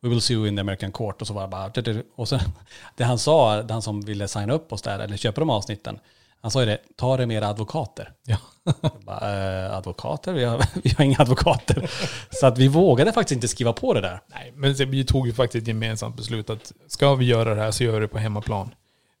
We 0.01 0.09
will 0.09 0.21
sue 0.21 0.47
in 0.47 0.55
the 0.55 0.61
American 0.61 0.91
court 0.91 1.21
och 1.21 1.27
så 1.27 1.33
var 1.33 1.41
det 1.41 1.47
bara, 1.47 2.03
och 2.15 2.29
sen 2.29 2.39
det 2.95 3.03
han 3.03 3.19
sa, 3.19 3.61
det 3.61 3.73
han 3.73 3.81
som 3.81 4.01
ville 4.01 4.27
signa 4.27 4.53
upp 4.53 4.73
oss 4.73 4.81
där 4.81 4.99
eller 4.99 5.17
köpa 5.17 5.41
de 5.41 5.49
avsnitten, 5.49 5.99
Han 6.41 6.51
sa 6.51 6.59
ju 6.59 6.65
det, 6.65 6.77
ta 6.95 7.17
det 7.17 7.25
med 7.25 7.43
advokater. 7.43 8.11
Ja. 8.25 8.37
Bara, 9.05 9.65
eh, 9.65 9.75
advokater? 9.75 10.33
Vi 10.33 10.43
har, 10.43 10.65
vi 10.83 10.93
har 10.97 11.05
inga 11.05 11.17
advokater. 11.19 11.91
Så 12.29 12.47
att 12.47 12.57
vi 12.57 12.67
vågade 12.67 13.13
faktiskt 13.13 13.35
inte 13.35 13.47
skriva 13.47 13.73
på 13.73 13.93
det 13.93 14.01
där. 14.01 14.21
Nej, 14.27 14.53
men 14.55 14.73
vi 14.73 15.05
tog 15.05 15.27
ju 15.27 15.33
faktiskt 15.33 15.61
ett 15.61 15.67
gemensamt 15.67 16.15
beslut 16.15 16.49
att 16.49 16.71
ska 16.87 17.15
vi 17.15 17.25
göra 17.25 17.55
det 17.55 17.61
här 17.61 17.71
så 17.71 17.83
gör 17.83 17.93
vi 17.93 17.99
det 17.99 18.07
på 18.07 18.17
hemmaplan. 18.17 18.73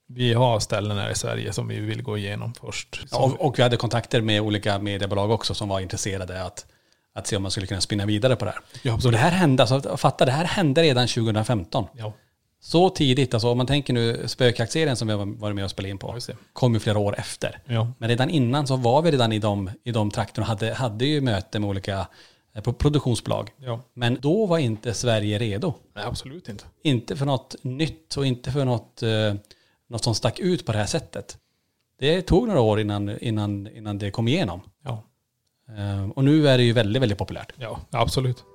Vi 0.07 0.33
har 0.33 0.59
ställen 0.59 0.97
här 0.97 1.09
i 1.09 1.15
Sverige 1.15 1.53
som 1.53 1.67
vi 1.67 1.79
vill 1.79 2.03
gå 2.03 2.17
igenom 2.17 2.53
först. 2.53 3.01
Ja, 3.11 3.17
och, 3.17 3.45
och 3.45 3.59
vi 3.59 3.63
hade 3.63 3.77
kontakter 3.77 4.21
med 4.21 4.41
olika 4.41 4.79
mediebolag 4.79 5.31
också 5.31 5.53
som 5.53 5.69
var 5.69 5.79
intresserade 5.79 6.43
att, 6.43 6.65
att 7.13 7.27
se 7.27 7.35
om 7.35 7.41
man 7.41 7.51
skulle 7.51 7.67
kunna 7.67 7.81
spinna 7.81 8.05
vidare 8.05 8.35
på 8.35 8.45
det 8.45 8.51
här. 8.51 8.59
Ja, 8.83 8.99
Så 8.99 9.11
det 9.11 9.17
här 9.17 9.31
hände, 9.31 9.63
alltså, 9.63 9.97
fatta, 9.97 10.25
det 10.25 10.31
här 10.31 10.45
hände 10.45 10.81
redan 10.83 11.07
2015. 11.07 11.85
ja, 11.97 12.13
Så 12.59 12.89
tidigt, 12.89 13.33
alltså 13.33 13.49
om 13.49 13.57
man 13.57 13.67
tänker 13.67 13.93
nu 13.93 14.23
spökjaktserien 14.27 14.95
som 14.95 15.07
vi 15.07 15.13
har 15.13 15.25
varit 15.39 15.55
med 15.55 15.63
och 15.63 15.71
spelat 15.71 15.89
in 15.89 15.97
på, 15.97 16.17
kom 16.53 16.73
ju 16.73 16.79
flera 16.79 16.97
år 16.99 17.15
efter. 17.19 17.59
Ja. 17.65 17.91
Men 17.97 18.09
redan 18.09 18.29
innan 18.29 18.67
så 18.67 18.75
var 18.75 19.01
vi 19.01 19.11
redan 19.11 19.31
i 19.31 19.39
de, 19.39 19.69
i 19.83 19.91
de 19.91 20.11
trakterna 20.11 20.43
och 20.43 20.47
hade, 20.47 20.73
hade 20.73 21.05
ju 21.05 21.21
möte 21.21 21.59
med 21.59 21.69
olika 21.69 22.07
eh, 22.55 22.61
pro- 22.61 22.73
produktionsbolag. 22.73 23.49
ja. 23.57 23.81
Men 23.93 24.17
då 24.21 24.45
var 24.45 24.57
inte 24.57 24.93
Sverige 24.93 25.39
redo. 25.39 25.73
Nej, 25.95 26.03
absolut 26.05 26.49
inte. 26.49 26.63
Inte 26.83 27.15
för 27.15 27.25
något 27.25 27.55
nytt 27.61 28.17
och 28.17 28.25
inte 28.25 28.51
för 28.51 28.65
något, 28.65 29.03
eh, 29.03 29.33
något 29.89 30.03
som 30.03 30.15
stack 30.15 30.39
ut 30.39 30.65
på 30.65 30.71
det 30.71 30.77
här 30.77 30.85
sättet. 30.85 31.37
Det 31.99 32.21
tog 32.21 32.47
några 32.47 32.61
år 32.61 32.79
innan, 32.79 33.17
innan, 33.19 33.67
innan 33.75 33.97
det 33.97 34.11
kom 34.11 34.27
igenom. 34.27 34.61
Ja, 35.77 35.81
Eh, 35.83 36.09
och 36.09 36.23
nu 36.23 36.47
är 36.47 36.57
det 36.57 36.63
ju 36.63 36.73
väldigt, 36.73 37.01
väldigt 37.01 37.17
populärt. 37.17 37.53
ja 37.57 37.79
absolut. 37.91 38.45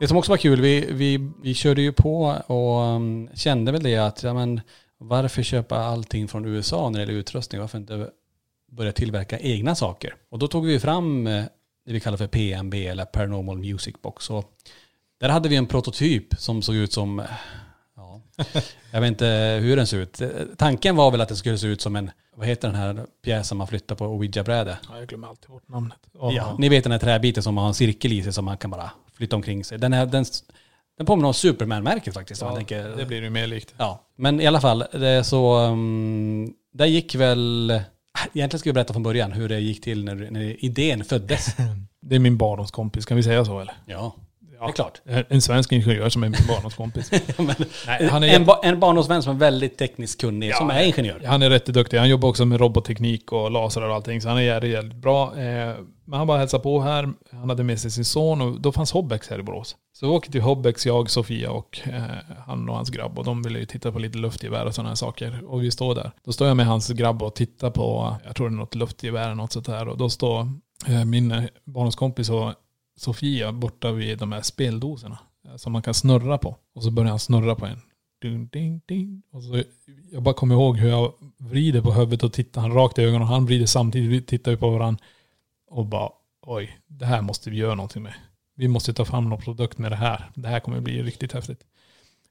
Det 0.00 0.08
som 0.08 0.16
också 0.16 0.32
var 0.32 0.36
kul, 0.36 0.60
vi, 0.60 0.92
vi, 0.92 1.30
vi 1.42 1.54
körde 1.54 1.82
ju 1.82 1.92
på 1.92 2.24
och 2.46 2.82
um, 2.82 3.28
kände 3.34 3.72
väl 3.72 3.82
det 3.82 3.96
att, 3.96 4.22
ja 4.22 4.34
men 4.34 4.60
varför 4.98 5.42
köpa 5.42 5.76
allting 5.76 6.28
från 6.28 6.44
USA 6.44 6.90
när 6.90 6.98
det 6.98 7.02
gäller 7.02 7.18
utrustning? 7.20 7.60
Varför 7.60 7.78
inte 7.78 8.10
börja 8.72 8.92
tillverka 8.92 9.38
egna 9.38 9.74
saker? 9.74 10.14
Och 10.30 10.38
då 10.38 10.48
tog 10.48 10.66
vi 10.66 10.80
fram 10.80 11.26
eh, 11.26 11.44
det 11.86 11.92
vi 11.92 12.00
kallar 12.00 12.16
för 12.16 12.26
PMB 12.26 12.74
eller 12.74 13.04
Paranormal 13.04 13.58
Music 13.58 13.94
Box. 14.02 14.30
Och 14.30 14.44
där 15.20 15.28
hade 15.28 15.48
vi 15.48 15.56
en 15.56 15.66
prototyp 15.66 16.34
som 16.38 16.62
såg 16.62 16.74
ut 16.74 16.92
som, 16.92 17.20
eh, 17.20 17.26
ja, 17.96 18.20
jag 18.92 19.00
vet 19.00 19.08
inte 19.08 19.26
hur 19.62 19.76
den 19.76 19.86
ser 19.86 19.98
ut. 19.98 20.20
Eh, 20.20 20.28
Tanken 20.56 20.96
var 20.96 21.10
väl 21.10 21.20
att 21.20 21.28
det 21.28 21.36
skulle 21.36 21.58
se 21.58 21.66
ut 21.66 21.80
som 21.80 21.96
en, 21.96 22.10
vad 22.36 22.46
heter 22.46 22.68
den 22.68 22.76
här 22.76 23.06
pjäsen 23.24 23.58
man 23.58 23.66
flyttar 23.66 23.94
på 23.94 24.06
ouija-bräde? 24.06 24.78
Ja, 24.88 24.98
jag 24.98 25.08
glömmer 25.08 25.28
alltid 25.28 25.50
bort 25.50 25.68
namnet. 25.68 25.98
Och, 26.14 26.32
Ja, 26.32 26.56
ni 26.58 26.68
vet 26.68 26.84
den 26.84 26.92
här 26.92 26.98
träbiten 26.98 27.42
som 27.42 27.56
har 27.56 27.68
en 27.68 27.74
cirkel 27.74 28.12
i 28.12 28.22
sig 28.22 28.32
som 28.32 28.44
man 28.44 28.56
kan 28.56 28.70
bara 28.70 28.90
flytta 29.14 29.36
omkring 29.36 29.64
sig. 29.64 29.78
Den, 29.78 29.92
är, 29.92 30.06
den, 30.06 30.24
den 30.96 31.06
påminner 31.06 31.28
om 31.28 31.34
Superman-märket 31.34 32.14
faktiskt. 32.14 32.42
ja, 32.42 32.56
tänker. 32.56 32.96
det 32.96 33.04
blir 33.06 33.22
ju 33.22 33.30
mer 33.30 33.46
likt. 33.46 33.74
Ja, 33.76 34.02
men 34.16 34.40
i 34.40 34.46
alla 34.46 34.60
fall, 34.60 34.84
det 34.92 35.08
är 35.08 35.22
så... 35.22 35.58
Um, 35.58 36.54
där 36.72 36.86
gick 36.86 37.14
väl... 37.14 37.70
Egentligen 38.34 38.58
ska 38.60 38.70
vi 38.70 38.74
berätta 38.74 38.92
från 38.92 39.02
början 39.02 39.32
hur 39.32 39.48
det 39.48 39.60
gick 39.60 39.84
till 39.84 40.04
när, 40.04 40.14
när 40.14 40.64
idén 40.64 41.04
föddes. 41.04 41.56
Det 42.00 42.14
är 42.14 42.18
min 42.18 42.38
barndomskompis, 42.38 43.06
kan 43.06 43.16
vi 43.16 43.22
säga 43.22 43.44
så 43.44 43.60
eller? 43.60 43.74
Ja, 43.86 44.14
Ja. 44.60 44.66
det 44.66 44.70
är 44.70 44.74
klart. 44.74 45.00
En 45.28 45.42
svensk 45.42 45.72
ingenjör 45.72 46.08
som 46.08 46.22
är 46.22 46.28
min 46.28 46.46
barndomskompis. 46.48 47.10
Nej, 47.86 48.08
han 48.08 48.22
är 48.22 48.28
en, 48.28 48.44
ba, 48.44 48.60
en 48.62 48.80
barndomsvän 48.80 49.22
som 49.22 49.36
är 49.36 49.40
väldigt 49.40 49.78
tekniskt 49.78 50.20
kunnig, 50.20 50.50
Ja, 50.50 50.56
som 50.56 50.70
är 50.70 50.82
ingenjör. 50.82 51.22
Han 51.26 51.42
är 51.42 51.50
rätt 51.50 51.66
duktig. 51.66 51.98
Han 51.98 52.08
jobbar 52.08 52.28
också 52.28 52.44
med 52.44 52.60
robotteknik 52.60 53.32
och 53.32 53.50
laser 53.50 53.88
och 53.88 53.94
allting. 53.94 54.20
Så 54.20 54.28
han 54.28 54.38
är 54.38 54.42
jävligt 54.42 54.94
bra. 54.94 55.38
Eh, 55.38 55.74
men 56.04 56.18
han 56.18 56.26
bara 56.26 56.38
hälsade 56.38 56.62
på 56.62 56.80
här. 56.80 57.08
Han 57.30 57.48
hade 57.48 57.64
med 57.64 57.80
sig 57.80 57.90
sin 57.90 58.04
son 58.04 58.40
och 58.40 58.60
då 58.60 58.72
fanns 58.72 58.92
Hobbex 58.92 59.28
här 59.30 59.38
i 59.38 59.42
Borås. 59.42 59.76
Så 59.92 60.06
vi 60.06 60.12
åker 60.12 60.32
till 60.32 60.40
Hobbex, 60.40 60.86
jag, 60.86 61.10
Sofia 61.10 61.50
och 61.50 61.80
eh, 61.84 62.02
han 62.46 62.68
och 62.68 62.76
hans 62.76 62.90
grabb. 62.90 63.18
Och 63.18 63.24
de 63.24 63.42
ville 63.42 63.58
ju 63.58 63.64
titta 63.66 63.92
på 63.92 63.98
lite 63.98 64.18
luftgevär 64.18 64.66
och 64.66 64.74
sådana 64.74 64.88
här 64.88 64.96
saker. 64.96 65.40
Och 65.46 65.62
vi 65.62 65.70
står 65.70 65.94
där. 65.94 66.10
Då 66.24 66.32
står 66.32 66.48
jag 66.48 66.56
med 66.56 66.66
hans 66.66 66.88
grabb 66.88 67.22
och 67.22 67.34
tittar 67.34 67.70
på, 67.70 68.16
jag 68.24 68.36
tror 68.36 68.48
det 68.48 68.54
är 68.54 68.56
något 68.56 68.74
luftgevär 68.74 69.24
eller 69.24 69.34
något 69.34 69.52
sånt 69.52 69.66
där. 69.66 69.88
Och 69.88 69.98
då 69.98 70.08
står 70.10 70.40
eh, 70.86 71.04
min 71.04 71.32
eh, 71.32 71.42
barndomskompis 71.64 72.30
och 72.30 72.52
Sofia 72.98 73.52
borta 73.52 73.92
vid 73.92 74.18
de 74.18 74.32
här 74.32 74.42
speldoserna. 74.42 75.18
Eh, 75.48 75.56
som 75.56 75.72
man 75.72 75.82
kan 75.82 75.94
snurra 75.94 76.38
på. 76.38 76.56
Och 76.74 76.82
så 76.82 76.90
börjar 76.90 77.10
han 77.10 77.18
snurra 77.18 77.54
på 77.54 77.66
en. 77.66 77.80
Ding, 78.22 78.46
ding, 78.46 78.80
ding. 78.86 79.22
Och 79.32 79.42
så, 79.42 79.62
jag 80.12 80.22
bara 80.22 80.34
kommer 80.34 80.54
ihåg 80.54 80.76
hur 80.76 80.88
jag 80.88 81.12
vrider 81.36 81.80
på 81.80 81.92
huvudet 81.92 82.22
och 82.22 82.32
tittar 82.32 82.60
han 82.60 82.72
rakt 82.72 82.98
i 82.98 83.02
ögonen 83.02 83.22
och 83.22 83.28
han 83.28 83.46
vrider 83.46 83.66
samtidigt. 83.66 84.10
Vi 84.10 84.22
tittar 84.22 84.56
på 84.56 84.70
varandra 84.70 85.04
och 85.70 85.86
bara 85.86 86.10
oj, 86.46 86.78
det 86.86 87.06
här 87.06 87.22
måste 87.22 87.50
vi 87.50 87.56
göra 87.56 87.74
någonting 87.74 88.02
med. 88.02 88.14
Vi 88.54 88.68
måste 88.68 88.94
ta 88.94 89.04
fram 89.04 89.28
någon 89.28 89.40
produkt 89.40 89.78
med 89.78 89.92
det 89.92 89.96
här. 89.96 90.30
Det 90.34 90.48
här 90.48 90.60
kommer 90.60 90.80
bli 90.80 91.02
riktigt 91.02 91.32
häftigt. 91.32 91.60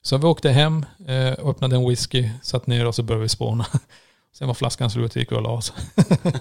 Så 0.01 0.17
vi 0.17 0.25
åkte 0.25 0.49
hem, 0.49 0.85
eh, 1.07 1.31
öppnade 1.31 1.75
en 1.75 1.89
whisky, 1.89 2.29
satt 2.41 2.67
ner 2.67 2.87
och 2.87 2.95
så 2.95 3.03
började 3.03 3.23
vi 3.23 3.29
spåna. 3.29 3.65
Sen 4.33 4.47
var 4.47 4.53
flaskan 4.53 4.89
slut 4.89 5.11
och 5.11 5.17
gick 5.17 5.31
och 5.31 5.41
la 5.41 5.49
oss. 5.49 5.73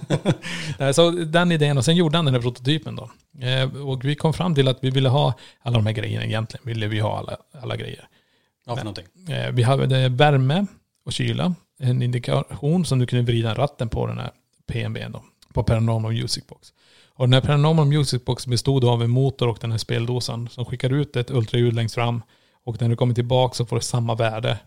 Så 0.94 1.10
den 1.10 1.52
idén 1.52 1.78
och 1.78 1.84
sen 1.84 1.96
gjorde 1.96 2.18
han 2.18 2.24
den 2.24 2.34
här 2.34 2.40
prototypen 2.40 2.96
då. 2.96 3.10
Eh, 3.46 3.76
och 3.76 4.04
vi 4.04 4.14
kom 4.14 4.32
fram 4.32 4.54
till 4.54 4.68
att 4.68 4.78
vi 4.80 4.90
ville 4.90 5.08
ha 5.08 5.34
alla 5.62 5.76
de 5.76 5.86
här 5.86 5.92
grejerna 5.92 6.24
egentligen. 6.24 6.66
Ville 6.66 6.86
vi 6.86 7.00
ha 7.00 7.18
alla, 7.18 7.36
alla 7.62 7.76
grejer. 7.76 8.08
Ja, 8.66 8.76
för 8.76 8.84
någonting. 8.84 9.06
Eh, 9.28 9.50
Vi 9.52 9.62
hade 9.62 10.08
värme 10.08 10.66
och 11.04 11.12
kyla. 11.12 11.54
En 11.78 12.02
indikation 12.02 12.84
som 12.84 12.98
du 12.98 13.06
kunde 13.06 13.24
vrida 13.24 13.54
ratten 13.54 13.88
på 13.88 14.06
den 14.06 14.18
här 14.18 14.30
PMB 14.66 14.98
då. 15.08 15.22
På 15.54 15.62
Paranormal 15.62 16.12
Music 16.12 16.46
Box. 16.46 16.68
Och 17.14 17.26
den 17.26 17.32
här 17.32 17.40
Paranormal 17.40 17.86
Music 17.86 18.24
Box 18.24 18.46
bestod 18.46 18.84
av 18.84 19.02
en 19.02 19.10
motor 19.10 19.48
och 19.48 19.58
den 19.60 19.70
här 19.70 19.78
speldosan 19.78 20.48
som 20.48 20.64
skickar 20.64 20.92
ut 20.92 21.16
ett 21.16 21.30
ultraljud 21.30 21.74
längst 21.74 21.94
fram. 21.94 22.22
Och 22.64 22.80
när 22.80 22.88
du 22.88 22.96
kommer 22.96 23.14
tillbaka 23.14 23.54
så 23.54 23.66
får 23.66 23.76
du 23.76 23.82
samma 23.82 24.14
värde. 24.14 24.58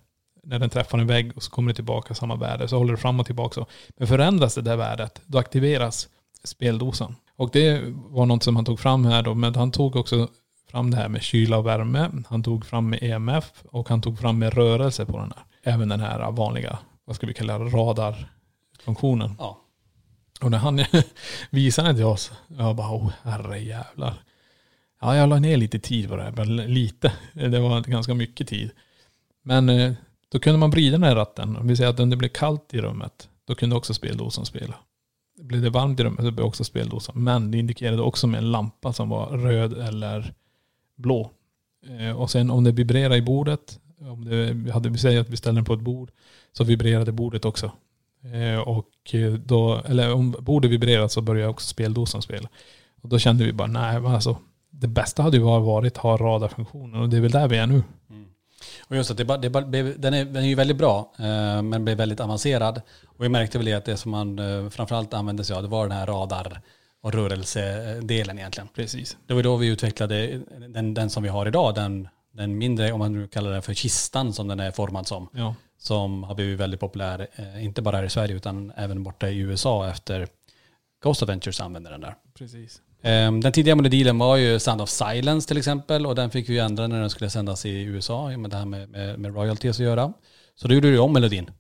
När 0.44 0.60
den 0.60 0.70
träffar 0.70 0.98
en 0.98 1.08
vägg 1.08 1.32
och 1.36 1.44
så 1.44 1.52
kommer 1.52 1.72
det 1.72 1.76
tillbaka 1.76 2.14
samma 2.14 2.36
värde. 2.36 2.68
Så 2.68 2.78
håller 2.78 2.92
du 2.92 2.98
fram 2.98 3.20
och 3.20 3.26
tillbaka 3.26 3.54
så. 3.54 3.66
Men 3.98 4.08
förändras 4.08 4.56
det 4.56 4.62
där 4.62 4.78
värdet, 4.78 5.22
då 5.26 5.38
aktiveras 5.38 6.10
speldosan. 6.44 7.16
Och 7.36 7.50
det 7.54 7.82
var 7.96 8.26
något 8.26 8.44
som 8.44 8.56
han 8.56 8.66
tog 8.66 8.80
fram 8.80 9.06
här 9.06 9.24
då. 9.24 9.34
Men 9.34 9.56
han 9.56 9.72
tog 9.72 9.96
också 9.96 10.28
fram 10.72 10.92
det 10.92 10.98
här 10.98 11.10
med 11.10 11.22
kyla 11.22 11.58
och 11.58 11.66
värme. 11.66 12.10
Han 12.28 12.44
tog 12.44 12.66
fram 12.66 12.90
med 12.90 13.04
EMF 13.04 13.52
och 13.72 13.90
han 13.90 14.02
tog 14.02 14.20
fram 14.20 14.40
med 14.40 14.54
rörelse 14.54 15.06
på 15.06 15.18
den 15.18 15.34
här. 15.36 15.74
Även 15.74 15.90
den 15.90 16.00
här 16.00 16.32
vanliga, 16.32 16.80
vad 17.06 17.16
ska 17.16 17.28
vi 17.28 17.34
kalla 17.34 17.60
det, 17.60 17.66
radarfunktionen. 17.66 19.36
Ja. 19.40 19.62
Och 20.42 20.52
när 20.52 20.58
han 20.58 20.86
visade 21.50 21.88
den 21.88 21.96
till 21.96 22.06
oss, 22.06 22.32
jag 22.48 22.76
bara, 22.76 22.96
oh 22.96 23.12
herre 23.24 23.60
jävlar. 23.60 24.14
Ja, 25.02 25.16
jag 25.16 25.30
la 25.30 25.40
ner 25.40 25.58
lite 25.58 25.80
tid 25.80 26.10
på 26.10 26.16
det 26.16 26.24
här, 26.24 26.46
lite. 26.68 27.14
Det 27.34 27.60
var 27.60 27.82
ganska 27.82 28.14
mycket 28.14 28.48
tid. 28.48 28.72
Men 29.44 29.70
eh, 29.70 29.94
då 30.32 30.40
kunde 30.40 30.60
man 30.60 30.72
vrida 30.72 30.92
den 30.92 31.04
här 31.04 31.16
ratten. 31.16 31.58
Om 31.58 31.68
vi 31.68 31.76
säger 31.76 31.90
att 31.90 32.00
om 32.00 32.10
det 32.10 32.18
blev 32.18 32.30
kallt 32.30 32.74
i 32.74 32.82
rummet, 32.82 33.30
då 33.46 33.56
kunde 33.56 33.76
också 33.76 33.94
speldosan 33.94 34.46
spela. 34.46 34.76
Blev 35.42 35.62
det 35.62 35.70
varmt 35.70 36.00
i 36.00 36.04
rummet 36.04 36.26
så 36.26 36.32
blev 36.32 36.46
också 36.46 36.64
speldosan. 36.64 37.24
Men 37.24 37.52
det 37.52 37.58
indikerade 37.58 38.02
också 38.02 38.28
med 38.28 38.38
en 38.38 38.52
lampa 38.52 38.94
som 38.94 39.10
var 39.10 39.28
röd 39.28 39.74
eller 39.74 40.34
blå. 40.96 41.32
Eh, 41.88 42.22
och 42.22 42.32
sen 42.32 42.52
om 42.52 42.64
det 42.64 42.72
vibrerar 42.72 43.16
i 43.16 43.22
bordet, 43.22 43.80
om 44.00 44.26
det, 44.26 44.54
vi 44.54 44.72
hade, 44.72 44.90
vi 44.90 44.98
säger 44.98 45.22
att 45.22 45.30
vi 45.30 45.38
ställer 45.38 45.56
den 45.56 45.66
på 45.66 45.74
ett 45.74 45.80
bord, 45.80 46.12
så 46.52 46.64
vibrerade 46.64 47.12
bordet 47.12 47.46
också. 47.46 47.72
Eh, 48.24 48.60
och 48.60 48.90
då, 49.46 49.82
eller 49.86 50.14
om 50.14 50.36
bordet 50.40 50.72
vibrerade 50.72 51.10
så 51.10 51.22
började 51.22 51.50
också 51.50 51.68
speldosan 51.68 52.22
spela. 52.22 52.50
Och 53.02 53.10
då 53.10 53.20
kände 53.20 53.46
vi 53.46 53.54
bara, 53.54 53.68
nej 53.68 54.02
men 54.02 54.12
alltså, 54.12 54.38
det 54.70 54.88
bästa 54.88 55.24
hade 55.24 55.38
ju 55.38 55.44
varit 55.44 55.98
att 55.98 56.04
ha 56.04 56.18
radarfunktionen 56.18 57.02
och 57.02 57.10
det 57.10 57.18
är 57.18 57.22
väl 57.22 57.32
där 57.32 57.48
vi 57.48 57.58
är 57.58 57.68
nu. 57.68 57.84
Mm. 58.10 58.26
Och 58.90 58.96
just 58.96 59.12
att 59.12 59.18
det, 59.18 59.24
det, 59.24 59.50
den, 59.98 60.14
är, 60.14 60.26
den 60.26 60.44
är 60.44 60.48
ju 60.48 60.56
väldigt 60.56 60.78
bra, 60.78 61.14
eh, 61.18 61.62
men 61.62 61.86
blev 61.86 61.98
väldigt 61.98 62.20
avancerad. 62.20 62.82
Och 63.06 63.24
vi 63.24 63.30
märkte 63.30 63.58
väl 63.58 63.66
det 63.66 63.74
att 63.74 63.86
det 63.86 63.98
som 63.98 64.12
man 64.12 64.40
eh, 64.40 64.70
framförallt 64.70 65.14
använde 65.14 65.44
sig 65.44 65.56
av, 65.56 65.64
det 65.64 65.70
var 65.70 65.88
den 65.88 65.98
här 65.98 66.06
radar 66.06 66.62
och 67.02 67.14
rörelsedelen 67.14 68.40
egentligen. 68.40 68.68
Precis. 68.76 69.18
Det 69.28 69.34
var 69.34 69.44
då 69.44 69.56
vi 69.56 69.68
utvecklade 69.68 70.42
den, 70.70 70.94
den 70.94 71.10
som 71.10 71.24
vi 71.24 71.30
har 71.30 71.46
idag, 71.46 71.76
den, 71.76 72.08
den 72.32 72.58
mindre, 72.58 72.92
om 72.92 73.00
man 73.00 73.14
nu 73.14 73.28
kallar 73.28 73.52
den 73.52 73.62
för 73.62 73.74
kistan 73.74 74.34
som 74.34 74.48
den 74.48 74.60
är 74.60 74.72
formad 74.72 75.08
som. 75.08 75.30
Ja. 75.34 75.56
Som 75.78 76.24
har 76.24 76.36
blivit 76.36 76.60
väldigt 76.60 76.80
populär, 76.80 77.28
eh, 77.36 77.66
inte 77.66 77.82
bara 77.82 77.98
här 77.98 78.04
i 78.04 78.10
Sverige 78.10 78.36
utan 78.36 78.72
även 78.76 79.04
borta 79.04 79.30
i 79.30 79.38
USA 79.38 79.90
efter 79.90 80.28
Ghost 81.04 81.22
Adventures 81.22 81.62
använder 81.62 81.92
den 81.92 82.02
där. 82.02 82.16
Precis. 82.38 82.82
Eh, 83.02 83.32
Den 83.32 83.52
tidigare 83.52 83.76
melodilen 83.76 84.18
var 84.18 84.36
ju 84.36 84.60
Sound 84.60 84.82
of 84.82 84.90
Silence 84.90 85.48
till 85.48 85.58
exempel 85.58 86.06
och 86.06 86.16
den 86.16 86.32
fick 86.32 86.50
vi 86.50 86.60
ändra 86.60 86.88
när 86.88 87.00
den 87.00 87.10
skulle 87.10 87.30
sändas 87.30 87.66
i 87.66 87.82
USA 87.82 88.38
med 88.38 88.52
det 88.52 88.58
här 88.58 88.66
med, 88.66 88.90
med, 88.90 89.20
med 89.20 89.36
royalties 89.36 89.80
att 89.80 89.86
göra. 89.86 90.14
Så 90.56 90.68
då 90.68 90.74
gjorde 90.74 90.90
vi 90.90 90.98
om 90.98 91.14
melodin 91.14 91.52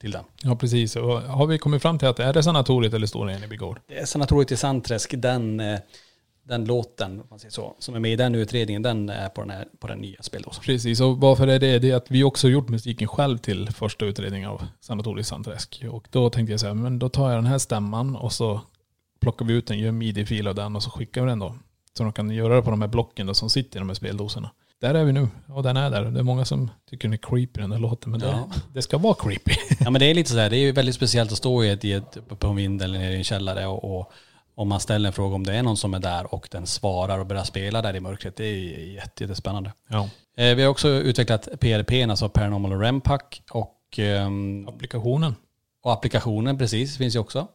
till 0.00 0.10
den. 0.10 0.24
Ja 0.42 0.56
precis. 0.56 0.96
Och 0.96 1.22
har 1.22 1.46
vi 1.46 1.58
kommit 1.58 1.82
fram 1.82 1.98
till 1.98 2.08
att 2.08 2.18
är 2.20 2.32
det 2.32 2.42
sanatoriet 2.42 2.94
eller 2.94 3.06
Stora 3.06 3.32
Eneby 3.32 3.56
Gård? 3.56 3.80
Det 3.88 3.98
är 3.98 4.06
Sanatoriet 4.06 4.52
i 4.52 4.56
Sandträsk, 4.56 5.14
den, 5.16 5.60
eh, 5.60 5.78
den 6.48 6.64
låten, 6.64 7.22
man 7.30 7.38
säger 7.38 7.52
så, 7.52 7.76
som 7.78 7.94
är 7.94 8.00
med 8.00 8.12
i 8.12 8.16
den 8.16 8.34
utredningen, 8.34 8.82
den 8.82 9.08
är 9.08 9.28
på 9.28 9.40
den, 9.40 9.50
här, 9.50 9.68
på 9.80 9.86
den 9.86 9.98
nya 9.98 10.22
speldosan. 10.22 10.64
Precis, 10.64 11.00
och 11.00 11.18
varför 11.20 11.46
är 11.46 11.58
det? 11.58 11.78
Det 11.78 11.90
är 11.90 11.96
att 11.96 12.10
vi 12.10 12.24
också 12.24 12.48
gjort 12.48 12.68
musiken 12.68 13.08
själv 13.08 13.38
till 13.38 13.70
första 13.70 14.04
utredningen 14.04 14.50
av 14.50 14.66
Sanatoriet 14.80 15.26
Sandträsk. 15.26 15.84
Och 15.90 16.08
då 16.10 16.30
tänkte 16.30 16.52
jag 16.52 16.60
så 16.60 16.66
här, 16.66 16.74
men 16.74 16.98
då 16.98 17.08
tar 17.08 17.30
jag 17.30 17.38
den 17.38 17.46
här 17.46 17.58
stämman 17.58 18.16
och 18.16 18.32
så 18.32 18.60
plockar 19.20 19.44
vi 19.46 19.54
ut 19.54 19.70
en, 19.70 19.78
gör 19.78 19.88
en 19.88 19.98
midi-fil 19.98 20.48
av 20.48 20.54
den 20.54 20.76
och 20.76 20.82
så 20.82 20.90
skickar 20.90 21.22
vi 21.22 21.28
den 21.28 21.38
då 21.38 21.54
Så 21.96 22.02
de 22.02 22.12
kan 22.12 22.30
göra 22.30 22.54
det 22.56 22.62
på 22.62 22.70
de 22.70 22.80
här 22.80 22.88
blocken 22.88 23.26
då, 23.26 23.34
som 23.34 23.50
sitter 23.50 23.78
i 23.78 23.80
de 23.80 23.88
här 23.88 23.94
speldoserna. 23.94 24.50
Där 24.80 24.94
är 24.94 25.04
vi 25.04 25.12
nu. 25.12 25.28
Och 25.48 25.62
den 25.62 25.76
är 25.76 25.90
där. 25.90 26.04
Det 26.04 26.18
är 26.18 26.22
många 26.24 26.44
som 26.44 26.70
tycker 26.90 27.08
den 27.08 27.12
är 27.12 27.16
creepy 27.16 27.60
den 27.60 27.70
där 27.70 27.78
låten. 27.78 28.10
Men 28.12 28.20
Ja. 28.20 28.28
det, 28.54 28.60
det 28.74 28.82
ska 28.82 28.98
vara 28.98 29.14
creepy. 29.14 29.52
Ja 29.80 29.90
men 29.90 30.00
det 30.00 30.06
är 30.06 30.14
lite 30.14 30.30
sådär, 30.30 30.50
det 30.50 30.56
är 30.56 30.60
ju 30.60 30.72
väldigt 30.72 30.94
speciellt 30.94 31.32
att 31.32 31.38
stå 31.38 31.64
i 31.64 31.70
ett, 31.70 31.84
i 31.84 31.92
ett, 31.92 32.18
på 32.38 32.46
en 32.46 32.56
vind 32.56 32.82
eller 32.82 32.98
nere 32.98 33.12
i 33.12 33.16
en 33.16 33.24
källare 33.24 33.66
och, 33.66 33.98
och 33.98 34.12
om 34.54 34.68
man 34.68 34.80
ställer 34.80 35.06
en 35.06 35.12
fråga 35.12 35.34
om 35.34 35.44
det 35.46 35.54
är 35.54 35.62
någon 35.62 35.76
som 35.76 35.94
är 35.94 35.98
där 35.98 36.34
och 36.34 36.48
den 36.50 36.66
svarar 36.66 37.18
och 37.18 37.26
börjar 37.26 37.44
spela 37.44 37.82
där 37.82 37.96
i 37.96 38.00
mörkret. 38.00 38.36
Det 38.36 38.44
är 38.44 38.92
jätte, 38.94 39.24
jättespännande. 39.24 39.72
Ja. 39.88 40.08
Eh, 40.36 40.54
vi 40.54 40.62
har 40.62 40.70
också 40.70 40.88
utvecklat 40.88 41.48
PRP, 41.60 42.10
alltså 42.10 42.28
Paranormal 42.28 42.72
REM 42.80 43.00
Pack 43.00 43.42
och, 43.50 43.98
ehm, 43.98 44.68
Applikationen. 44.68 45.34
och 45.82 45.92
applikationen 45.92 46.58
precis 46.58 46.96
finns 46.96 47.14
ju 47.14 47.18
också. 47.18 47.48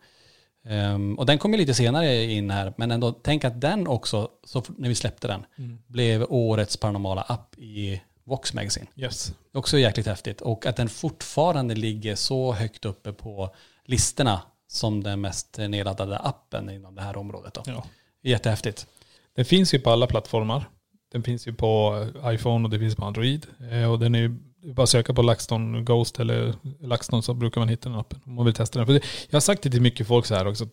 Ehm, 0.65 1.19
och 1.19 1.25
den 1.25 1.37
kommer 1.37 1.57
lite 1.57 1.73
senare 1.73 2.23
in 2.23 2.49
här, 2.51 2.73
men 2.77 2.91
ändå 2.91 3.11
tänk 3.11 3.43
att 3.43 3.61
den 3.61 3.87
också, 3.87 4.29
så 4.43 4.63
när 4.77 4.89
vi 4.89 4.95
släppte 4.95 5.27
den, 5.27 5.45
blev 5.87 6.25
årets 6.29 6.77
paranormala 6.77 7.21
app 7.21 7.55
i 7.57 8.01
Vox 8.23 8.53
Magazine. 8.53 8.87
Yes. 8.95 9.33
Också 9.53 9.77
jäkligt 9.77 10.07
häftigt. 10.07 10.41
Och 10.41 10.65
att 10.65 10.75
den 10.75 10.89
fortfarande 10.89 11.75
ligger 11.75 12.15
så 12.15 12.53
högt 12.53 12.85
uppe 12.85 13.13
på 13.13 13.55
listorna 13.85 14.41
som 14.67 15.03
den 15.03 15.21
mest 15.21 15.57
nedladdade 15.57 16.17
appen 16.17 16.69
inom 16.69 16.95
det 16.95 17.01
här 17.01 17.17
området. 17.17 17.53
Då. 17.53 17.61
Ja. 17.65 17.83
Jättehäftigt. 18.23 18.87
Den 19.35 19.45
finns 19.45 19.73
ju 19.73 19.79
på 19.79 19.89
alla 19.89 20.07
plattformar. 20.07 20.65
Den 21.11 21.23
finns 21.23 21.47
ju 21.47 21.53
på 21.53 22.05
iPhone 22.25 22.63
och 22.65 22.69
det 22.69 22.79
finns 22.79 22.95
på 22.95 23.05
Android. 23.05 23.47
Eh, 23.71 23.91
Och 23.91 23.99
den 23.99 24.13
ju 24.15 24.25
är 24.25 24.37
bara 24.63 24.83
att 24.83 24.89
söka 24.89 25.13
på 25.13 25.21
LaxTon 25.21 25.85
Ghost 25.85 26.19
eller 26.19 26.55
LaxTon 26.79 27.23
så 27.23 27.33
brukar 27.33 27.61
man 27.61 27.69
hitta 27.69 27.89
den 27.89 27.99
appen. 27.99 28.19
Om 28.25 28.33
man 28.33 28.45
vill 28.45 28.53
testa 28.53 28.79
den. 28.79 28.85
För 28.85 28.93
jag 28.93 29.35
har 29.35 29.39
sagt 29.39 29.61
det 29.61 29.69
till 29.69 29.81
mycket 29.81 30.07
folk 30.07 30.25
så 30.25 30.35
här 30.35 30.47
också. 30.47 30.67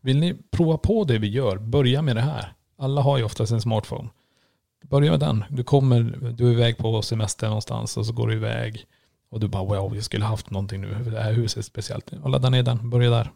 Vill 0.00 0.18
ni 0.18 0.34
prova 0.50 0.78
på 0.78 1.04
det 1.04 1.18
vi 1.18 1.28
gör, 1.28 1.58
börja 1.58 2.02
med 2.02 2.16
det 2.16 2.22
här. 2.22 2.52
Alla 2.78 3.00
har 3.00 3.18
ju 3.18 3.24
oftast 3.24 3.52
en 3.52 3.60
smartphone. 3.60 4.08
Börja 4.82 5.10
med 5.10 5.20
den. 5.20 5.44
Du 5.48 5.64
kommer, 5.64 6.00
du 6.36 6.48
är 6.48 6.52
iväg 6.52 6.76
på 6.76 7.02
semester 7.02 7.46
någonstans 7.46 7.96
och 7.96 8.06
så 8.06 8.12
går 8.12 8.28
du 8.28 8.34
iväg. 8.34 8.86
Och 9.30 9.40
du 9.40 9.48
bara 9.48 9.64
wow, 9.64 9.94
jag 9.94 10.04
skulle 10.04 10.24
haft 10.24 10.50
någonting 10.50 10.80
nu. 10.80 10.94
Det 11.04 11.20
här 11.20 11.32
huset 11.32 11.58
är 11.58 11.62
speciellt. 11.62 12.12
Och 12.22 12.30
ladda 12.30 12.50
ner 12.50 12.62
den, 12.62 12.90
börja 12.90 13.10
där. 13.10 13.30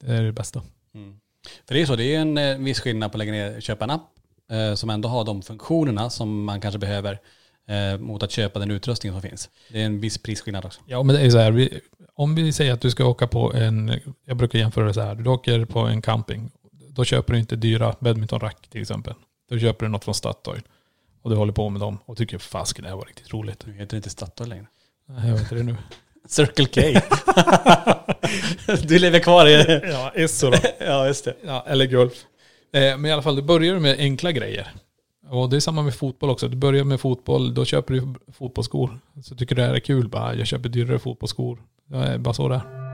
Det 0.00 0.12
är 0.12 0.22
det 0.22 0.32
bästa. 0.32 0.62
Mm. 0.94 1.20
För 1.66 1.74
det 1.74 1.82
är 1.82 1.86
så, 1.86 1.96
det 1.96 2.14
är 2.14 2.20
en 2.20 2.38
eh, 2.38 2.58
viss 2.58 2.80
skillnad 2.80 3.12
på 3.12 3.16
att 3.16 3.18
lägga 3.18 3.32
ner 3.32 3.60
köpa 3.60 3.84
en 3.84 3.90
app 3.90 4.10
eh, 4.50 4.74
som 4.74 4.90
ändå 4.90 5.08
har 5.08 5.24
de 5.24 5.42
funktionerna 5.42 6.10
som 6.10 6.44
man 6.44 6.60
kanske 6.60 6.78
behöver 6.78 7.20
eh, 7.68 7.98
mot 7.98 8.22
att 8.22 8.30
köpa 8.30 8.58
den 8.58 8.70
utrustning 8.70 9.12
som 9.12 9.22
finns. 9.22 9.50
Det 9.68 9.82
är 9.82 9.86
en 9.86 10.00
viss 10.00 10.18
prisskillnad 10.18 10.64
också. 10.64 10.80
Ja, 10.86 11.02
men 11.02 11.16
det 11.16 11.22
är 11.22 11.30
så 11.30 11.38
här. 11.38 11.50
Vi, 11.50 11.80
om 12.14 12.34
vi 12.34 12.52
säger 12.52 12.72
att 12.72 12.80
du 12.80 12.90
ska 12.90 13.04
åka 13.04 13.26
på 13.26 13.52
en, 13.54 14.00
jag 14.26 14.36
brukar 14.36 14.58
jämföra 14.58 14.86
det 14.86 14.94
så 14.94 15.00
här. 15.00 15.14
Du 15.14 15.30
åker 15.30 15.64
på 15.64 15.78
en 15.80 16.02
camping. 16.02 16.50
Då 16.88 17.04
köper 17.04 17.32
du 17.32 17.38
inte 17.38 17.56
dyra 17.56 17.94
badmintonrack 18.00 18.68
till 18.68 18.80
exempel. 18.80 19.14
Då 19.50 19.58
köper 19.58 19.86
du 19.86 19.92
något 19.92 20.04
från 20.04 20.14
Statoil. 20.14 20.62
Och 21.22 21.30
du 21.30 21.36
håller 21.36 21.52
på 21.52 21.68
med 21.68 21.80
dem 21.80 21.98
och 22.06 22.16
tycker 22.16 22.38
fasken 22.38 22.82
det 22.82 22.88
här 22.88 22.96
var 22.96 23.04
riktigt 23.04 23.32
roligt. 23.32 23.66
Nu 23.66 23.72
heter 23.72 23.90
det 23.90 23.96
inte 23.96 24.10
Statoil 24.10 24.48
längre. 24.48 24.66
Nej, 25.08 25.28
Jag 25.28 25.32
vet 25.32 25.42
inte 25.42 25.54
det 25.54 25.62
nu. 25.62 25.76
Circle 26.28 26.66
K. 26.66 27.00
du 28.88 28.98
lever 28.98 29.18
kvar 29.18 29.46
i... 29.46 29.80
Ja, 29.90 30.12
Esso 30.14 30.50
då. 30.50 30.56
ja, 30.78 31.06
just 31.06 31.24
det. 31.24 31.34
Ja, 31.44 31.64
eller 31.68 31.86
Gulf. 31.86 32.14
Eh, 32.72 32.80
men 32.80 33.06
i 33.06 33.12
alla 33.12 33.22
fall, 33.22 33.36
du 33.36 33.42
börjar 33.42 33.78
med 33.78 33.98
enkla 33.98 34.32
grejer. 34.32 34.72
Och 35.30 35.50
det 35.50 35.56
är 35.56 35.60
samma 35.60 35.82
med 35.82 35.94
fotboll 35.94 36.30
också. 36.30 36.48
Du 36.48 36.56
börjar 36.56 36.84
med 36.84 37.00
fotboll, 37.00 37.54
då 37.54 37.64
köper 37.64 37.94
du 37.94 38.14
fotbollsskor. 38.32 38.98
Så 39.22 39.34
tycker 39.34 39.54
du 39.54 39.62
det 39.62 39.68
här 39.68 39.74
är 39.74 39.80
kul, 39.80 40.08
bara 40.08 40.34
jag 40.34 40.46
köper 40.46 40.68
dyrare 40.68 40.98
fotbollsskor. 40.98 41.62
Det 41.86 41.96
är 41.96 42.18
bara 42.18 42.34
så 42.34 42.48
det 42.48 42.54
är. 42.54 42.86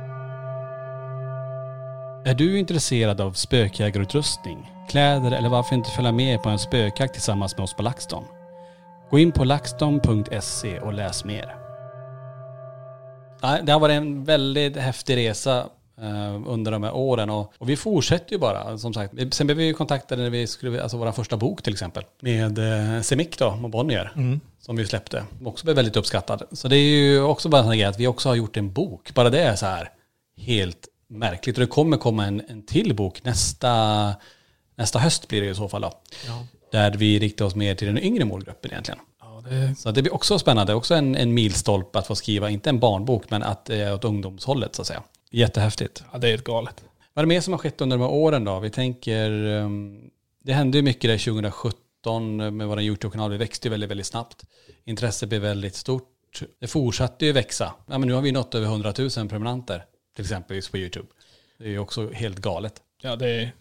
Är 2.25 2.35
du 2.35 2.59
intresserad 2.59 3.21
av 3.21 3.33
spökjägarutrustning, 3.33 4.71
kläder 4.91 5.33
eller 5.33 5.49
varför 5.49 5.75
inte 5.75 5.91
följa 5.91 6.13
med 6.13 6.43
på 6.43 6.49
en 6.49 6.59
spökjakt 6.59 7.13
tillsammans 7.13 7.57
med 7.57 7.65
oss 7.65 7.75
på 7.75 7.83
LaxTon? 7.83 8.25
Gå 9.11 9.19
in 9.19 9.33
på 9.33 9.45
laxton.se 9.45 10.81
och 10.81 10.93
läs 10.93 11.25
mer. 11.25 11.57
Det 13.63 13.73
har 13.73 13.81
varit 13.81 13.95
en 13.95 14.25
väldigt 14.25 14.77
häftig 14.77 15.17
resa 15.17 15.67
under 16.47 16.71
de 16.71 16.83
här 16.83 16.95
åren 16.95 17.31
och, 17.31 17.53
och 17.59 17.69
vi 17.69 17.77
fortsätter 17.77 18.33
ju 18.33 18.39
bara 18.39 18.79
som 18.79 18.95
sagt. 18.95 19.35
Sen 19.35 19.47
blev 19.47 19.57
vi 19.57 19.73
kontaktade 19.73 20.23
när 20.23 20.31
vi 20.31 20.47
skulle, 20.47 20.83
alltså 20.83 20.97
vår 20.97 21.13
första 21.13 21.37
bok 21.37 21.63
till 21.63 21.73
exempel 21.73 22.05
med 22.21 22.59
eh, 22.59 23.03
Semik 23.03 23.39
då, 23.39 23.57
med 23.57 23.71
Bonnier. 23.71 24.13
Som 24.61 24.77
vi 24.77 24.87
släppte. 24.87 25.25
Som 25.39 25.47
också 25.47 25.65
blev 25.65 25.77
väldigt 25.77 25.97
uppskattad. 25.97 26.43
Så 26.53 26.69
det 26.69 26.77
är 26.77 26.89
ju 26.89 27.23
också 27.23 27.49
bara 27.49 27.59
en 27.59 27.67
sån 27.67 27.77
grej 27.77 27.85
att 27.85 28.01
vi 28.01 28.07
också 28.07 28.29
har 28.29 28.37
gjort 28.37 28.57
en 28.57 28.73
bok. 28.73 29.15
Bara 29.15 29.31
det 29.31 29.41
är 29.41 29.57
så 29.57 29.67
här 29.67 29.91
helt 30.37 30.89
märkligt. 31.09 31.57
Och 31.57 31.61
det 31.61 31.67
kommer 31.67 31.97
komma 31.97 32.27
en, 32.27 32.43
en 32.49 32.63
till 32.63 32.95
bok 32.95 33.25
nästa, 33.25 34.15
nästa 34.77 34.99
höst 34.99 35.29
blir 35.29 35.41
det 35.41 35.49
i 35.49 35.55
så 35.55 35.69
fall 35.69 35.81
då. 35.83 35.93
Där 36.73 36.91
vi 36.91 37.19
riktar 37.19 37.45
oss 37.45 37.55
mer 37.55 37.75
till 37.75 37.87
den 37.87 37.99
yngre 37.99 38.25
målgruppen 38.25 38.71
egentligen. 38.71 39.01
Ja, 39.21 39.43
det, 39.51 39.75
Så 39.79 39.91
det 39.91 40.03
blir 40.03 40.15
också 40.15 40.39
spännande. 40.39 40.75
Också 40.75 40.95
en, 40.95 41.17
en 41.17 41.35
milstolpe 41.35 41.99
att 41.99 42.07
få 42.07 42.15
skriva, 42.15 42.51
inte 42.51 42.71
en 42.71 42.79
barnbok, 42.79 43.31
men 43.31 43.43
att 43.43 43.71
är 43.71 43.95
åt 43.95 44.05
ungdomshållet 44.05 44.75
så 44.75 44.83
att 44.83 44.89
säga. 44.89 45.03
Jättehäftigt. 45.33 46.05
ja, 46.13 46.19
det 46.19 46.27
är 46.27 46.31
helt 46.31 46.45
galet. 46.45 46.85
Vad 47.15 47.23
är 47.23 47.27
det 47.27 47.35
mer 47.35 47.41
som 47.41 47.53
har 47.53 47.59
skett 47.59 47.81
under 47.81 47.97
de 47.99 48.03
här 48.05 48.11
åren 48.13 48.45
då? 48.45 48.61
Vi 48.61 48.71
tänker, 48.71 49.31
um, 49.47 50.11
det 50.43 50.53
hände 50.53 50.79
ju 50.79 50.83
mycket 50.83 51.11
där 51.11 51.19
2017 51.19 52.57
med 52.57 52.69
vår 52.69 52.81
YouTube-kanal. 52.81 53.31
Vi 53.31 53.37
växte 53.37 53.69
ju 53.69 53.71
väldigt, 53.71 53.91
väldigt 53.91 54.07
snabbt. 54.07 54.45
Intresset 54.85 55.29
blev 55.29 55.43
väldigt 55.43 55.75
stort. 55.75 56.09
Det 56.61 56.67
fortsatte 56.67 57.27
ju 57.27 57.33
växa. 57.33 57.75
Ja, 57.87 57.99
men 57.99 58.09
nu 58.09 58.15
har 58.15 58.23
vi 58.23 58.33
nått 58.33 58.55
över 58.55 58.67
100 58.67 58.95
000 58.99 59.11
prenumeranter, 59.11 59.85
till 60.17 60.25
exempel 60.25 60.57
just 60.57 60.71
på 60.71 60.79
YouTube. 60.79 61.07
Det 61.59 61.65
är 61.65 61.69
ju 61.69 61.79
också 61.79 62.11
helt 62.13 62.39
galet. 62.39 62.75
Ja, 63.03 63.17
det, 63.17 63.29
är- 63.31 63.53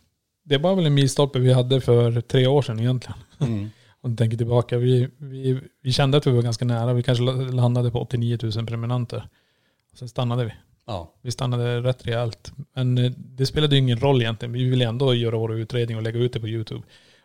det 0.43 0.57
var 0.57 0.75
väl 0.75 0.85
en 0.85 0.93
milstolpe 0.93 1.39
vi 1.39 1.53
hade 1.53 1.81
för 1.81 2.21
tre 2.21 2.47
år 2.47 2.61
sedan 2.61 2.79
egentligen. 2.79 3.19
Om 4.03 4.09
du 4.11 4.15
tänker 4.15 4.37
tillbaka, 4.37 4.77
vi, 4.77 5.09
vi, 5.17 5.61
vi 5.81 5.91
kände 5.91 6.17
att 6.17 6.27
vi 6.27 6.31
var 6.31 6.41
ganska 6.41 6.65
nära. 6.65 6.93
Vi 6.93 7.03
kanske 7.03 7.23
landade 7.51 7.91
på 7.91 8.01
89 8.01 8.37
000 8.41 8.51
prenumeranter. 8.51 9.27
Sen 9.93 10.09
stannade 10.09 10.45
vi. 10.45 10.51
Ja, 10.85 11.13
Vi 11.21 11.31
stannade 11.31 11.81
rätt 11.81 12.07
rejält. 12.07 12.51
Men 12.75 12.97
eh, 12.97 13.11
det 13.17 13.45
spelade 13.45 13.75
ju 13.75 13.81
ingen 13.81 13.99
roll 13.99 14.21
egentligen. 14.21 14.51
Vi 14.53 14.63
ville 14.69 14.85
ändå 14.87 15.13
göra 15.13 15.37
vår 15.37 15.53
utredning 15.55 15.97
och 15.97 16.03
lägga 16.03 16.19
ut 16.19 16.33
det 16.33 16.39
på 16.39 16.47
YouTube. 16.47 16.81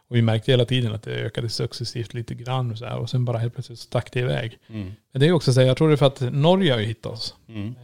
Och 0.08 0.16
vi 0.16 0.22
märkte 0.22 0.50
hela 0.50 0.64
tiden 0.64 0.94
att 0.94 1.02
det 1.02 1.10
ökade 1.14 1.48
successivt 1.48 2.14
lite 2.14 2.34
grann. 2.34 2.70
Och, 2.70 2.78
så 2.78 2.84
här, 2.84 2.98
och 2.98 3.10
sen 3.10 3.24
bara 3.24 3.38
helt 3.38 3.54
plötsligt 3.54 3.78
stack 3.78 4.12
det 4.12 4.20
iväg. 4.20 4.58
Men 4.66 4.94
det 5.20 5.26
är 5.26 5.32
också 5.32 5.52
så 5.52 5.60
här, 5.60 5.66
jag 5.66 5.76
tror 5.76 5.88
det 5.88 5.94
är 5.94 5.96
för 5.96 6.06
att 6.06 6.20
Norge 6.20 6.72
har 6.72 6.80
ju 6.80 6.86
hittat 6.86 7.12
oss. 7.12 7.34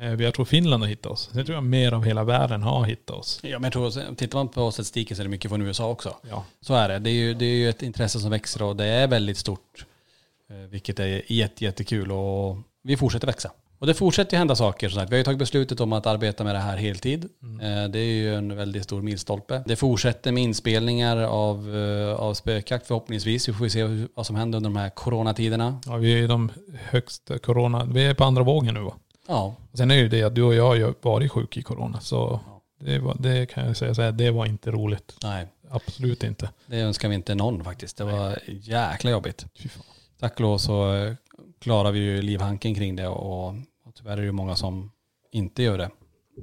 Eh, 0.00 0.14
Jag 0.22 0.34
tror 0.34 0.44
Finland 0.44 0.82
har 0.82 0.88
hittat 0.90 1.12
oss. 1.12 1.30
Sen 1.32 1.44
tror 1.44 1.54
jag 1.54 1.64
mer 1.64 1.92
av 1.92 2.04
hela 2.04 2.24
världen 2.24 2.62
har 2.62 2.84
hittat 2.84 3.16
oss. 3.16 3.40
ja 3.42 3.58
men 3.58 3.62
jag 3.62 3.72
tror, 3.72 4.14
tittar 4.14 4.38
man 4.38 4.48
på 4.48 4.70
statistiken 4.70 5.16
så 5.16 5.22
är 5.22 5.24
det 5.24 5.30
mycket 5.30 5.48
från 5.50 5.62
USA 5.62 5.90
också. 5.90 6.16
Ja. 6.30 6.44
Så 6.60 6.74
är 6.74 6.88
det. 6.88 6.98
Det 6.98 7.10
är 7.10 7.14
ju, 7.14 7.34
det 7.34 7.44
är 7.44 7.56
ju 7.56 7.68
ett 7.68 7.82
intresse 7.82 8.20
som 8.20 8.30
växer 8.30 8.62
och 8.62 8.76
det 8.76 8.84
är 8.86 9.08
väldigt 9.08 9.38
stort. 9.38 9.86
Eh, 10.50 10.56
Vilket 10.56 11.00
är 11.00 11.32
jätte, 11.32 11.64
jättekul 11.64 12.12
och 12.12 12.56
vi 12.82 12.96
fortsätter 12.96 13.26
växa. 13.26 13.50
Och 13.82 13.88
det 13.88 13.94
fortsätter 13.94 14.32
ju 14.36 14.38
hända 14.38 14.56
saker. 14.56 14.88
Som 14.88 15.00
sagt. 15.00 15.10
Vi 15.12 15.14
har 15.14 15.18
ju 15.18 15.24
tagit 15.24 15.38
beslutet 15.38 15.80
om 15.80 15.92
att 15.92 16.06
arbeta 16.06 16.44
med 16.44 16.54
det 16.54 16.58
här 16.58 16.76
heltid. 16.76 17.24
Eh, 17.62 17.88
Det 17.90 17.98
är 17.98 18.12
ju 18.12 18.34
en 18.34 18.56
väldigt 18.56 18.84
stor 18.84 19.02
milstolpe. 19.02 19.62
Det 19.66 19.76
fortsätter 19.76 20.32
med 20.32 20.42
inspelningar 20.42 21.16
av, 21.16 21.76
eh, 21.76 22.14
av 22.14 22.34
spökjakt 22.34 22.86
förhoppningsvis. 22.86 23.48
Vi 23.48 23.52
får 23.52 23.68
se 23.68 24.06
vad 24.14 24.26
som 24.26 24.36
händer 24.36 24.56
under 24.56 24.70
de 24.70 24.76
här 24.76 24.90
coronatiderna. 24.90 25.80
Ja, 25.86 25.96
vi 25.96 26.12
är 26.12 26.22
i 26.22 26.26
de 26.26 26.50
högsta 26.74 27.38
corona. 27.38 27.84
Vi 27.84 28.06
är 28.06 28.14
på 28.14 28.24
andra 28.24 28.42
vågen 28.42 28.74
nu 28.74 28.80
va? 28.80 28.94
Ja, 29.28 29.54
sen 29.74 29.90
är 29.90 29.94
ju 29.94 30.08
det 30.08 30.22
att 30.22 30.34
du 30.34 30.42
och 30.42 30.54
jag 30.54 30.64
har 30.66 30.74
ju 30.74 30.94
varit 31.02 31.32
sjuk 31.32 31.56
i 31.56 31.62
corona. 31.62 32.00
Så 32.00 32.40
det, 32.80 32.98
var, 32.98 33.16
det 33.18 33.46
kan 33.46 33.66
jag 33.66 33.76
säga, 33.76 33.94
så 33.94 34.02
här, 34.02 34.12
det 34.12 34.30
var 34.30 34.46
inte 34.46 34.70
roligt. 34.70 35.14
nej. 35.22 35.46
Absolut 35.74 36.24
inte. 36.24 36.50
Det 36.66 36.76
önskar 36.80 37.08
vi 37.08 37.14
inte 37.14 37.34
någon 37.34 37.64
faktiskt. 37.64 37.96
Det 37.96 38.04
var 38.04 38.38
jäkla 38.46 39.10
jobbigt. 39.10 39.46
Tack 40.20 40.34
och 40.34 40.40
lov 40.40 40.58
så 40.58 40.94
eh, 40.94 41.12
klarar 41.60 41.92
vi 41.92 41.98
ju 41.98 42.22
livhanken 42.22 42.74
kring 42.74 42.96
det 42.96 43.06
och, 43.08 43.54
och 43.92 43.98
tyvärr 43.98 44.12
är 44.12 44.16
det 44.16 44.24
ju 44.24 44.32
många 44.32 44.56
som 44.56 44.90
inte 45.32 45.62
gör 45.62 45.78
det 45.78 45.90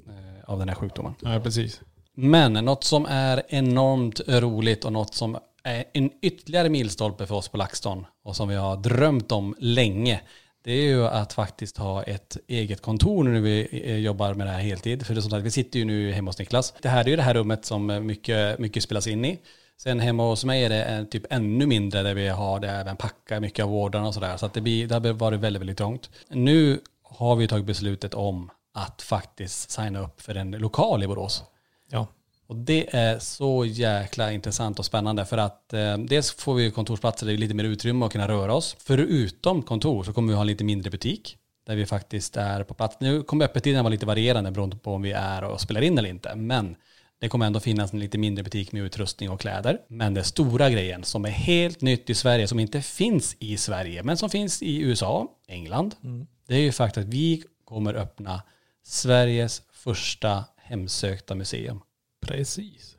eh, 0.08 0.44
av 0.46 0.60
den 0.60 0.70
här 0.70 0.76
sjukdomen. 0.76 1.16
Ja, 1.22 1.40
precis. 1.44 1.82
Men 2.14 2.54
något 2.54 2.84
som 2.84 3.06
är 3.06 3.44
enormt 3.48 4.22
roligt 4.28 4.86
och 4.86 4.94
något 4.94 5.16
som 5.16 5.38
är 5.64 5.84
en 5.94 6.12
ytterligare 6.22 6.70
milstolpe 6.70 7.28
för 7.28 7.36
oss 7.36 7.50
på 7.50 7.58
LaxTon 7.58 8.06
och 8.24 8.36
som 8.36 8.50
vi 8.50 8.56
har 8.56 8.78
drömt 8.78 9.32
om 9.32 9.56
länge. 9.60 10.22
Det 10.64 10.72
är 10.72 10.84
ju 10.84 11.08
att 11.08 11.34
faktiskt 11.34 11.78
ha 11.78 12.04
ett 12.04 12.38
eget 12.48 12.82
kontor 12.82 13.24
nu 13.24 13.32
när 13.32 13.42
vi 13.42 13.82
eh, 13.84 13.98
jobbar 13.98 14.34
med 14.34 14.48
det 14.48 14.52
här 14.52 14.60
heltid. 14.60 15.06
För 15.06 15.14
det 15.14 15.20
är 15.20 15.22
som 15.22 15.32
sagt, 15.32 15.46
vi 15.46 15.52
sitter 15.52 15.80
ju 15.80 15.86
nu 15.86 16.12
hemma 16.12 16.30
hos 16.30 16.40
Niklas. 16.40 16.74
Det 16.82 16.90
här 16.90 17.04
är 17.06 17.10
ju 17.10 17.16
det 17.16 17.22
här 17.22 17.34
rummet 17.34 17.66
som 17.66 17.90
eh, 17.90 18.00
mycket, 18.00 18.60
mycket 18.60 18.84
spelas 18.84 19.08
in 19.08 19.26
i. 19.26 19.40
Sen 19.78 20.00
hemma 20.00 20.24
hos 20.24 20.46
mig 20.46 20.64
är 20.64 20.70
det 20.70 21.06
typ 21.06 21.26
ännu 21.30 21.66
mindre 21.66 22.04
där 22.04 22.14
vi 22.14 22.28
har 22.28 22.60
det 22.60 22.70
även 22.70 22.98
packa 22.98 23.40
mycket 23.40 23.64
av 23.64 23.70
vårdarna 23.72 24.08
och 24.08 24.14
sådär. 24.14 24.38
Så 24.38 24.46
att 24.46 24.54
det, 24.54 24.62
blir, 24.62 24.88
det 24.88 24.96
har 24.96 25.14
varit 25.14 25.40
väldigt, 25.40 25.62
väldigt 25.62 25.78
trångt. 25.78 26.10
Nu 26.30 26.80
har 27.10 27.36
vi 27.36 27.48
tagit 27.48 27.66
beslutet 27.66 28.14
om 28.14 28.50
att 28.74 29.02
faktiskt 29.02 29.72
signa 29.72 30.00
upp 30.00 30.22
för 30.22 30.36
en 30.36 30.52
lokal 30.52 31.04
i 31.04 31.08
Borås. 31.08 31.44
Ja. 31.92 32.08
Och 32.48 32.56
det 32.56 32.96
är 32.96 33.20
så 33.20 33.66
jäkla 33.66 34.32
intressant 34.32 34.80
och 34.80 34.86
spännande 34.86 35.26
för 35.26 35.38
att 35.38 35.74
eh, 35.74 35.98
dels 35.98 36.32
får 36.32 36.54
vi 36.54 36.72
kontorsplatser 36.72 37.26
där 37.26 37.34
det 37.34 37.38
är 37.38 37.40
lite 37.40 37.54
mer 37.54 37.64
utrymme 37.64 38.06
att 38.06 38.12
kunna 38.12 38.28
röra 38.28 38.54
oss. 38.54 38.76
Förutom 38.80 39.62
kontor 39.62 40.04
så 40.04 40.14
kommer 40.14 40.28
vi 40.28 40.34
ha 40.34 40.42
en 40.42 40.48
lite 40.48 40.64
mindre 40.64 40.92
butik 40.92 41.38
där 41.66 41.76
vi 41.76 41.86
faktiskt 41.86 42.38
är 42.38 42.64
på 42.64 42.74
plats. 42.74 42.98
Nu 43.00 43.24
kommer 43.24 43.46
öppettiderna 43.46 43.84
vara 43.84 43.92
lite 43.92 44.06
varierande 44.06 44.52
beroende 44.52 44.78
på 44.78 44.94
om 44.94 45.02
vi 45.02 45.12
är 45.12 45.44
och 45.44 45.62
spelar 45.62 45.82
in 45.82 45.98
eller 45.98 46.10
inte. 46.10 46.36
Men 46.36 46.76
Det 47.22 47.30
kommer 47.30 47.46
ändå 47.46 47.60
finnas 47.60 47.94
en 47.94 48.00
lite 48.00 48.18
mindre 48.18 48.44
butik 48.44 48.72
med 48.72 48.84
utrustning 48.84 49.30
och 49.30 49.40
kläder. 49.40 49.78
Men 49.88 50.14
den 50.14 50.24
stora 50.24 50.70
grejen 50.70 51.04
som 51.04 51.26
är 51.26 51.30
helt 51.30 51.82
nytt 51.82 52.10
i 52.10 52.16
Sverige, 52.16 52.48
som 52.48 52.60
inte 52.60 52.82
finns 52.82 53.36
i 53.40 53.58
Sverige, 53.58 54.04
men 54.04 54.18
som 54.18 54.30
finns 54.30 54.62
i 54.62 54.82
USA, 54.82 55.28
England, 55.48 55.96
det 56.50 56.56
är 56.56 56.60
ju 56.60 56.72
faktiskt 56.72 57.08
att 57.08 57.14
vi 57.14 57.44
kommer 57.66 57.94
öppna 57.94 58.42
Sveriges 58.84 59.62
första 59.72 60.46
hemsökta 60.58 61.36
museum. 61.36 61.82
Precis. 62.22 62.98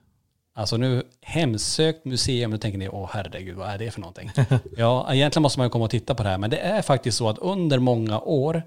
Alltså 0.54 0.76
nu, 0.76 1.02
hemsökt 1.20 2.04
museum, 2.04 2.50
då 2.50 2.58
tänker 2.58 2.78
ni, 2.78 2.88
åh 2.88 3.10
herregud, 3.12 3.56
vad 3.56 3.68
är 3.68 3.78
det 3.78 3.90
för 3.90 4.00
någonting? 4.00 4.30
ja, 4.76 5.14
egentligen 5.14 5.42
måste 5.42 5.58
man 5.58 5.66
ju 5.66 5.70
komma 5.70 5.84
och 5.84 5.90
titta 5.90 6.14
på 6.14 6.22
det 6.22 6.28
här, 6.28 6.38
men 6.38 6.50
det 6.50 6.58
är 6.58 6.82
faktiskt 6.82 7.18
så 7.18 7.28
att 7.28 7.38
under 7.38 7.78
många 7.78 8.20
år, 8.20 8.62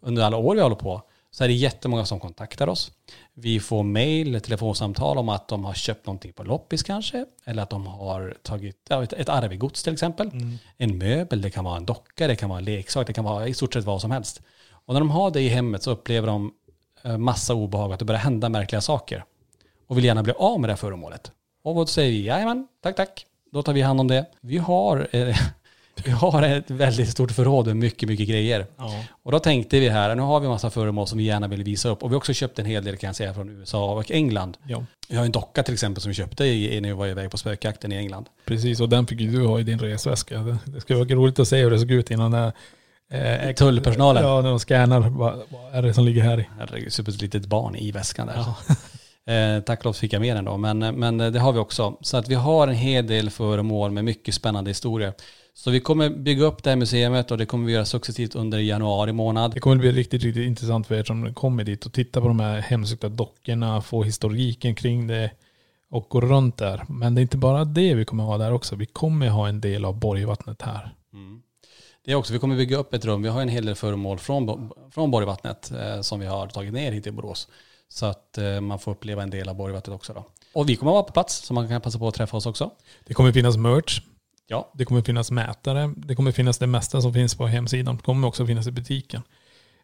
under 0.00 0.22
alla 0.22 0.36
år 0.36 0.54
vi 0.54 0.60
håller 0.60 0.76
på, 0.76 1.02
så 1.34 1.44
är 1.44 1.48
det 1.48 1.54
jättemånga 1.54 2.04
som 2.04 2.20
kontaktar 2.20 2.68
oss. 2.68 2.92
Vi 3.34 3.60
får 3.60 3.82
mejl, 3.82 4.40
telefonsamtal 4.40 5.18
om 5.18 5.28
att 5.28 5.48
de 5.48 5.64
har 5.64 5.74
köpt 5.74 6.06
någonting 6.06 6.32
på 6.32 6.42
loppis 6.42 6.82
kanske, 6.82 7.26
eller 7.44 7.62
att 7.62 7.70
de 7.70 7.86
har 7.86 8.36
tagit 8.42 8.90
ett, 8.90 9.28
arvegods 9.28 9.82
till 9.82 9.92
exempel. 9.92 10.30
En 10.76 10.98
möbel, 10.98 11.42
det 11.42 11.50
kan 11.50 11.64
vara 11.64 11.76
en 11.76 11.86
docka, 11.86 12.26
det 12.26 12.36
kan 12.36 12.48
vara 12.48 12.58
en 12.58 12.64
leksak, 12.64 13.06
det 13.06 13.12
kan 13.12 13.24
vara 13.24 13.48
i 13.48 13.54
stort 13.54 13.74
sett 13.74 13.84
vad 13.84 14.00
som 14.00 14.10
helst. 14.10 14.42
Och 14.70 14.94
när 14.94 15.00
de 15.00 15.10
har 15.10 15.30
det 15.30 15.40
i 15.40 15.48
hemmet 15.48 15.82
så 15.82 15.90
upplever 15.90 16.26
de 16.26 16.52
eh, 17.02 17.18
massa 17.18 17.54
obehag, 17.54 17.92
att 17.92 17.98
det 17.98 18.04
börjar 18.04 18.20
hända 18.20 18.48
märkliga 18.48 18.80
saker. 18.80 19.24
Och 19.86 19.96
vill 19.96 20.04
gärna 20.04 20.22
bli 20.22 20.32
av 20.32 20.60
med 20.60 20.68
det 20.68 20.72
här 20.72 20.78
föremålet. 20.78 21.32
Och 21.62 21.74
då 21.74 21.86
säger 21.86 22.10
vi, 22.10 22.24
jajamän, 22.26 22.68
tack 22.82 22.96
tack. 22.96 23.26
Då 23.52 23.62
tar 23.62 23.72
vi 23.72 23.82
hand 23.82 24.00
om 24.00 24.08
det. 24.08 24.26
Vi 24.40 24.58
har, 24.58 25.08
eh, 25.12 25.36
vi 26.04 26.10
har 26.10 26.42
ett 26.42 26.70
väldigt 26.70 27.08
stort 27.08 27.30
förråd 27.32 27.66
med 27.66 27.76
mycket, 27.76 28.08
mycket 28.08 28.28
grejer. 28.28 28.66
Ja. 28.76 29.04
Och 29.22 29.32
då 29.32 29.38
tänkte 29.38 29.80
vi 29.80 29.88
här, 29.88 30.14
nu 30.14 30.22
har 30.22 30.40
vi 30.40 30.46
en 30.46 30.52
massa 30.52 30.70
föremål 30.70 31.06
som 31.06 31.18
vi 31.18 31.24
gärna 31.24 31.48
vill 31.48 31.62
visa 31.62 31.88
upp. 31.88 32.02
Och 32.02 32.10
vi 32.10 32.12
har 32.14 32.16
också 32.18 32.32
köpt 32.32 32.58
en 32.58 32.66
hel 32.66 32.84
del 32.84 32.96
kan 32.96 33.08
jag 33.08 33.16
säga 33.16 33.34
från 33.34 33.48
USA 33.48 33.94
och 33.94 34.10
England. 34.10 34.56
ja, 34.66 34.84
Vi 35.08 35.16
har 35.16 35.24
en 35.24 35.32
docka 35.32 35.62
till 35.62 35.74
exempel 35.74 36.02
som 36.02 36.08
vi 36.10 36.14
köpte 36.14 36.44
i, 36.44 36.80
när 36.80 36.88
vi 36.88 36.94
var 36.94 37.06
iväg 37.06 37.30
på 37.30 37.38
spökjakten 37.38 37.92
i 37.92 37.96
England. 37.96 38.26
precis. 38.44 38.80
Och 38.80 38.88
den 38.88 39.06
fick 39.06 39.20
ju 39.20 39.30
du 39.30 39.46
ha 39.46 39.60
i 39.60 39.62
din 39.62 39.78
resväska. 39.78 40.38
Det- 40.66 40.80
skulle 40.80 40.98
vara 40.98 41.08
roligt 41.08 41.38
att 41.38 41.48
se 41.48 41.56
hur 41.62 41.70
det 41.70 41.78
såg 41.78 41.90
ut 41.90 42.10
innan 42.10 42.30
det, 42.30 42.52
eh, 43.12 43.54
Tullpersonalen. 43.54 44.22
Ja, 44.24 44.40
när 44.40 44.48
de 44.50 44.58
scannar. 44.60 45.00
Vad, 45.00 45.42
vad 45.48 45.74
är 45.74 45.82
det 45.82 45.94
som 45.94 46.04
ligger 46.04 46.22
här 46.22 46.40
i? 46.40 46.48
Herregud, 46.58 46.92
super 46.92 47.12
litet 47.12 47.46
barn 47.46 47.76
i 47.76 47.90
väskan 47.92 48.26
där. 48.26 48.44
Eh, 49.26 49.60
tack 49.60 49.78
och 49.78 49.84
lov 49.84 49.92
fick 49.92 50.12
jag 50.12 50.20
med 50.20 50.36
den 50.36 50.44
då, 50.44 50.56
men, 50.56 50.78
men 50.78 51.18
det 51.18 51.38
har 51.38 51.52
vi 51.52 51.58
också. 51.58 51.96
Så 52.00 52.16
att 52.16 52.28
vi 52.28 52.34
har 52.34 52.68
en 52.68 52.74
hel 52.74 53.06
del 53.06 53.30
föremål 53.30 53.90
med 53.90 54.04
mycket 54.04 54.34
spännande 54.34 54.70
historier. 54.70 55.12
Så 55.54 55.70
vi 55.70 55.80
kommer 55.80 56.10
bygga 56.10 56.44
upp 56.44 56.62
det 56.62 56.70
här 56.70 56.76
museet 56.76 57.30
och 57.30 57.38
det 57.38 57.46
kommer 57.46 57.66
vi 57.66 57.72
göra 57.72 57.84
successivt 57.84 58.34
under 58.34 58.58
januari 58.58 59.12
månad. 59.12 59.54
Det 59.54 59.60
kommer 59.60 59.76
bli 59.76 59.92
riktigt, 59.92 60.22
riktigt 60.22 60.46
intressant 60.46 60.86
för 60.86 60.94
er 60.94 61.04
som 61.04 61.34
kommer 61.34 61.64
dit 61.64 61.86
och 61.86 61.92
tittar 61.92 62.20
på 62.20 62.28
de 62.28 62.40
här 62.40 62.60
hemsökta 62.60 63.08
dockorna, 63.08 63.82
få 63.82 64.02
historiken 64.02 64.74
kring 64.74 65.06
det 65.06 65.30
och 65.90 66.06
gå 66.08 66.20
runt 66.20 66.56
där. 66.56 66.84
Men 66.88 67.14
det 67.14 67.20
är 67.20 67.22
inte 67.22 67.36
bara 67.36 67.64
det 67.64 67.94
vi 67.94 68.04
kommer 68.04 68.24
ha 68.24 68.38
där 68.38 68.52
också. 68.52 68.76
Vi 68.76 68.86
kommer 68.86 69.28
ha 69.28 69.48
en 69.48 69.60
del 69.60 69.84
av 69.84 69.98
Borgvattnet 69.98 70.62
här. 70.62 70.94
Det 72.04 72.12
är 72.12 72.14
också, 72.14 72.32
vi 72.32 72.38
kommer 72.38 72.56
bygga 72.56 72.76
upp 72.76 72.94
ett 72.94 73.04
rum. 73.04 73.22
Vi 73.22 73.28
har 73.28 73.42
en 73.42 73.48
hel 73.48 73.66
del 73.66 73.74
föremål 73.74 74.18
från, 74.18 74.70
från 74.90 75.10
Borgvattnet 75.10 75.70
eh, 75.70 76.00
som 76.00 76.20
vi 76.20 76.26
har 76.26 76.46
tagit 76.46 76.72
ner 76.72 76.92
hit 76.92 77.06
i 77.06 77.10
Borås. 77.10 77.48
Så 77.88 78.06
att 78.06 78.38
eh, 78.38 78.60
man 78.60 78.78
får 78.78 78.92
uppleva 78.92 79.22
en 79.22 79.30
del 79.30 79.48
av 79.48 79.56
Borgvattnet 79.56 79.94
också 79.94 80.12
då. 80.12 80.26
Och 80.52 80.68
vi 80.68 80.76
kommer 80.76 80.92
vara 80.92 81.02
på 81.02 81.12
plats 81.12 81.34
så 81.34 81.54
man 81.54 81.68
kan 81.68 81.80
passa 81.80 81.98
på 81.98 82.08
att 82.08 82.14
träffa 82.14 82.36
oss 82.36 82.46
också. 82.46 82.70
Det 83.04 83.14
kommer 83.14 83.32
finnas 83.32 83.56
merch. 83.56 84.00
Ja, 84.52 84.72
Det 84.74 84.84
kommer 84.84 85.02
finnas 85.02 85.30
mätare. 85.30 85.94
Det 85.96 86.14
kommer 86.14 86.32
finnas 86.32 86.58
det 86.58 86.66
mesta 86.66 87.00
som 87.00 87.14
finns 87.14 87.34
på 87.34 87.46
hemsidan. 87.46 87.96
Det 87.96 88.02
kommer 88.02 88.28
också 88.28 88.46
finnas 88.46 88.66
i 88.66 88.70
butiken. 88.70 89.22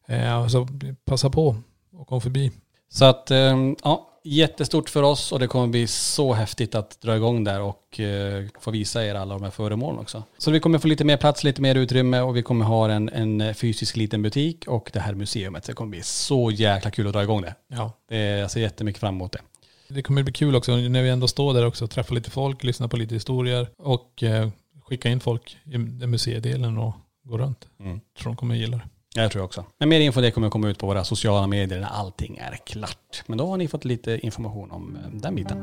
Eh, 0.09 0.49
så 0.49 0.69
passa 1.05 1.31
på 1.31 1.57
och 1.93 2.07
kom 2.07 2.21
förbi. 2.21 2.53
Så 2.89 3.05
att, 3.05 3.31
eh, 3.31 3.57
ja, 3.85 4.21
jättestort 4.25 4.91
för 4.91 5.03
oss 5.03 5.33
och 5.33 5.39
det 5.39 5.47
kommer 5.47 5.67
bli 5.67 5.87
så 5.87 6.33
häftigt 6.33 6.75
att 6.75 7.01
dra 7.01 7.17
igång 7.17 7.45
där 7.45 7.61
och 7.61 8.01
eh, 8.01 8.45
få 8.61 8.71
visa 8.71 9.05
er 9.05 9.15
alla 9.15 9.35
de 9.35 9.43
här 9.43 9.51
föremålen 9.51 10.01
också. 10.01 10.23
Så 10.39 10.51
vi 10.51 10.61
kommer 10.61 10.79
få 10.79 10.89
lite 10.89 11.05
mer 11.05 11.17
plats, 11.17 11.45
lite 11.45 11.63
mer 11.63 11.75
utrymme 11.75 12.21
och 12.21 12.37
vi 12.37 12.43
kommer 12.43 12.65
ha 12.65 12.91
en, 12.91 13.09
en 13.09 13.55
fysisk 13.55 13.97
liten 13.97 14.23
butik 14.23 14.65
och 14.67 14.91
det 14.93 15.01
här 15.01 15.15
museumet. 15.15 15.65
Det 15.65 15.73
kommer 15.73 15.91
bli 15.91 16.03
så 16.03 16.51
jäkla 16.51 16.91
kul 16.91 17.07
att 17.07 17.13
dra 17.13 17.23
igång 17.23 17.43
det. 17.43 17.55
Ja. 17.69 18.17
jag 18.17 18.51
ser 18.51 18.61
jättemycket 18.61 19.01
fram 19.01 19.15
emot 19.15 19.33
det. 19.33 19.41
Det 19.89 20.03
kommer 20.03 20.23
bli 20.23 20.33
kul 20.33 20.57
också 20.57 20.77
när 20.77 21.03
vi 21.03 21.09
ändå 21.09 21.29
står 21.29 21.55
där 21.55 21.67
också. 21.67 21.87
Träffa 21.87 22.15
lite 22.15 22.31
folk, 22.31 22.65
lyssna 22.65 22.89
på 22.89 22.97
lite 22.97 23.15
historier 23.15 23.69
och 23.79 24.23
eh, 24.23 24.49
skicka 24.85 25.09
in 25.09 25.21
folk 25.21 25.57
i 25.65 25.71
den 25.77 26.11
museidelen 26.11 26.79
och 26.79 26.95
gå 27.25 27.39
runt. 27.39 27.69
Mm. 27.81 28.01
Tror 28.19 28.31
de 28.33 28.37
kommer 28.37 28.55
gilla 28.55 28.77
det. 28.77 28.83
Ja, 29.15 29.23
Jag 29.23 29.33
tror 29.33 29.43
också. 29.43 29.65
Men 29.79 29.89
mer 29.89 30.01
info 30.01 30.21
det 30.21 30.31
kommer 30.31 30.51
komma 30.51 30.69
ut 30.69 30.79
på 30.79 30.87
våra 30.87 31.05
sociala 31.05 31.47
medier 31.47 31.81
när 31.81 31.89
allting 31.89 32.37
är 32.37 32.57
klart. 32.67 33.23
Men 33.27 33.39
då 33.39 33.47
har 33.47 33.57
ni 33.57 33.69
fått 33.69 33.85
lite 33.85 34.19
information 34.27 34.71
om 34.71 34.97
eh, 34.97 35.11
den 35.21 35.35
biten. 35.35 35.59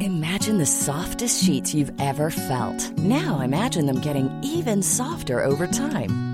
Imagine 0.00 0.58
the 0.58 0.66
softest 0.66 1.46
sheets 1.46 1.74
you've 1.74 1.92
ever 2.00 2.30
felt. 2.30 2.98
Now 2.98 3.42
imagine 3.44 3.86
them 3.86 4.00
getting 4.04 4.30
even 4.42 4.82
softer 4.82 5.46
over 5.46 5.66
time. 5.66 6.33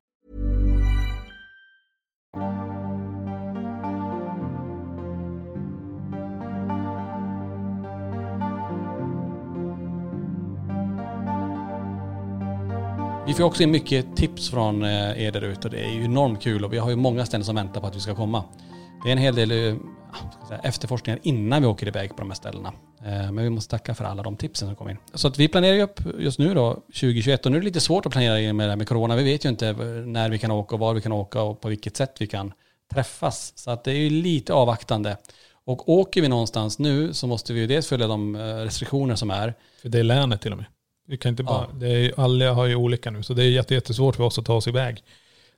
Vi 2.33 2.39
får 13.33 13.43
också 13.43 13.63
in 13.63 13.71
mycket 13.71 14.15
tips 14.15 14.49
från 14.49 14.83
eh, 14.83 15.23
er 15.23 15.31
där 15.31 15.41
ute 15.41 15.67
och 15.67 15.73
det 15.73 15.79
är 15.79 15.91
ju 15.91 16.05
enormt 16.05 16.41
kul 16.41 16.65
och 16.65 16.73
vi 16.73 16.77
har 16.77 16.89
ju 16.89 16.95
många 16.95 17.25
ställen 17.25 17.45
som 17.45 17.55
väntar 17.55 17.81
på 17.81 17.87
att 17.87 17.95
vi 17.95 17.99
ska 17.99 18.15
komma. 18.15 18.43
Det 19.03 19.09
är 19.09 19.11
en 19.11 19.17
hel 19.17 19.35
del 19.35 19.51
eh, 19.51 19.75
efterforskningar 20.63 21.19
innan 21.23 21.61
vi 21.61 21.67
åker 21.67 21.87
iväg 21.87 22.09
på 22.09 22.15
de 22.17 22.29
här 22.29 22.35
ställena. 22.35 22.73
Eh, 23.05 23.31
Men 23.31 23.43
vi 23.43 23.49
måste 23.49 23.71
tacka 23.71 23.95
för 23.95 24.05
alla 24.05 24.23
de 24.23 24.37
tipsen 24.37 24.67
som 24.67 24.75
kom 24.75 24.89
in. 24.89 24.97
Så 25.13 25.27
att 25.27 25.39
vi 25.39 25.47
planerar 25.47 25.73
ju 25.75 25.81
upp 25.81 25.99
just 26.19 26.39
nu 26.39 26.53
då 26.53 26.73
2021 26.73 27.45
och 27.45 27.51
nu 27.51 27.57
är 27.57 27.61
det 27.61 27.65
lite 27.65 27.79
svårt 27.79 28.05
att 28.05 28.11
planera 28.11 28.53
med 28.53 28.65
det 28.67 28.71
här 28.71 28.77
med 28.77 28.87
corona. 28.87 29.15
Vi 29.15 29.23
vet 29.23 29.45
ju 29.45 29.49
inte 29.49 29.73
när 30.05 30.29
vi 30.29 30.39
kan 30.39 30.51
åka 30.51 30.75
och 30.75 30.79
var 30.79 30.93
vi 30.93 31.01
kan 31.01 31.11
åka 31.11 31.41
och 31.41 31.61
på 31.61 31.69
vilket 31.69 31.97
sätt 31.97 32.15
vi 32.19 32.27
kan 32.27 32.53
träffas. 32.93 33.53
Så 33.55 33.71
att 33.71 33.83
det 33.83 33.91
är 33.91 33.95
ju 33.95 34.09
lite 34.09 34.53
avvaktande. 34.53 35.17
Och 35.65 35.89
åker 35.89 36.21
vi 36.21 36.27
någonstans 36.27 36.79
nu 36.79 37.13
så 37.13 37.27
måste 37.27 37.53
vi 37.53 37.59
ju 37.59 37.67
dels 37.67 37.87
följa 37.87 38.07
de 38.07 38.35
eh, 38.35 38.39
restriktioner 38.55 39.15
som 39.15 39.31
är. 39.31 39.53
För 39.81 39.89
det 39.89 39.99
är 39.99 40.03
länet 40.03 40.41
till 40.41 40.51
och 40.51 40.57
med. 40.57 40.65
Vi 41.07 41.17
kan 41.17 41.29
inte 41.29 41.43
bara, 41.43 41.67
Ja. 41.71 41.75
det 41.79 41.87
är, 41.89 42.19
alla 42.19 42.53
har 42.53 42.65
ju 42.65 42.75
olika 42.75 43.11
nu 43.11 43.23
så 43.23 43.33
det 43.33 43.43
är 43.43 43.49
jätte, 43.49 43.73
jättesvårt 43.73 44.15
för 44.15 44.23
oss 44.23 44.39
att 44.39 44.45
ta 44.45 44.53
oss 44.53 44.67
iväg. 44.67 45.03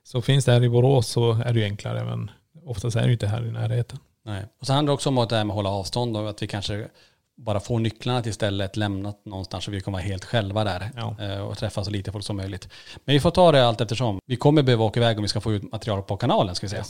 Så 0.02 0.22
finns 0.22 0.44
det 0.44 0.52
här 0.52 0.64
i 0.64 0.68
Borås 0.68 1.08
så 1.08 1.32
är 1.32 1.52
det 1.52 1.58
ju 1.60 1.64
enklare 1.64 2.04
men 2.04 2.30
oftast 2.66 2.96
är 2.96 3.00
det 3.00 3.06
ju 3.06 3.12
inte 3.12 3.26
här 3.26 3.44
i 3.46 3.50
närheten. 3.50 3.98
Nej. 4.24 4.46
Och 4.60 4.66
så 4.66 4.72
handlar 4.72 4.90
det 4.90 4.94
också 4.94 5.08
om 5.08 5.18
att 5.18 5.28
det 5.28 5.36
här 5.36 5.44
med 5.44 5.52
att 5.52 5.56
hålla 5.56 5.70
avstånd 5.70 6.16
och 6.16 6.30
att 6.30 6.42
vi 6.42 6.46
kanske 6.46 6.88
bara 7.36 7.60
får 7.60 7.78
nycklarna 7.78 8.22
till 8.22 8.34
stället 8.34 8.76
lämnat 8.76 9.24
någonstans 9.24 9.64
så 9.64 9.70
vi 9.70 9.80
kommer 9.80 9.98
vara 9.98 10.06
helt 10.06 10.24
själva 10.24 10.64
där 10.64 10.90
Ja. 10.96 11.16
eh, 11.20 11.38
och 11.40 11.58
träffa 11.58 11.84
så 11.84 11.90
lite 11.90 12.12
folk 12.12 12.24
som 12.24 12.36
möjligt. 12.36 12.68
Men 13.04 13.12
vi 13.12 13.20
får 13.20 13.30
ta 13.30 13.52
det 13.52 13.66
allt 13.66 13.80
eftersom. 13.80 14.20
Vi 14.26 14.36
kommer 14.36 14.62
behöva 14.62 14.84
åka 14.84 15.00
iväg 15.00 15.16
om 15.16 15.22
vi 15.22 15.28
ska 15.28 15.40
få 15.40 15.52
ut 15.52 15.72
material 15.72 16.02
på 16.02 16.16
kanalen 16.16 16.54
ska 16.54 16.66
vi 16.66 16.70
säga. 16.70 16.84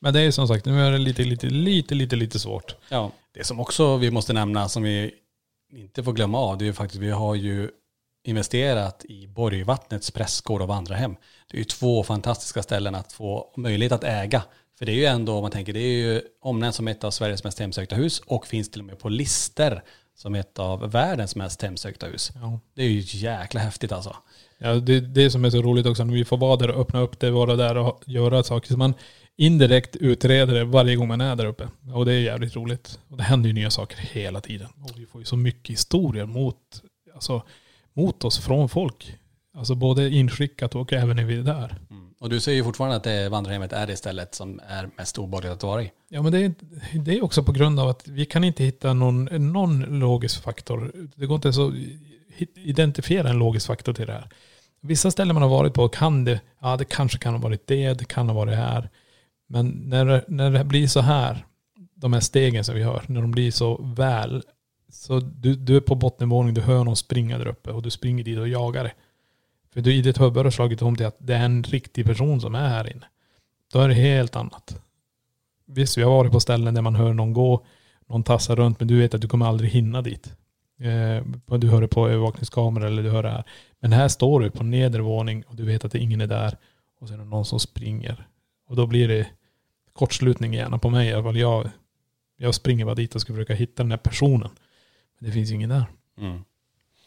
Men 0.00 0.14
det 0.14 0.20
är 0.20 0.30
som 0.30 0.48
sagt, 0.48 0.64
nu 0.66 0.82
är 0.86 0.92
det 0.92 0.98
lite, 0.98 1.22
lite, 1.22 1.46
lite, 1.46 1.94
lite, 1.94 2.16
lite 2.16 2.38
svårt. 2.38 2.74
Ja. 2.88 3.10
Det 3.34 3.44
som 3.44 3.60
också 3.60 3.96
vi 3.96 4.10
måste 4.10 4.32
nämna 4.32 4.68
som 4.68 4.82
vi 4.82 5.14
inte 5.72 6.02
får 6.04 6.12
glömma 6.12 6.38
av 6.38 6.58
det 6.58 6.64
är 6.64 6.66
ju 6.66 6.72
faktiskt 6.72 7.02
vi 7.02 7.10
har 7.10 7.34
ju 7.34 7.70
investerat 8.24 9.04
i 9.04 9.26
Borgvattnets 9.26 10.10
prästgård 10.10 10.62
och 10.62 10.68
vandrarhem. 10.68 11.16
Det 11.50 11.56
är 11.56 11.58
ju 11.58 11.64
två 11.64 12.02
fantastiska 12.02 12.62
ställen 12.62 12.94
att 12.94 13.12
få 13.12 13.52
möjlighet 13.56 13.92
att 13.92 14.04
äga. 14.04 14.42
För 14.80 14.86
det 14.86 14.92
är 14.92 14.96
ju 14.96 15.04
ändå, 15.04 15.34
om 15.34 15.42
man 15.42 15.50
tänker, 15.50 15.72
det 15.72 15.80
är 15.80 16.12
ju 16.12 16.22
omnämnt 16.40 16.74
som 16.74 16.88
ett 16.88 17.04
av 17.04 17.10
Sveriges 17.10 17.44
mest 17.44 17.58
hemsökta 17.58 17.96
hus 17.96 18.20
och 18.26 18.46
finns 18.46 18.70
till 18.70 18.80
och 18.80 18.86
med 18.86 18.98
på 18.98 19.08
lister 19.08 19.82
som 20.14 20.34
ett 20.34 20.58
av 20.58 20.90
världens 20.90 21.36
mest 21.36 21.62
hemsökta 21.62 22.06
hus. 22.06 22.32
Ja. 22.34 22.60
Det 22.74 22.82
är 22.82 22.88
ju 22.88 23.02
jäkla 23.04 23.60
häftigt 23.60 23.92
alltså. 23.92 24.16
Ja, 24.58 24.74
det, 24.74 25.00
det 25.00 25.30
som 25.30 25.44
är 25.44 25.50
så 25.50 25.62
roligt 25.62 25.86
också, 25.86 26.04
när 26.04 26.14
vi 26.14 26.24
får 26.24 26.36
vara 26.36 26.56
där 26.56 26.70
och 26.70 26.80
öppna 26.80 27.00
upp 27.00 27.20
det, 27.20 27.30
vara 27.30 27.56
där 27.56 27.76
och 27.76 28.02
göra 28.06 28.42
saker. 28.42 28.68
Så 28.68 28.76
man 28.76 28.94
indirekt 29.36 29.96
utreder 29.96 30.54
det 30.54 30.64
varje 30.64 30.96
gång 30.96 31.08
man 31.08 31.20
är 31.20 31.36
där 31.36 31.46
uppe. 31.46 31.68
Och 31.94 32.06
det 32.06 32.12
är 32.12 32.20
jävligt 32.20 32.56
roligt. 32.56 32.98
Och 33.08 33.16
det 33.16 33.22
händer 33.22 33.48
ju 33.48 33.52
nya 33.52 33.70
saker 33.70 33.96
hela 33.98 34.40
tiden. 34.40 34.68
Och 34.82 34.90
vi 34.96 35.06
får 35.06 35.20
ju 35.20 35.24
så 35.24 35.36
mycket 35.36 35.72
historier 35.72 36.26
mot, 36.26 36.56
alltså, 37.14 37.42
mot 37.92 38.24
oss 38.24 38.38
från 38.38 38.68
folk. 38.68 39.16
Alltså 39.56 39.74
både 39.74 40.10
inskickat 40.10 40.74
och 40.74 40.92
även 40.92 41.16
när 41.16 41.24
vi 41.24 41.38
är 41.38 41.42
där. 41.42 41.78
Och 42.20 42.30
du 42.30 42.40
säger 42.40 42.58
ju 42.58 42.64
fortfarande 42.64 42.96
att 42.96 43.04
det 43.04 43.28
vandrarhemmet 43.28 43.72
är 43.72 43.86
det 43.86 43.96
stället 43.96 44.34
som 44.34 44.60
är 44.68 44.90
mest 44.96 45.18
obehagligt 45.18 45.52
att 45.52 45.62
vara 45.62 45.82
i. 45.82 45.92
Ja 46.08 46.22
men 46.22 46.32
det 46.32 46.38
är, 46.44 46.54
det 46.98 47.18
är 47.18 47.24
också 47.24 47.42
på 47.42 47.52
grund 47.52 47.80
av 47.80 47.88
att 47.88 48.08
vi 48.08 48.24
kan 48.24 48.44
inte 48.44 48.64
hitta 48.64 48.92
någon, 48.94 49.24
någon 49.52 49.80
logisk 49.80 50.42
faktor. 50.42 50.92
Det 51.16 51.26
går 51.26 51.34
inte 51.34 51.48
ens 51.48 51.58
att 51.58 51.72
identifiera 52.54 53.28
en 53.30 53.38
logisk 53.38 53.66
faktor 53.66 53.92
till 53.92 54.06
det 54.06 54.12
här. 54.12 54.28
Vissa 54.80 55.10
ställen 55.10 55.34
man 55.34 55.42
har 55.42 55.50
varit 55.50 55.74
på 55.74 55.88
kan 55.88 56.24
det, 56.24 56.40
ja 56.60 56.76
det 56.76 56.84
kanske 56.84 57.18
kan 57.18 57.34
ha 57.34 57.40
varit 57.40 57.66
det, 57.66 57.94
det 57.94 58.04
kan 58.04 58.28
ha 58.28 58.34
varit 58.34 58.56
här. 58.56 58.90
Men 59.48 59.68
när, 59.68 60.04
det- 60.04 60.24
när 60.28 60.50
det 60.50 60.64
blir 60.64 60.86
så 60.86 61.00
här, 61.00 61.46
de 61.94 62.12
här 62.12 62.20
stegen 62.20 62.64
som 62.64 62.74
vi 62.74 62.82
hör, 62.82 63.02
när 63.06 63.20
de 63.20 63.30
blir 63.30 63.50
så 63.50 63.82
väl, 63.82 64.42
så 64.92 65.20
du, 65.20 65.54
du 65.54 65.76
är 65.76 65.80
på 65.80 65.94
bottenvåning, 65.94 66.54
du 66.54 66.60
hör 66.60 66.84
någon 66.84 66.96
springa 66.96 67.38
där 67.38 67.46
uppe 67.48 67.70
och 67.70 67.82
du 67.82 67.90
springer 67.90 68.24
dit 68.24 68.38
och 68.38 68.48
jagar 68.48 68.84
det. 68.84 68.92
För 69.72 69.80
du 69.80 69.94
i 69.94 70.02
ditt 70.02 70.20
huvud 70.20 70.44
har 70.44 70.50
slagit 70.50 70.82
om 70.82 70.96
till 70.96 71.06
att 71.06 71.16
det 71.18 71.34
är 71.34 71.44
en 71.44 71.62
riktig 71.62 72.06
person 72.06 72.40
som 72.40 72.54
är 72.54 72.68
här 72.68 72.92
inne. 72.92 73.06
Då 73.72 73.80
är 73.80 73.88
det 73.88 73.94
helt 73.94 74.36
annat. 74.36 74.82
Visst, 75.66 75.98
vi 75.98 76.02
har 76.02 76.10
varit 76.10 76.32
på 76.32 76.40
ställen 76.40 76.74
där 76.74 76.82
man 76.82 76.94
hör 76.94 77.12
någon 77.12 77.32
gå, 77.32 77.66
någon 78.08 78.22
tassar 78.22 78.56
runt, 78.56 78.80
men 78.80 78.88
du 78.88 78.98
vet 78.98 79.14
att 79.14 79.20
du 79.20 79.28
kommer 79.28 79.46
aldrig 79.46 79.70
hinna 79.70 80.02
dit. 80.02 80.34
Eh, 80.80 81.58
du 81.58 81.68
hör 81.68 81.80
det 81.80 81.88
på 81.88 82.08
övervakningskameror 82.08 82.86
eller 82.86 83.02
du 83.02 83.10
hör 83.10 83.22
det 83.22 83.30
här. 83.30 83.44
Men 83.80 83.92
här 83.92 84.08
står 84.08 84.40
du 84.40 84.50
på 84.50 84.64
nedervåning 84.64 85.42
och 85.42 85.56
du 85.56 85.64
vet 85.64 85.84
att 85.84 85.94
ingen 85.94 86.20
är 86.20 86.26
där. 86.26 86.56
Och 87.00 87.08
så 87.08 87.14
är 87.14 87.18
det 87.18 87.24
någon 87.24 87.44
som 87.44 87.60
springer. 87.60 88.26
Och 88.68 88.76
då 88.76 88.86
blir 88.86 89.08
det 89.08 89.26
kortslutning 89.92 90.54
gärna 90.54 90.78
på 90.78 90.90
mig 90.90 91.08
i 91.08 91.12
alla 91.12 91.22
fall. 91.22 91.36
Jag, 91.36 91.70
jag 92.36 92.54
springer 92.54 92.84
bara 92.84 92.94
dit 92.94 93.14
och 93.14 93.20
ska 93.20 93.32
försöka 93.32 93.54
hitta 93.54 93.82
den 93.82 93.90
här 93.90 93.98
personen. 93.98 94.50
Men 95.18 95.28
det 95.28 95.32
finns 95.32 95.50
ingen 95.50 95.68
där. 95.68 95.84
Mm. 96.18 96.44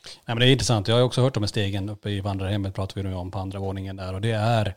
Nej, 0.06 0.36
men 0.36 0.40
det 0.40 0.48
är 0.48 0.52
intressant. 0.52 0.88
Jag 0.88 0.96
har 0.96 1.04
också 1.04 1.22
hört 1.22 1.38
om 1.38 1.48
stegen 1.48 1.90
uppe 1.90 2.10
i 2.10 2.22
vandrarhemmet 2.22 2.74
pratar 2.76 2.96
vi 3.02 3.10
nu 3.10 3.16
om 3.16 3.32
på 3.32 3.40
andra 3.40 3.60
våningen 3.60 3.96
där 3.96 4.14
och 4.14 4.22
det 4.22 4.32
är 4.32 4.76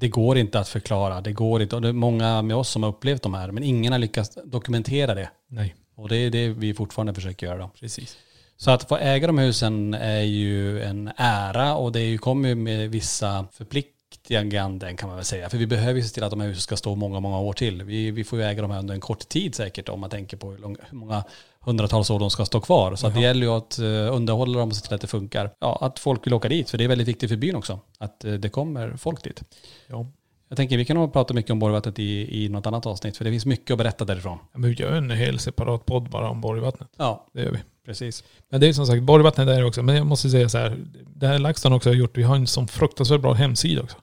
det 0.00 0.08
går 0.08 0.38
inte 0.38 0.58
att 0.58 0.68
förklara. 0.68 1.20
Det 1.20 1.32
går 1.32 1.62
inte. 1.62 1.76
Och 1.76 1.82
det 1.82 1.88
är 1.88 1.92
många 1.92 2.42
med 2.42 2.56
oss 2.56 2.68
som 2.68 2.82
har 2.82 2.90
upplevt 2.90 3.22
de 3.22 3.34
här 3.34 3.50
men 3.50 3.62
ingen 3.62 3.92
har 3.92 3.98
lyckats 3.98 4.38
dokumentera 4.44 5.14
det. 5.14 5.30
Nej, 5.48 5.74
Och 5.96 6.08
det 6.08 6.16
är 6.16 6.30
det 6.30 6.48
vi 6.48 6.74
fortfarande 6.74 7.14
försöker 7.14 7.46
göra. 7.46 7.58
Då. 7.58 7.70
precis. 7.80 8.16
Så 8.56 8.70
att 8.70 8.88
få 8.88 8.96
äga 8.96 9.26
de 9.26 9.38
husen 9.38 9.94
är 9.94 10.22
ju 10.22 10.82
en 10.82 11.10
ära 11.16 11.74
och 11.74 11.92
det 11.92 12.18
kommer 12.18 12.48
ju 12.48 12.54
med 12.54 12.90
vissa 12.90 13.46
förpliktiganden 13.52 14.96
kan 14.96 15.08
man 15.08 15.16
väl 15.16 15.24
säga. 15.24 15.50
För 15.50 15.58
vi 15.58 15.66
behöver 15.66 16.00
ju 16.00 16.02
se 16.02 16.14
till 16.14 16.24
att 16.24 16.30
de 16.30 16.40
här 16.40 16.48
husen 16.48 16.60
ska 16.60 16.76
stå 16.76 16.94
många, 16.94 17.20
många 17.20 17.38
år 17.38 17.52
till. 17.52 17.82
Vi, 17.82 18.10
vi 18.10 18.24
får 18.24 18.38
ju 18.38 18.44
äga 18.44 18.62
dem 18.62 18.70
här 18.70 18.78
under 18.78 18.94
en 18.94 19.00
kort 19.00 19.28
tid 19.28 19.54
säkert 19.54 19.88
om 19.88 20.00
man 20.00 20.10
tänker 20.10 20.36
på 20.36 20.50
hur, 20.50 20.58
lång, 20.58 20.76
hur 20.90 20.98
många 20.98 21.24
hundratals 21.64 22.10
år 22.10 22.18
de 22.18 22.30
ska 22.30 22.44
stå 22.44 22.60
kvar. 22.60 22.96
Så 22.96 23.08
det 23.08 23.20
gäller 23.20 23.46
ju 23.46 23.52
att 23.52 23.78
eh, 23.78 23.84
underhålla 24.14 24.58
dem 24.58 24.68
och 24.68 24.76
se 24.76 24.86
till 24.86 24.94
att 24.94 25.00
det 25.00 25.06
funkar. 25.06 25.50
Ja, 25.60 25.78
att 25.80 25.98
folk 25.98 26.26
vill 26.26 26.34
åka 26.34 26.48
dit, 26.48 26.70
för 26.70 26.78
det 26.78 26.84
är 26.84 26.88
väldigt 26.88 27.08
viktigt 27.08 27.30
för 27.30 27.36
byn 27.36 27.56
också. 27.56 27.80
Att 27.98 28.24
eh, 28.24 28.32
det 28.32 28.48
kommer 28.48 28.96
folk 28.96 29.24
dit. 29.24 29.42
Ja. 29.88 30.06
Jag 30.48 30.56
tänker 30.56 30.76
vi 30.76 30.84
kan 30.84 30.96
nog 30.96 31.12
prata 31.12 31.34
mycket 31.34 31.50
om 31.50 31.58
Borgvattnet 31.58 31.98
i, 31.98 32.44
i 32.44 32.48
något 32.48 32.66
annat 32.66 32.86
avsnitt, 32.86 33.16
för 33.16 33.24
det 33.24 33.30
finns 33.30 33.46
mycket 33.46 33.70
att 33.70 33.78
berätta 33.78 34.04
därifrån. 34.04 34.38
Ja, 34.52 34.58
Men 34.58 34.70
vi 34.70 34.76
gör 34.76 34.92
en 34.92 35.10
hel 35.10 35.38
separat 35.38 35.86
podd 35.86 36.10
bara 36.10 36.28
om 36.30 36.40
Borgvattnet. 36.40 36.88
Ja, 36.96 37.26
Det 37.32 37.42
gör 37.42 37.50
vi. 37.50 37.58
precis. 37.86 38.24
Men 38.50 38.60
det 38.60 38.68
är 38.68 38.72
som 38.72 38.86
sagt, 38.86 39.02
Borgvattnet 39.02 39.48
är 39.48 39.60
det 39.60 39.64
också. 39.64 39.82
Men 39.82 39.96
jag 39.96 40.06
måste 40.06 40.30
säga 40.30 40.48
så 40.48 40.58
här, 40.58 40.78
det 41.16 41.26
här 41.26 41.38
LaxTon 41.38 41.72
också 41.72 41.88
har 41.90 41.94
gjort, 41.94 42.18
vi 42.18 42.22
har 42.22 42.36
en 42.36 42.46
sån 42.46 42.68
fruktansvärt 42.68 43.20
bra 43.20 43.32
hemsida 43.32 43.82
också. 43.82 43.96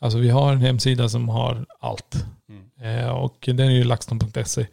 Alltså 0.00 0.18
vi 0.18 0.28
har 0.30 0.52
en 0.52 0.60
hemsida 0.60 1.08
som 1.08 1.28
har 1.28 1.66
allt. 1.80 2.14
Eh, 2.82 3.08
och 3.10 3.36
den 3.46 3.60
är 3.60 3.70
ju 3.70 3.84
laxton.se. 3.84 4.66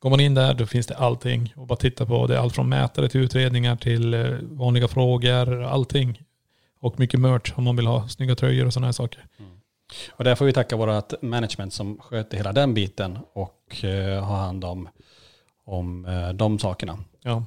Går 0.00 0.10
man 0.10 0.20
in 0.20 0.34
där 0.34 0.54
då 0.54 0.66
finns 0.66 0.86
det 0.86 0.96
allting. 0.96 1.52
Och 1.56 1.66
bara 1.66 1.76
titta 1.76 2.06
på, 2.06 2.26
det 2.26 2.34
är 2.34 2.38
allt 2.38 2.54
från 2.54 2.68
mätare 2.68 3.08
till 3.08 3.20
utredningar 3.20 3.76
till 3.76 4.14
eh, 4.14 4.26
vanliga 4.42 4.88
frågor, 4.88 5.62
allting. 5.62 6.22
Och 6.80 6.98
mycket 7.00 7.20
merch 7.20 7.52
om 7.56 7.64
man 7.64 7.76
vill 7.76 7.86
ha 7.86 8.08
snygga 8.08 8.34
tröjor 8.34 8.66
och 8.66 8.72
sådana 8.72 8.86
här 8.86 8.92
saker. 8.92 9.26
Och 10.10 10.24
där 10.24 10.34
får 10.34 10.44
vi 10.44 10.52
tacka 10.52 10.76
vårt 10.76 11.22
management 11.22 11.72
som 11.72 11.98
sköter 12.00 12.36
hela 12.36 12.52
den 12.52 12.74
biten 12.74 13.18
och 13.32 13.84
eh, 13.84 14.24
har 14.24 14.36
hand 14.36 14.64
om, 14.64 14.88
om 15.64 16.04
eh, 16.04 16.28
de 16.32 16.58
sakerna. 16.58 16.98
Ja. 17.22 17.44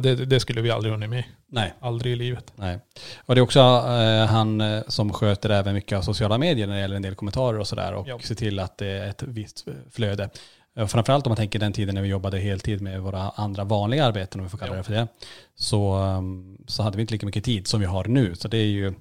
Det, 0.00 0.14
det 0.14 0.40
skulle 0.40 0.60
vi 0.60 0.70
aldrig 0.70 0.92
hunnit 0.92 1.10
med. 1.10 1.24
Nej, 1.48 1.72
Aldrig 1.80 2.12
i 2.12 2.16
livet. 2.16 2.52
nej. 2.56 2.78
Och 3.26 3.34
det 3.34 3.38
är 3.38 3.42
också 3.42 3.60
eh, 3.60 4.26
han 4.26 4.60
eh, 4.60 4.82
som 4.88 5.12
sköter 5.12 5.50
även 5.50 5.74
mycket 5.74 5.98
av 5.98 6.02
sociala 6.02 6.38
medier 6.38 6.66
när 6.66 6.74
det 6.74 6.80
gäller 6.80 6.96
en 6.96 7.02
del 7.02 7.14
kommentarer 7.14 7.58
och 7.58 7.66
sådär 7.66 7.94
och 7.94 8.08
Ja. 8.08 8.18
ser 8.18 8.34
till 8.34 8.58
att 8.58 8.78
det 8.78 8.86
är 8.86 9.08
ett 9.10 9.22
visst 9.22 9.64
flöde. 9.90 10.30
Eh, 10.76 10.86
Framförallt 10.86 11.26
om 11.26 11.30
man 11.30 11.36
tänker 11.36 11.58
den 11.58 11.72
tiden 11.72 11.94
när 11.94 12.02
vi 12.02 12.08
jobbade 12.08 12.38
heltid 12.38 12.80
med 12.80 13.00
våra 13.00 13.30
andra 13.30 13.64
vanliga 13.64 14.04
arbeten, 14.04 14.40
om 14.40 14.46
vi 14.46 14.50
får 14.50 14.58
kalla 14.58 14.76
det 14.76 14.82
för 14.82 14.92
det, 14.92 15.08
så, 15.54 15.96
um, 15.96 16.58
så 16.66 16.82
hade 16.82 16.96
vi 16.96 17.00
inte 17.00 17.14
lika 17.14 17.26
mycket 17.26 17.44
tid 17.44 17.66
som 17.66 17.80
vi 17.80 17.86
har 17.86 18.04
nu. 18.04 18.34
Så 18.34 18.48
det 18.48 18.58
är 18.58 18.66
ju 18.66 18.94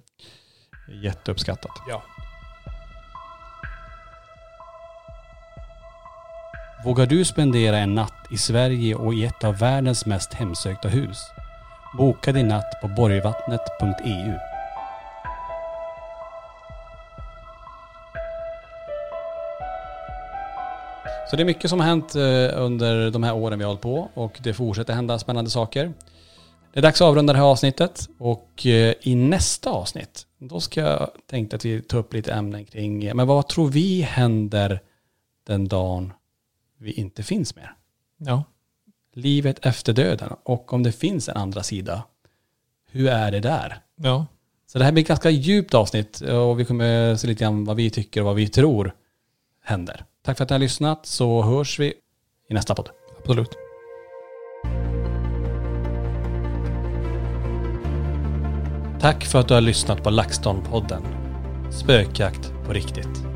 jätteuppskattat. 1.03 1.71
Ja. 1.89 2.03
Vågar 6.86 7.05
du 7.05 7.26
spendera 7.26 7.78
en 7.78 7.95
natt 7.95 8.28
i 8.32 8.38
Sverige 8.38 8.95
och 8.95 9.13
i 9.13 9.26
ett 9.26 9.43
av 9.43 9.57
världens 9.57 10.05
mest 10.05 10.34
hemsökta 10.34 10.88
hus? 10.88 11.17
Boka 11.97 12.32
din 12.32 12.47
natt 12.47 12.82
på 12.82 12.88
borgvattnet.eu. 12.88 14.55
Så 21.36 21.38
det 21.38 21.43
är 21.43 21.45
mycket 21.45 21.69
som 21.69 21.79
har 21.79 21.88
hänt 21.88 22.15
eh, 22.15 22.61
under 22.63 23.11
de 23.11 23.23
här 23.23 23.36
åren 23.36 23.59
vi 23.59 23.65
har 23.65 23.69
hållit 23.69 23.81
på 23.81 24.09
och 24.13 24.39
det 24.43 24.53
fortsätter 24.53 24.93
hända 24.93 25.19
spännande 25.19 25.51
saker. 25.51 25.93
Det 26.73 26.79
är 26.79 26.81
dags 26.81 27.01
att 27.01 27.07
avrunda 27.07 27.33
det 27.33 27.39
här 27.39 27.45
avsnittet 27.45 28.09
och 28.17 28.65
eh, 28.65 28.93
i 29.01 29.15
nästa 29.15 29.69
avsnitt 29.69 30.25
då 30.38 30.59
ska 30.59 30.81
jag 30.81 31.09
tänkte 31.29 31.55
att 31.55 31.65
vi 31.65 31.81
tar 31.81 31.97
upp 31.97 32.13
lite 32.13 32.33
ämnen 32.33 32.65
kring, 32.65 33.03
eh, 33.03 33.13
men 33.13 33.27
vad 33.27 33.47
tror 33.47 33.67
vi 33.67 34.01
händer 34.01 34.81
den 35.47 35.67
dagen 35.67 36.13
vi 36.79 36.91
inte 36.91 37.23
finns 37.23 37.55
mer? 37.55 37.73
Ja. 38.17 38.43
Livet 39.13 39.65
efter 39.65 39.93
döden 39.93 40.33
och 40.43 40.73
om 40.73 40.83
det 40.83 40.91
finns 40.91 41.29
en 41.29 41.38
andra 41.38 41.63
sida, 41.63 42.03
hur 42.91 43.07
är 43.07 43.31
det 43.31 43.39
där? 43.39 43.79
Ja. 43.95 44.25
Så 44.67 44.77
det 44.79 44.86
här 44.86 44.91
blir 44.91 45.03
ett 45.03 45.07
ganska 45.07 45.29
djupt 45.29 45.73
avsnitt 45.73 46.21
och 46.21 46.59
vi 46.59 46.65
kommer 46.65 47.15
se 47.15 47.27
lite 47.27 47.43
grann 47.43 47.65
vad 47.65 47.75
vi 47.75 47.89
tycker 47.89 48.21
och 48.21 48.25
vad 48.25 48.36
vi 48.36 48.47
tror 48.47 48.95
händer. 49.63 50.05
Tack 50.26 50.38
för 50.38 50.43
att 50.43 50.49
ni 50.49 50.53
har 50.53 50.59
lyssnat 50.59 51.05
så 51.05 51.41
hörs 51.41 51.80
vi 51.80 51.93
i 52.49 52.53
nästa 52.53 52.76
podd. 52.76 52.89
Absolut. 53.19 53.57
Tack 59.01 59.26
för 59.26 59.39
att 59.39 59.47
du 59.47 59.53
har 59.53 59.61
lyssnat 59.61 60.03
på 60.03 60.09
LaxTon-podden. 60.09 61.01
Spökjakt 61.71 62.53
på 62.65 62.73
riktigt. 62.73 63.34